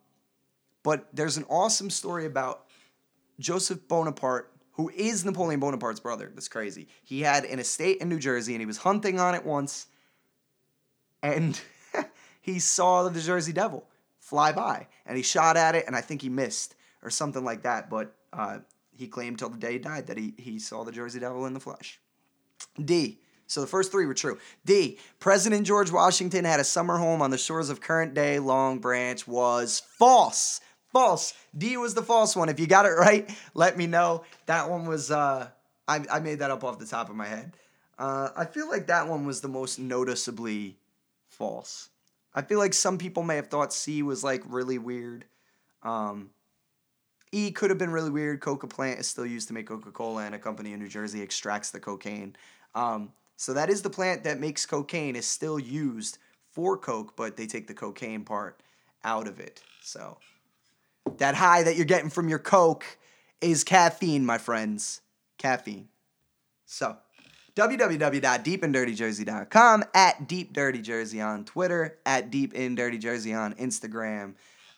but 0.85 1.09
there's 1.13 1.37
an 1.37 1.45
awesome 1.51 1.91
story 1.91 2.25
about 2.25 2.67
Joseph 3.41 3.89
Bonaparte, 3.89 4.49
who 4.75 4.91
is 4.91 5.25
Napoleon 5.25 5.59
Bonaparte's 5.59 5.99
brother. 5.99 6.31
That's 6.33 6.47
crazy. 6.47 6.87
He 7.03 7.23
had 7.23 7.45
an 7.47 7.59
estate 7.59 7.99
in 7.99 8.09
New 8.09 8.21
Jersey 8.21 8.55
and 8.55 8.63
he 8.63 8.67
was 8.67 8.79
hunting 8.79 9.19
on 9.19 9.35
it 9.35 9.45
once, 9.45 9.89
and 11.21 11.61
he 12.43 12.59
saw 12.59 13.09
the 13.09 13.21
Jersey 13.21 13.53
Devil 13.53 13.89
fly 14.19 14.53
by 14.53 14.89
and 15.07 15.17
he 15.17 15.23
shot 15.23 15.57
at 15.57 15.75
it, 15.75 15.87
and 15.87 15.97
I 15.97 16.03
think 16.03 16.21
he 16.21 16.29
missed 16.29 16.75
or 17.03 17.09
something 17.09 17.45
like 17.45 17.63
that. 17.63 17.89
But 17.89 18.15
uh, 18.33 18.59
he 18.97 19.07
claimed 19.07 19.39
till 19.39 19.49
the 19.49 19.59
day 19.59 19.73
he 19.73 19.79
died 19.79 20.09
that 20.09 20.19
he, 20.19 20.35
he 20.37 20.59
saw 20.59 20.85
the 20.85 20.93
Jersey 20.93 21.21
Devil 21.21 21.47
in 21.47 21.55
the 21.55 21.61
flesh. 21.61 21.99
D. 22.83 23.19
So 23.47 23.61
the 23.61 23.67
first 23.67 23.93
three 23.93 24.07
were 24.07 24.15
true. 24.15 24.39
D. 24.65 24.99
President 25.19 25.67
George 25.67 25.91
Washington 25.91 26.45
had 26.45 26.61
a 26.61 26.65
summer 26.65 26.97
home 26.97 27.21
on 27.21 27.31
the 27.31 27.39
shores 27.39 27.71
of 27.71 27.81
current 27.81 28.15
day 28.15 28.39
Long 28.39 28.79
Branch 28.79 29.27
was 29.27 29.81
false. 29.81 30.61
False. 30.93 31.35
D 31.57 31.77
was 31.77 31.95
the 31.95 32.03
false 32.03 32.35
one. 32.35 32.49
If 32.49 32.61
you 32.61 32.67
got 32.67 32.87
it 32.87 32.91
right, 32.91 33.31
let 33.55 33.77
me 33.77 33.87
know. 33.87 34.25
That 34.47 34.69
one 34.71 34.87
was, 34.87 35.11
uh, 35.11 35.49
I, 35.87 36.05
I 36.11 36.21
made 36.21 36.39
that 36.39 36.51
up 36.51 36.65
off 36.65 36.79
the 36.79 36.87
top 36.87 37.11
of 37.11 37.17
my 37.17 37.27
head. 37.27 37.53
Uh, 37.99 38.31
I 38.37 38.47
feel 38.47 38.69
like 38.69 38.87
that 38.87 39.09
one 39.09 39.27
was 39.27 39.41
the 39.41 39.49
most 39.49 39.79
noticeably 39.79 40.77
false. 41.29 41.91
I 42.35 42.43
feel 42.43 42.59
like 42.59 42.75
some 42.75 42.99
people 42.99 43.23
may 43.23 43.37
have 43.37 43.49
thought 43.49 43.73
C 43.73 44.03
was 44.03 44.25
like 44.25 44.43
really 44.47 44.79
weird. 44.79 45.27
Um, 45.83 46.31
E 47.33 47.51
could 47.51 47.71
have 47.71 47.79
been 47.79 47.93
really 47.93 48.11
weird. 48.11 48.41
Coca 48.41 48.67
plant 48.67 49.01
is 49.01 49.07
still 49.07 49.27
used 49.27 49.49
to 49.49 49.55
make 49.55 49.67
Coca 49.67 49.91
Cola, 49.91 50.25
and 50.25 50.35
a 50.35 50.39
company 50.39 50.73
in 50.73 50.81
New 50.81 50.89
Jersey 50.89 51.23
extracts 51.23 51.71
the 51.71 51.81
cocaine. 51.81 52.37
Um, 52.75 53.13
so 53.37 53.55
that 53.55 53.71
is 53.71 53.83
the 53.83 53.91
plant 53.91 54.25
that 54.25 54.39
makes 54.39 54.67
cocaine 54.67 55.17
is 55.17 55.27
still 55.27 55.59
used 55.59 56.19
for 56.53 56.77
coke, 56.77 57.17
but 57.17 57.37
they 57.37 57.47
take 57.47 57.67
the 57.67 57.75
cocaine 57.75 58.25
part 58.25 58.63
out 59.03 59.27
of 59.27 59.41
it. 59.41 59.63
So 59.81 60.19
that 61.17 61.35
high 61.35 61.63
that 61.63 61.77
you're 61.77 61.87
getting 61.87 62.11
from 62.11 62.29
your 62.29 62.39
coke 62.39 62.85
is 63.41 63.65
caffeine, 63.65 64.25
my 64.25 64.39
friends. 64.39 65.01
Caffeine. 65.39 65.89
So 66.67 66.99
www.deepindirtyjersey.com 67.55 69.85
at 69.95 70.29
Deep 70.29 70.53
Dirty 70.53 70.81
Jersey 70.81 71.21
on 71.21 71.45
Twitter, 71.45 71.99
at 72.07 72.31
Deep 72.31 72.55
in 72.55 72.75
Dirty 72.75 72.99
Jersey 72.99 73.35
on 73.35 73.55
Instagram. 73.55 74.35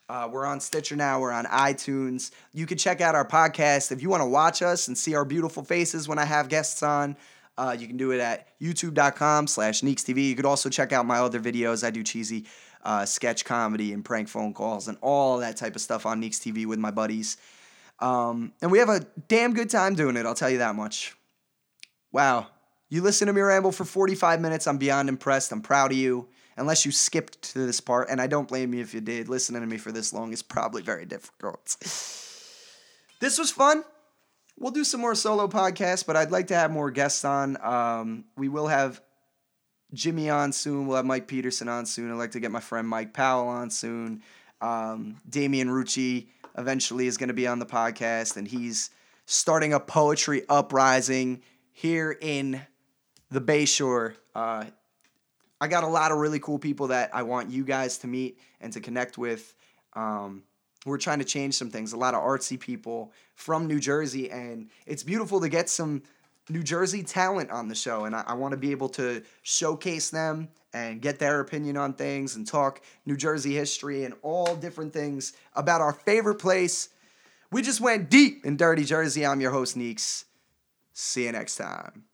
Uh, 0.09 0.29
we're 0.31 0.45
on 0.45 0.61
Stitcher 0.61 0.97
now. 0.97 1.21
We're 1.21 1.33
on 1.33 1.47
iTunes. 1.47 2.31
You 2.53 2.67
can 2.67 2.77
check 2.77 3.01
out 3.01 3.15
our 3.15 3.27
podcast 3.27 3.91
if 3.91 4.03
you 4.03 4.11
want 4.11 4.23
to 4.23 4.29
watch 4.29 4.61
us 4.61 4.89
and 4.89 4.99
see 4.99 5.15
our 5.15 5.25
beautiful 5.25 5.65
faces 5.65 6.09
when 6.09 6.19
I 6.19 6.25
have 6.25 6.49
guests 6.49 6.83
on. 6.83 7.17
Uh, 7.57 7.75
you 7.79 7.87
can 7.87 7.97
do 7.97 8.11
it 8.11 8.21
at 8.21 8.49
youtube.com 8.61 9.47
slash 9.47 9.81
TV. 9.81 10.29
You 10.29 10.35
could 10.35 10.45
also 10.45 10.69
check 10.69 10.93
out 10.93 11.07
my 11.07 11.19
other 11.19 11.41
videos. 11.41 11.87
I 11.87 11.91
do 11.91 12.03
cheesy 12.03 12.47
uh, 12.85 13.07
sketch 13.07 13.45
comedy 13.45 13.93
and 13.93 14.05
prank 14.05 14.29
phone 14.29 14.53
calls 14.53 14.89
and 14.89 14.99
all 15.01 15.39
that 15.39 15.57
type 15.57 15.75
of 15.75 15.81
stuff 15.81 16.05
on 16.05 16.21
Neeks 16.21 16.39
TV 16.39 16.67
with 16.67 16.79
my 16.79 16.91
buddies. 16.91 17.37
Um, 18.01 18.53
and 18.61 18.71
we 18.71 18.79
have 18.79 18.89
a 18.89 19.01
damn 19.29 19.55
good 19.55 19.71
time 19.71 19.95
doing 19.95 20.17
it, 20.17 20.27
I'll 20.27 20.35
tell 20.35 20.51
you 20.51 20.59
that 20.59 20.75
much. 20.75 21.15
Wow. 22.13 22.49
You 22.95 23.03
listen 23.03 23.27
to 23.27 23.33
me 23.33 23.41
ramble 23.41 23.73
for 23.73 23.85
45 23.85 24.41
minutes. 24.41 24.69
I'm 24.69 24.79
beyond 24.79 25.09
impressed. 25.09 25.51
I'm 25.51 25.63
proud 25.63 25.91
of 25.91 25.99
you. 25.99 26.29
Unless 26.57 26.87
you 26.87 26.93
skipped 26.93 27.43
to 27.43 27.67
this 27.67 27.81
part, 27.81 28.09
and 28.09 28.21
I 28.21 28.29
don't 28.29 28.47
blame 28.47 28.73
you 28.73 28.83
if 28.83 28.95
you 28.95 29.01
did. 29.01 29.29
Listening 29.29 29.63
to 29.63 29.67
me 29.67 29.79
for 29.79 29.91
this 29.91 30.13
long 30.13 30.33
is 30.33 30.45
probably 30.45 30.81
very 30.81 31.05
difficult. 31.05 31.77
This 31.81 33.37
was 33.37 33.51
fun. 33.51 33.83
We'll 34.57 34.71
do 34.71 34.85
some 34.85 35.01
more 35.01 35.17
solo 35.17 35.49
podcasts, 35.49 36.07
but 36.07 36.15
I'd 36.15 36.31
like 36.31 36.47
to 36.49 36.55
have 36.55 36.71
more 36.71 36.93
guests 36.93 37.25
on. 37.25 37.61
Um, 37.65 38.27
we 38.37 38.49
will 38.49 38.69
have 38.69 39.01
Jimmy 39.93 40.31
on 40.31 40.53
soon. 40.53 40.87
We'll 40.87 40.99
have 40.99 41.05
Mike 41.05 41.27
Peterson 41.27 41.69
on 41.69 41.87
soon. 41.87 42.13
I'd 42.13 42.19
like 42.19 42.31
to 42.31 42.41
get 42.41 42.53
my 42.53 42.61
friend 42.61 42.87
Mike 42.87 43.13
Powell 43.13 43.49
on 43.49 43.71
soon. 43.71 44.23
Um, 44.61 45.21
Damian 45.29 45.67
Rucci 45.67 46.29
eventually 46.57 47.09
is 47.09 47.17
going 47.17 47.27
to 47.27 47.35
be 47.35 47.49
on 47.49 47.59
the 47.59 47.67
podcast, 47.67 48.37
and 48.37 48.47
he's 48.47 48.91
starting 49.27 49.73
a 49.73 49.81
poetry 49.81 50.45
uprising 50.49 51.43
here 51.73 52.17
in 52.21 52.65
the 53.35 53.41
Bayshore. 53.41 54.15
Uh, 54.35 54.65
I 55.61 55.67
got 55.67 55.83
a 55.83 55.89
lot 55.89 56.13
of 56.13 56.19
really 56.19 56.39
cool 56.39 56.59
people 56.59 56.87
that 56.89 57.11
I 57.13 57.25
want 57.25 57.51
you 57.51 57.65
guys 57.65 57.99
to 57.99 58.07
meet 58.07 58.39
and 58.61 58.73
to 58.73 58.81
connect 58.81 59.19
with. 59.19 59.55
Um, 59.95 60.45
we're 60.87 60.99
trying 60.99 61.19
to 61.19 61.25
change 61.25 61.55
some 61.55 61.69
things. 61.69 61.93
A 61.93 61.97
lot 61.97 62.15
of 62.15 62.23
artsy 62.23 62.59
people 62.59 63.13
from 63.35 63.67
New 63.67 63.81
Jersey, 63.81 64.31
and 64.31 64.71
it's 64.87 65.03
beautiful 65.03 65.41
to 65.41 65.49
get 65.49 65.69
some 65.69 66.03
New 66.49 66.63
Jersey 66.63 67.03
talent 67.03 67.51
on 67.51 67.67
the 67.67 67.75
show. 67.75 68.05
And 68.05 68.15
I, 68.15 68.23
I 68.25 68.35
want 68.35 68.53
to 68.53 68.57
be 68.57 68.71
able 68.71 68.91
to 68.91 69.23
showcase 69.43 70.11
them 70.11 70.49
and 70.73 71.01
get 71.01 71.19
their 71.19 71.41
opinion 71.41 71.77
on 71.77 71.95
things 71.95 72.37
and 72.37 72.47
talk 72.47 72.83
New 73.05 73.17
Jersey 73.17 73.55
history 73.55 74.05
and 74.05 74.15
all 74.23 74.55
different 74.55 74.93
things 74.93 75.33
about 75.55 75.81
our 75.81 75.93
favorite 75.93 76.39
place. 76.39 76.91
We 77.51 77.63
just 77.63 77.81
went 77.81 78.11
deep 78.11 78.47
in 78.47 78.57
Dirty 78.57 78.85
Jersey. 78.85 79.27
I'm 79.27 79.41
your 79.41 79.51
host, 79.51 79.77
Neeks. 79.77 80.25
See 80.93 81.25
you 81.25 81.33
next 81.33 81.57
time. 81.57 82.05